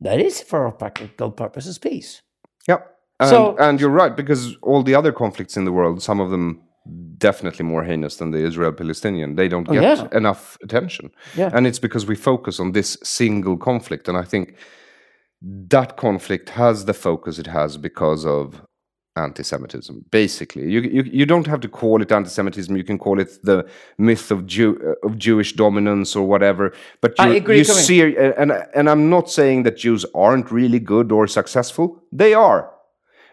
that 0.00 0.20
is 0.20 0.40
for 0.40 0.70
practical 0.72 1.30
purposes 1.32 1.78
peace. 1.78 2.22
Yep. 2.68 2.86
And, 3.18 3.30
So- 3.30 3.56
and 3.58 3.80
you're 3.80 3.90
right 3.90 4.14
because 4.14 4.56
all 4.62 4.82
the 4.84 4.94
other 4.94 5.10
conflicts 5.12 5.56
in 5.56 5.64
the 5.64 5.72
world, 5.72 6.02
some 6.02 6.20
of 6.20 6.30
them 6.30 6.62
definitely 7.18 7.64
more 7.64 7.84
heinous 7.84 8.16
than 8.16 8.30
the 8.30 8.38
Israel-Palestinian, 8.38 9.34
they 9.36 9.48
don't 9.48 9.64
get 9.68 9.78
Oh, 9.78 9.80
yeah. 9.82 10.08
enough 10.16 10.56
attention. 10.62 11.10
Yeah. 11.36 11.50
And 11.52 11.66
it's 11.66 11.78
because 11.80 12.06
we 12.06 12.16
focus 12.16 12.60
on 12.60 12.72
this 12.72 12.96
single 13.02 13.56
conflict, 13.56 14.08
and 14.08 14.16
I 14.16 14.24
think 14.24 14.54
that 15.42 15.96
conflict 15.96 16.50
has 16.50 16.84
the 16.84 16.94
focus 16.94 17.38
it 17.38 17.46
has 17.46 17.76
because 17.76 18.24
of 18.26 18.62
anti-Semitism. 19.16 20.04
Basically, 20.10 20.62
you 20.70 20.80
you, 20.80 21.02
you 21.02 21.26
don't 21.26 21.46
have 21.46 21.60
to 21.60 21.68
call 21.68 22.02
it 22.02 22.12
anti-Semitism. 22.12 22.76
You 22.76 22.84
can 22.84 22.98
call 22.98 23.20
it 23.20 23.30
the 23.42 23.66
myth 23.98 24.30
of 24.30 24.46
Jew 24.46 24.94
of 25.02 25.18
Jewish 25.18 25.52
dominance 25.54 26.14
or 26.16 26.24
whatever. 26.26 26.72
But 27.00 27.10
you, 27.18 27.24
I 27.24 27.28
agree, 27.34 27.58
you 27.58 27.64
see, 27.64 28.16
and 28.42 28.52
and 28.74 28.88
I'm 28.88 29.10
not 29.10 29.28
saying 29.30 29.64
that 29.64 29.76
Jews 29.76 30.04
aren't 30.14 30.50
really 30.50 30.78
good 30.80 31.10
or 31.12 31.26
successful. 31.26 32.00
They 32.12 32.32
are, 32.34 32.70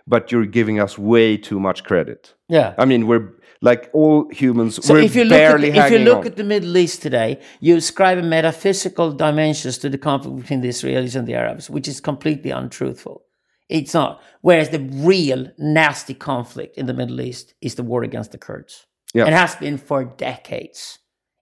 but 0.08 0.32
you're 0.32 0.46
giving 0.46 0.80
us 0.80 0.98
way 0.98 1.38
too 1.38 1.60
much 1.60 1.84
credit. 1.84 2.34
Yeah. 2.48 2.76
I 2.78 2.86
mean, 2.86 3.08
we're 3.08 3.32
like 3.62 3.90
all 3.94 4.30
humans. 4.30 4.86
So 4.86 4.94
we're 4.94 5.02
if 5.02 5.16
you 5.16 5.24
look, 5.24 5.34
at, 5.34 5.38
barely 5.38 5.70
if 5.70 5.92
you 5.92 6.00
look 6.00 6.20
on. 6.20 6.28
at 6.28 6.36
the 6.36 6.44
Middle 6.44 6.78
East 6.78 7.02
today, 7.02 7.40
you 7.60 7.76
ascribe 7.78 8.24
metaphysical 8.24 9.12
dimensions 9.12 9.78
to 9.80 9.90
the 9.90 9.98
conflict 9.98 10.38
between 10.38 10.62
the 10.62 10.70
Israelis 10.70 11.16
and 11.16 11.28
the 11.28 11.36
Arabs, 11.36 11.70
which 11.70 11.88
is 11.88 12.00
completely 12.00 12.52
untruthful. 12.52 13.24
It's 13.68 13.94
not. 13.94 14.22
Whereas 14.42 14.70
the 14.70 14.80
real 14.80 15.52
nasty 15.58 16.14
conflict 16.14 16.78
in 16.78 16.86
the 16.86 16.94
Middle 16.94 17.20
East 17.22 17.56
is 17.62 17.76
the 17.76 17.84
war 17.84 18.04
against 18.04 18.32
the 18.32 18.38
Kurds. 18.38 18.86
Yeah. 19.14 19.26
It 19.26 19.34
has 19.34 19.56
been 19.56 19.78
for 19.78 20.04
decades. 20.04 21.00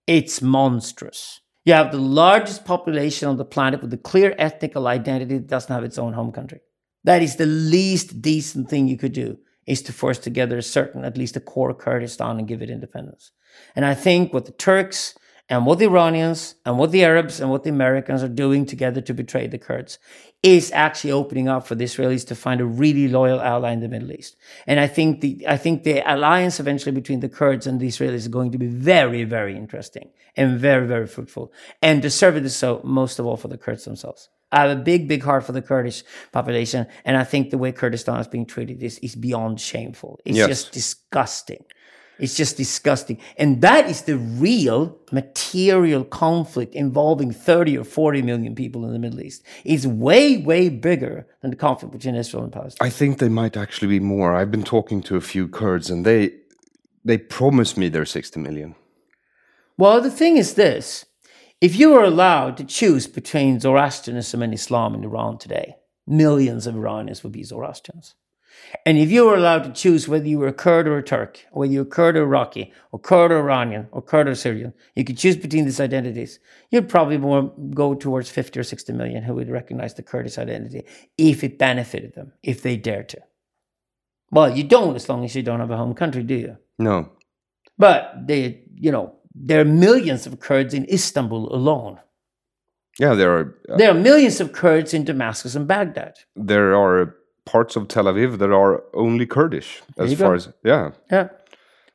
It's 0.08 0.42
monstrous. 0.42 1.42
You 1.66 1.74
have 1.74 1.92
the 1.92 1.98
largest 1.98 2.66
population 2.66 3.28
on 3.28 3.38
the 3.38 3.46
planet 3.46 3.82
with 3.82 3.94
a 3.94 3.98
clear 3.98 4.36
ethnical 4.38 4.88
identity 4.88 5.38
that 5.38 5.48
doesn't 5.48 5.74
have 5.74 5.84
its 5.84 5.98
own 5.98 6.14
home 6.14 6.32
country. 6.32 6.60
That 7.04 7.22
is 7.22 7.36
the 7.36 7.46
least 7.46 8.22
decent 8.22 8.70
thing 8.70 8.88
you 8.88 8.98
could 8.98 9.14
do 9.14 9.38
is 9.66 9.82
to 9.84 9.94
force 9.94 10.20
together 10.20 10.58
a 10.58 10.64
certain, 10.64 11.06
at 11.06 11.18
least 11.18 11.36
a 11.36 11.40
core 11.40 11.74
Kurdistan 11.74 12.38
and 12.38 12.48
give 12.48 12.62
it 12.62 12.70
independence. 12.70 13.32
And 13.76 13.86
I 13.86 13.94
think 13.94 14.34
what 14.34 14.46
the 14.46 14.52
Turks 14.52 15.16
and 15.50 15.66
what 15.66 15.80
the 15.80 15.86
Iranians 15.86 16.56
and 16.66 16.78
what 16.78 16.92
the 16.92 17.04
Arabs 17.04 17.40
and 17.40 17.50
what 17.50 17.64
the 17.64 17.70
Americans 17.70 18.24
are 18.24 18.30
doing 18.30 18.66
together 18.66 19.02
to 19.02 19.14
betray 19.14 19.48
the 19.48 19.58
Kurds 19.58 20.00
is 20.42 20.72
actually 20.72 21.12
opening 21.12 21.48
up 21.48 21.68
for 21.68 21.76
the 21.76 21.86
Israelis 21.86 22.26
to 22.28 22.36
find 22.36 22.60
a 22.60 22.66
really 22.66 23.08
loyal 23.08 23.42
ally 23.42 23.72
in 23.72 23.80
the 23.80 23.88
Middle 23.88 24.12
East. 24.12 24.36
And 24.68 24.80
I 24.80 24.88
think 24.88 25.22
the 25.22 25.46
I 25.48 25.58
think 25.58 25.84
the 25.84 26.02
alliance 26.12 26.60
eventually 26.60 26.94
between 26.94 27.20
the 27.20 27.30
Kurds 27.30 27.68
and 27.68 27.80
the 27.80 27.88
Israelis 27.88 28.14
is 28.14 28.28
going 28.28 28.52
to 28.52 28.58
be 28.58 28.68
very, 28.68 29.24
very 29.24 29.56
interesting 29.56 30.12
and 30.36 30.60
very, 30.60 30.88
very 30.88 31.08
fruitful. 31.08 31.54
And 31.82 32.02
deservedly 32.02 32.50
so, 32.50 32.82
most 32.84 33.20
of 33.20 33.26
all 33.26 33.38
for 33.38 33.48
the 33.48 33.58
Kurds 33.58 33.86
themselves. 33.86 34.30
I 34.54 34.68
have 34.68 34.78
a 34.78 34.82
big, 34.82 35.08
big 35.08 35.24
heart 35.24 35.44
for 35.44 35.52
the 35.52 35.62
Kurdish 35.62 36.04
population, 36.32 36.86
and 37.06 37.18
I 37.18 37.24
think 37.24 37.50
the 37.50 37.58
way 37.58 37.72
Kurdistan 37.72 38.20
is 38.20 38.28
being 38.28 38.46
treated 38.46 38.82
is, 38.84 39.00
is 39.00 39.16
beyond 39.16 39.60
shameful. 39.60 40.20
It's 40.26 40.38
Yes. 40.38 40.48
just 40.48 40.72
disgusting. 40.72 41.66
It's 42.20 42.38
just 42.38 42.58
disgusting. 42.58 43.18
And 43.38 43.62
that 43.62 43.90
is 43.90 44.04
the 44.04 44.18
real 44.18 44.96
material 45.12 46.04
conflict 46.04 46.76
involving 46.76 47.32
30 47.32 47.80
or 47.80 47.84
40 47.84 48.22
million 48.22 48.54
people 48.54 48.86
in 48.86 48.94
the 48.94 49.00
Middle 49.00 49.20
East. 49.22 49.44
It's 49.66 49.88
way, 49.88 50.38
way 50.38 50.70
bigger 50.70 51.26
than 51.42 51.50
the 51.50 51.58
conflict 51.58 51.92
between 51.92 52.16
Israel 52.16 52.44
and 52.44 52.54
Palestine. 52.54 52.88
I 52.88 52.92
think 52.92 53.18
they 53.18 53.30
might 53.30 53.58
actually 53.58 53.88
be 53.88 54.00
more. 54.00 54.36
I've 54.36 54.52
been 54.52 54.64
talking 54.64 55.02
to 55.04 55.16
a 55.16 55.22
few 55.22 55.48
Kurds, 55.48 55.90
and 55.90 56.06
they 56.06 56.32
they 57.04 57.18
promised 57.18 57.78
me 57.78 57.90
they're 57.90 58.06
60 58.06 58.40
million. 58.40 58.76
Well, 59.78 60.00
the 60.00 60.12
thing 60.12 60.38
is 60.38 60.54
this 60.54 61.06
if 61.64 61.78
you 61.78 61.92
were 61.92 62.04
allowed 62.04 62.58
to 62.58 62.66
choose 62.66 63.08
between 63.08 63.58
Zoroastrianism 63.58 64.42
and 64.42 64.54
Islam 64.54 64.96
in 64.96 65.06
Iran 65.06 65.38
today, 65.38 65.78
millions 66.06 66.68
of 66.68 66.76
Iranians 66.76 67.24
would 67.24 67.32
be 67.32 67.46
Zoroastrians. 67.46 68.16
And 68.86 68.98
if 68.98 69.10
you 69.10 69.24
were 69.24 69.38
allowed 69.38 69.64
to 69.64 69.72
choose 69.72 70.10
whether 70.10 70.28
you 70.28 70.40
were 70.40 70.50
a 70.50 70.54
Kurd 70.54 70.90
or 70.90 70.98
a 70.98 71.04
Turk, 71.04 71.40
or 71.54 71.62
whether 71.62 71.72
you 71.72 71.80
were 71.80 71.88
a 71.88 71.90
Kurd 71.90 72.18
or 72.18 72.24
Iraqi, 72.24 72.74
or 72.92 73.00
Kurd 73.00 73.32
or 73.32 73.38
Iranian, 73.38 73.88
or 73.94 74.02
Kurd 74.02 74.28
or 74.28 74.36
Syrian, 74.36 74.74
you 74.94 75.06
could 75.06 75.18
choose 75.18 75.38
between 75.38 75.64
these 75.64 75.80
identities. 75.80 76.38
You'd 76.70 76.90
probably 76.90 77.18
more 77.18 77.54
go 77.74 77.94
towards 77.96 78.30
50 78.30 78.60
or 78.60 78.64
60 78.64 78.92
million 78.92 79.24
who 79.24 79.34
would 79.36 79.50
recognize 79.50 79.94
the 79.94 80.04
Kurdish 80.04 80.38
identity 80.38 80.84
if 81.18 81.46
it 81.46 81.58
benefited 81.58 82.14
them, 82.14 82.34
if 82.44 82.62
they 82.62 82.76
dared 82.76 83.08
to. 83.08 83.22
Well, 84.32 84.54
you 84.54 84.66
don't 84.66 84.98
as 84.98 85.08
long 85.08 85.24
as 85.24 85.34
you 85.34 85.44
don't 85.44 85.62
have 85.62 85.72
a 85.72 85.78
home 85.78 85.94
country, 85.94 86.24
do 86.24 86.36
you? 86.36 86.58
No. 86.78 87.14
But 87.78 88.28
they, 88.28 88.66
you 88.76 88.92
know, 88.92 89.16
there 89.36 89.62
are 89.62 89.66
millions 89.66 90.26
of 90.28 90.40
Kurds 90.40 90.74
in 90.74 90.86
Istanbul 90.90 91.54
alone. 91.56 92.00
Yeah, 93.00 93.16
there 93.16 93.32
are 93.38 93.56
uh, 93.70 93.78
There 93.78 93.90
are 93.90 94.00
millions 94.00 94.40
of 94.42 94.52
Kurds 94.52 94.94
in 94.94 95.04
Damascus 95.06 95.56
and 95.56 95.68
Baghdad. 95.68 96.14
there 96.36 96.76
are 96.76 97.16
parts 97.46 97.76
of 97.76 97.88
Tel 97.88 98.06
Aviv 98.06 98.38
that 98.38 98.52
are 98.52 98.84
only 98.94 99.26
Kurdish 99.26 99.82
as 99.98 100.14
far 100.14 100.30
go. 100.30 100.36
as 100.36 100.50
yeah. 100.64 100.92
Yeah, 101.12 101.28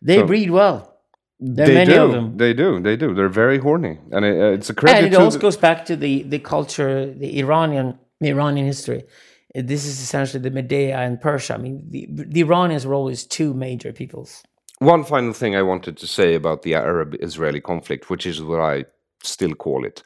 they 0.03 0.17
So- 0.19 0.27
breed 0.27 0.51
well. 0.51 0.95
There 1.41 1.65
are 1.65 1.69
they 1.69 1.75
many 1.75 1.93
do. 1.95 2.03
of 2.05 2.11
them. 2.11 2.37
They 2.37 2.53
do. 2.53 2.81
They 2.81 2.97
do. 2.97 3.15
They're 3.15 3.29
very 3.45 3.59
horny, 3.59 4.01
and 4.11 4.25
it, 4.25 4.37
uh, 4.41 4.57
it's 4.57 4.71
a 4.71 4.75
credit 4.75 5.05
and 5.05 5.15
it 5.15 5.17
also 5.17 5.39
goes 5.39 5.57
back 5.57 5.85
to 5.87 5.95
the 5.95 6.25
the 6.25 6.41
culture, 6.41 7.15
the 7.15 7.39
Iranian 7.39 7.97
the 8.21 8.31
Iranian 8.31 8.67
history. 8.67 9.05
This 9.55 9.87
is 9.87 10.01
essentially 10.01 10.43
the 10.43 10.51
Media 10.51 10.97
and 10.99 11.21
Persia. 11.21 11.55
I 11.55 11.59
mean, 11.59 11.77
the, 11.91 12.09
the 12.35 12.41
Iranians 12.41 12.85
were 12.87 12.95
always 12.95 13.25
two 13.25 13.55
major 13.55 13.93
peoples. 13.93 14.43
One 14.79 15.05
final 15.05 15.33
thing 15.33 15.57
I 15.57 15.63
wanted 15.63 15.97
to 15.97 16.07
say 16.07 16.35
about 16.35 16.63
the 16.63 16.75
Arab 16.75 17.17
Israeli 17.21 17.61
conflict, 17.61 18.11
which 18.11 18.27
is 18.27 18.41
what 18.41 18.61
I 18.61 18.85
still 19.23 19.55
call 19.55 19.85
it, 19.85 20.05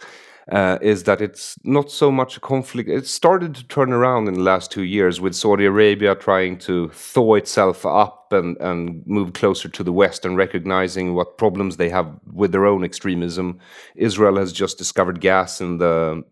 uh, 0.51 0.79
is 0.81 1.05
that 1.05 1.21
it's 1.21 1.57
not 1.63 1.91
so 1.91 2.11
much 2.11 2.37
a 2.37 2.41
conflict. 2.41 2.89
It 2.89 3.07
started 3.07 3.55
to 3.55 3.65
turn 3.65 3.93
around 3.93 4.29
in 4.29 4.35
the 4.35 4.41
last 4.41 4.71
two 4.71 4.83
years 4.83 5.21
with 5.21 5.35
Saudi 5.35 5.67
Arabia 5.67 6.15
trying 6.15 6.59
to 6.61 6.89
thaw 6.89 7.35
itself 7.35 7.85
up 7.85 8.33
and, 8.33 8.57
and 8.61 9.07
move 9.07 9.35
closer 9.35 9.69
to 9.69 9.85
the 9.85 9.93
West 9.93 10.25
and 10.25 10.37
recognizing 10.37 11.15
what 11.15 11.39
problems 11.39 11.77
they 11.77 11.91
have 11.91 12.09
with 12.33 12.51
their 12.53 12.67
own 12.67 12.83
extremism. 12.83 13.59
Israel 13.95 14.37
has 14.37 14.53
just 14.53 14.79
discovered 14.79 15.21
gas 15.21 15.61
in 15.61 15.79
the 15.79 16.25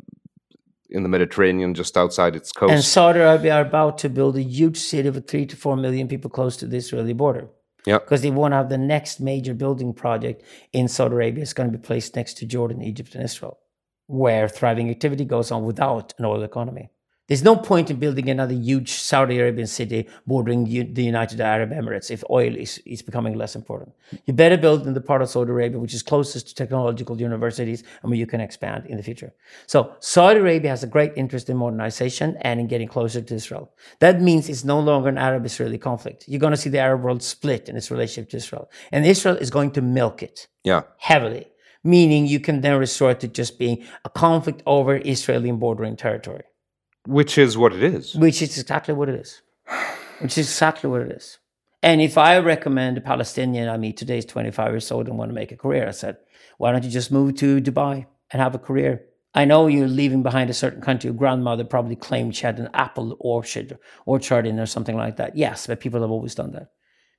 in 0.93 1.05
the 1.05 1.09
Mediterranean 1.09 1.72
just 1.72 1.97
outside 1.97 2.34
its 2.34 2.51
coast. 2.51 2.72
And 2.72 2.82
Saudi 2.82 3.20
Arabia 3.20 3.55
are 3.55 3.61
about 3.61 3.99
to 3.99 4.09
build 4.09 4.36
a 4.36 4.43
huge 4.43 4.78
city 4.78 5.09
with 5.09 5.28
three 5.28 5.47
to 5.47 5.55
four 5.55 5.76
million 5.76 6.09
people 6.09 6.30
close 6.30 6.57
to 6.57 6.66
the 6.66 6.78
Israeli 6.78 7.12
border. 7.12 7.49
Because 7.85 8.22
they 8.22 8.31
want 8.31 8.53
to 8.53 8.57
have 8.57 8.68
the 8.68 8.78
next 8.78 9.20
major 9.20 9.55
building 9.55 9.93
project 9.95 10.43
in 10.72 10.89
Saudi 10.89 11.14
Arabia. 11.14 11.43
It's 11.43 11.53
going 11.53 11.70
to 11.70 11.76
be 11.76 11.83
placed 11.83 12.16
next 12.16 12.35
to 12.39 12.47
Jordan, 12.47 12.83
Egypt, 12.83 13.14
and 13.14 13.24
Israel, 13.24 13.59
where 14.07 14.49
thriving 14.49 14.91
activity 14.91 15.24
goes 15.24 15.51
on 15.51 15.64
without 15.64 16.14
an 16.18 16.24
oil 16.24 16.43
economy. 16.43 16.91
There's 17.31 17.45
no 17.45 17.55
point 17.55 17.93
in 17.93 18.01
building 18.01 18.28
another 18.28 18.55
huge 18.55 18.91
Saudi 18.91 19.39
Arabian 19.39 19.68
city 19.68 20.09
bordering 20.26 20.66
U- 20.66 20.93
the 20.93 21.05
United 21.05 21.41
Arab 21.41 21.70
Emirates 21.70 22.11
if 22.11 22.24
oil 22.28 22.57
is, 22.57 22.78
is 22.78 23.03
becoming 23.03 23.35
less 23.35 23.55
important. 23.55 23.93
You 24.26 24.33
better 24.33 24.57
build 24.57 24.85
in 24.85 24.95
the 24.95 25.01
part 25.01 25.22
of 25.22 25.31
Saudi 25.31 25.53
Arabia 25.53 25.78
which 25.78 25.95
is 25.95 26.03
closest 26.03 26.49
to 26.49 26.55
technological 26.57 27.20
universities 27.20 27.85
and 28.03 28.11
where 28.11 28.18
you 28.18 28.26
can 28.26 28.41
expand 28.41 28.87
in 28.87 28.97
the 28.97 29.05
future. 29.05 29.33
So 29.68 29.95
Saudi 30.01 30.41
Arabia 30.41 30.70
has 30.70 30.83
a 30.83 30.89
great 30.89 31.12
interest 31.14 31.49
in 31.49 31.57
modernization 31.57 32.37
and 32.41 32.59
in 32.59 32.66
getting 32.66 32.89
closer 32.89 33.20
to 33.20 33.35
Israel. 33.37 33.70
That 34.01 34.20
means 34.20 34.49
it's 34.49 34.64
no 34.64 34.81
longer 34.81 35.09
an 35.09 35.16
Arab-Israeli 35.16 35.78
conflict. 35.78 36.24
You're 36.26 36.41
going 36.41 36.51
to 36.51 36.57
see 36.57 36.70
the 36.70 36.81
Arab 36.81 37.05
world 37.05 37.22
split 37.22 37.68
in 37.68 37.76
its 37.76 37.93
relationship 37.93 38.31
to 38.31 38.39
Israel. 38.39 38.68
And 38.91 39.07
Israel 39.07 39.37
is 39.37 39.51
going 39.51 39.70
to 39.72 39.83
milk 39.83 40.24
it 40.24 40.49
yeah. 40.64 40.83
heavily, 40.99 41.47
meaning 41.85 42.26
you 42.26 42.41
can 42.41 42.61
then 42.61 42.76
resort 42.76 43.20
to 43.20 43.28
just 43.28 43.57
being 43.57 43.85
a 44.05 44.11
conflict 44.11 44.64
over 44.66 44.97
Israeli 44.97 45.49
and 45.49 45.61
bordering 45.61 45.97
territory 45.97 46.43
Which 47.07 47.38
is 47.38 47.57
what 47.57 47.72
it 47.72 47.82
is. 47.82 48.14
which 48.14 48.42
is 48.42 48.59
exactly 48.59 48.94
what 48.94 49.09
it 49.09 49.14
is. 49.14 49.42
Which 50.20 50.36
is 50.36 50.48
exactly 50.48 50.90
what 50.90 51.03
it 51.03 51.12
is. 51.12 51.38
And 51.82 52.03
if 52.03 52.18
I 52.18 52.38
recommend 52.38 52.98
a 52.98 53.01
Palestinian 53.01 53.68
I 53.68 53.78
meet 53.78 53.96
today 53.96 54.18
is 54.18 54.26
25 54.26 54.72
years 54.72 54.90
old 54.90 55.09
and 55.09 55.16
want 55.16 55.30
to 55.30 55.34
make 55.34 55.51
a 55.51 55.57
career, 55.57 55.88
I 55.88 55.92
said, 55.92 56.18
why 56.59 56.72
don't 56.72 56.84
you 56.84 56.90
just 56.90 57.11
move 57.11 57.36
to 57.36 57.61
Dubai 57.61 58.07
and 58.30 58.42
have 58.42 58.55
a 58.55 58.59
career? 58.59 59.07
I 59.34 59.44
know 59.44 59.66
you're 59.66 59.88
leaving 59.88 60.22
behind 60.22 60.51
a 60.51 60.55
certain 60.55 60.82
country. 60.82 61.09
Your 61.09 61.16
grandmother 61.16 61.64
probably 61.64 61.96
claimed 61.96 62.36
she 62.36 62.44
had 62.44 62.59
an 62.59 62.68
apple 62.74 63.16
orchard, 63.20 63.78
orchard 64.05 64.46
in 64.46 64.59
or 64.59 64.66
something 64.66 64.96
like 64.96 65.16
that. 65.16 65.36
Yes, 65.36 65.66
but 65.66 65.80
people 65.80 66.03
have 66.03 66.11
always 66.11 66.34
done 66.34 66.53
that. 66.53 66.72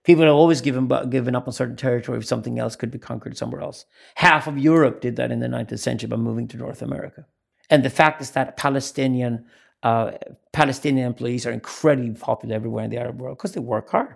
People 0.04 0.26
have 0.26 0.34
always 0.34 0.62
given, 0.62 0.88
given 1.10 1.36
up 1.36 1.48
on 1.48 1.54
certain 1.54 1.76
territory 1.76 2.18
if 2.18 2.26
something 2.26 2.60
else 2.60 2.76
could 2.76 2.92
be 2.92 3.00
conquered 3.00 3.38
somewhere 3.38 3.62
else. 3.62 3.86
Half 4.16 4.48
of 4.48 4.58
Europe 4.58 5.00
did 5.00 5.16
that 5.16 5.32
in 5.32 5.40
the 5.40 5.48
19th 5.48 5.80
century 5.80 6.08
by 6.08 6.18
moving 6.18 6.48
to 6.50 6.58
North 6.58 6.82
America. 6.82 7.26
And 7.70 7.84
the 7.84 7.90
fact 7.90 8.22
is 8.22 8.32
that 8.32 8.58
Palestinian 8.58 9.46
uh, 9.84 10.12
Palestinian 10.52 11.08
employees 11.08 11.46
are 11.46 11.52
incredibly 11.52 12.12
popular 12.12 12.56
everywhere 12.56 12.86
in 12.86 12.92
the 12.92 12.98
Arab 12.98 13.20
world 13.20 13.38
because 13.38 13.54
they 13.54 13.60
work 13.60 13.90
hard. 13.90 14.16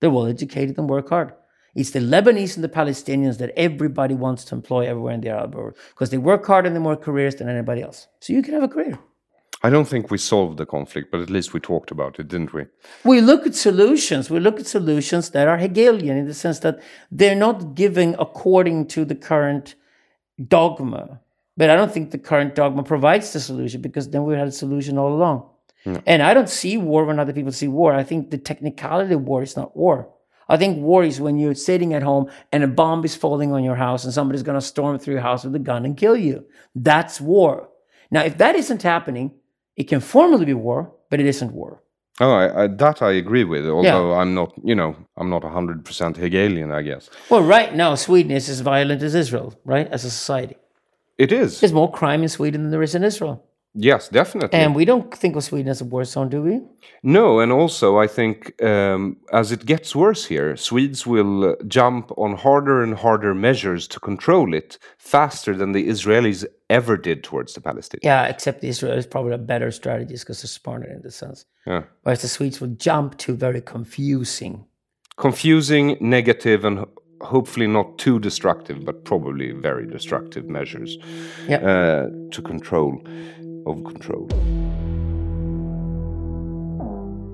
They're 0.00 0.10
well 0.10 0.26
educated 0.26 0.78
and 0.78 0.88
work 0.88 1.10
hard. 1.10 1.34
It's 1.74 1.90
the 1.90 2.00
Lebanese 2.00 2.56
and 2.56 2.64
the 2.64 2.68
Palestinians 2.68 3.38
that 3.38 3.52
everybody 3.56 4.14
wants 4.14 4.44
to 4.46 4.54
employ 4.54 4.86
everywhere 4.86 5.14
in 5.14 5.20
the 5.20 5.28
Arab 5.28 5.54
world 5.54 5.76
because 5.90 6.10
they 6.10 6.18
work 6.18 6.46
hard 6.46 6.66
and 6.66 6.74
they're 6.74 6.82
more 6.82 6.96
careers 6.96 7.36
than 7.36 7.48
anybody 7.48 7.82
else. 7.82 8.08
So 8.20 8.32
you 8.32 8.42
can 8.42 8.54
have 8.54 8.64
a 8.64 8.68
career. 8.68 8.98
I 9.62 9.68
don't 9.68 9.86
think 9.86 10.10
we 10.10 10.16
solved 10.16 10.56
the 10.56 10.64
conflict, 10.64 11.10
but 11.10 11.20
at 11.20 11.28
least 11.28 11.52
we 11.52 11.60
talked 11.60 11.90
about 11.90 12.18
it, 12.18 12.28
didn't 12.28 12.54
we? 12.54 12.64
We 13.04 13.20
look 13.20 13.46
at 13.46 13.54
solutions. 13.54 14.30
We 14.30 14.40
look 14.40 14.58
at 14.58 14.66
solutions 14.66 15.30
that 15.30 15.48
are 15.48 15.58
Hegelian 15.58 16.16
in 16.16 16.26
the 16.26 16.34
sense 16.34 16.60
that 16.60 16.80
they're 17.10 17.34
not 17.34 17.74
giving 17.74 18.14
according 18.18 18.86
to 18.88 19.04
the 19.04 19.14
current 19.14 19.74
dogma. 20.48 21.20
But 21.56 21.70
I 21.70 21.76
don't 21.76 21.92
think 21.92 22.10
the 22.10 22.18
current 22.18 22.54
dogma 22.54 22.82
provides 22.82 23.32
the 23.32 23.40
solution 23.40 23.80
because 23.80 24.08
then 24.08 24.24
we 24.24 24.34
had 24.34 24.48
a 24.48 24.52
solution 24.52 24.98
all 24.98 25.12
along. 25.12 25.48
And 26.06 26.22
I 26.22 26.34
don't 26.34 26.48
see 26.48 26.76
war 26.76 27.04
when 27.04 27.18
other 27.18 27.32
people 27.32 27.52
see 27.52 27.68
war. 27.68 27.94
I 27.94 28.02
think 28.02 28.30
the 28.30 28.38
technicality 28.38 29.14
of 29.14 29.22
war 29.22 29.42
is 29.42 29.56
not 29.56 29.76
war. 29.76 30.10
I 30.48 30.56
think 30.56 30.78
war 30.78 31.04
is 31.04 31.20
when 31.20 31.38
you're 31.38 31.54
sitting 31.54 31.94
at 31.94 32.02
home 32.02 32.28
and 32.52 32.62
a 32.62 32.68
bomb 32.68 33.04
is 33.04 33.14
falling 33.16 33.52
on 33.52 33.64
your 33.64 33.76
house 33.76 34.04
and 34.04 34.12
somebody's 34.12 34.42
going 34.42 34.58
to 34.58 34.66
storm 34.66 34.98
through 34.98 35.14
your 35.14 35.22
house 35.22 35.44
with 35.44 35.54
a 35.54 35.60
gun 35.60 35.84
and 35.84 35.96
kill 35.96 36.16
you. 36.16 36.44
That's 36.74 37.20
war. 37.20 37.68
Now, 38.10 38.22
if 38.24 38.36
that 38.38 38.56
isn't 38.56 38.82
happening, 38.82 39.30
it 39.76 39.84
can 39.84 40.00
formally 40.00 40.44
be 40.44 40.54
war, 40.54 40.92
but 41.08 41.20
it 41.20 41.26
isn't 41.26 41.52
war. 41.52 41.82
Oh, 42.18 42.32
I, 42.32 42.64
I, 42.64 42.66
that 42.66 43.00
I 43.00 43.12
agree 43.12 43.44
with. 43.44 43.66
Although 43.66 44.12
I'm 44.12 44.34
not, 44.34 44.52
you 44.62 44.74
know, 44.74 44.94
I'm 45.16 45.30
not 45.30 45.44
hundred 45.44 45.84
percent 45.84 46.18
Hegelian, 46.18 46.70
I 46.70 46.82
guess. 46.82 47.08
Well, 47.30 47.42
right 47.42 47.74
now, 47.74 47.94
Sweden 47.94 48.32
is 48.32 48.48
as 48.50 48.60
violent 48.60 49.02
as 49.02 49.14
Israel, 49.14 49.58
right? 49.64 49.88
As 49.88 50.04
a 50.04 50.10
society. 50.10 50.56
It 51.20 51.32
is. 51.32 51.60
There's 51.60 51.74
more 51.74 51.92
crime 51.92 52.22
in 52.22 52.30
Sweden 52.30 52.62
than 52.62 52.70
there 52.70 52.82
is 52.82 52.94
in 52.94 53.04
Israel. 53.04 53.44
Yes, 53.74 54.08
definitely. 54.08 54.58
And 54.58 54.74
we 54.74 54.84
don't 54.84 55.14
think 55.14 55.36
of 55.36 55.44
Sweden 55.44 55.68
as 55.68 55.80
a 55.80 55.84
war 55.84 56.04
zone, 56.04 56.28
do 56.28 56.42
we? 56.42 56.60
no, 57.02 57.40
and 57.40 57.52
also 57.52 57.98
I 57.98 58.08
think 58.08 58.36
um, 58.62 59.16
as 59.32 59.52
it 59.52 59.64
gets 59.64 59.94
worse 59.94 60.24
here, 60.24 60.56
Swedes 60.56 61.06
will 61.06 61.44
uh, 61.44 61.54
jump 61.68 62.10
on 62.16 62.36
harder 62.36 62.82
and 62.82 62.94
harder 62.94 63.32
measures 63.34 63.86
to 63.88 64.00
control 64.00 64.54
it 64.54 64.78
faster 64.98 65.54
than 65.54 65.72
the 65.72 65.86
Israelis 65.88 66.44
ever 66.68 66.96
did 66.96 67.22
towards 67.22 67.52
the 67.54 67.60
Palestinians. 67.60 68.02
Yeah, 68.02 68.24
except 68.24 68.64
Israel 68.64 68.98
is 68.98 69.06
probably 69.06 69.34
a 69.34 69.44
better 69.52 69.70
strategy 69.70 70.14
because 70.14 70.42
they're 70.42 70.48
smarter 70.48 70.90
in 70.90 71.02
this 71.02 71.16
sense. 71.16 71.44
Yeah. 71.66 71.82
Whereas 72.02 72.22
the 72.22 72.28
Swedes 72.28 72.60
will 72.60 72.74
jump 72.88 73.18
to 73.18 73.36
very 73.36 73.60
confusing. 73.60 74.64
Confusing, 75.16 75.96
negative, 76.00 76.64
and 76.64 76.86
hopefully 77.20 77.66
not 77.66 77.98
too 77.98 78.18
destructive, 78.18 78.84
but 78.84 79.04
probably 79.04 79.52
very 79.52 79.86
destructive 79.86 80.48
measures 80.48 80.98
Yeah. 81.48 81.56
uh, 81.58 82.08
to 82.30 82.42
control 82.42 83.02
of 83.66 83.84
control. 83.84 84.28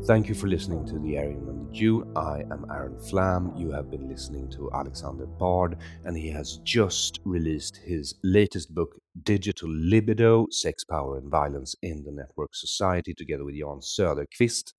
Thank 0.06 0.28
you 0.28 0.34
for 0.34 0.46
listening 0.46 0.86
to 0.86 0.98
the 0.98 1.18
Aryan 1.18 1.44
Jew. 1.76 2.10
I 2.16 2.40
am 2.50 2.64
Aron 2.70 2.98
Flam. 2.98 3.52
You 3.54 3.70
have 3.70 3.90
been 3.90 4.08
listening 4.08 4.48
to 4.52 4.70
Alexander 4.72 5.26
Bard, 5.26 5.76
and 6.06 6.16
he 6.16 6.30
has 6.30 6.56
just 6.64 7.20
released 7.26 7.76
his 7.76 8.14
latest 8.24 8.74
book, 8.74 8.98
Digital 9.24 9.68
Libido 9.70 10.46
Sex, 10.50 10.84
Power, 10.84 11.18
and 11.18 11.30
Violence 11.30 11.76
in 11.82 12.02
the 12.02 12.12
Network 12.12 12.54
Society, 12.54 13.12
together 13.12 13.44
with 13.44 13.56
Jan 13.56 13.80
Söderqvist. 13.80 14.72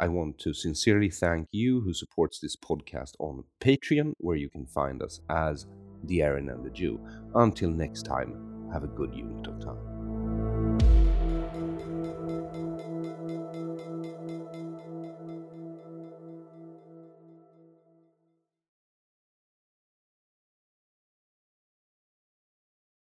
I 0.00 0.08
want 0.08 0.38
to 0.38 0.54
sincerely 0.54 1.10
thank 1.10 1.48
you 1.52 1.82
who 1.82 1.92
supports 1.92 2.40
this 2.40 2.56
podcast 2.56 3.12
on 3.18 3.44
Patreon, 3.60 4.14
where 4.16 4.36
you 4.36 4.48
can 4.48 4.64
find 4.64 5.02
us 5.02 5.20
as 5.28 5.66
The 6.04 6.22
Aryan 6.22 6.48
and 6.48 6.64
the 6.64 6.70
Jew. 6.70 6.98
Until 7.34 7.68
next 7.68 8.04
time, 8.04 8.70
have 8.72 8.84
a 8.84 8.88
good 8.88 9.14
unit 9.14 9.46
of 9.46 9.60
time. 9.60 9.97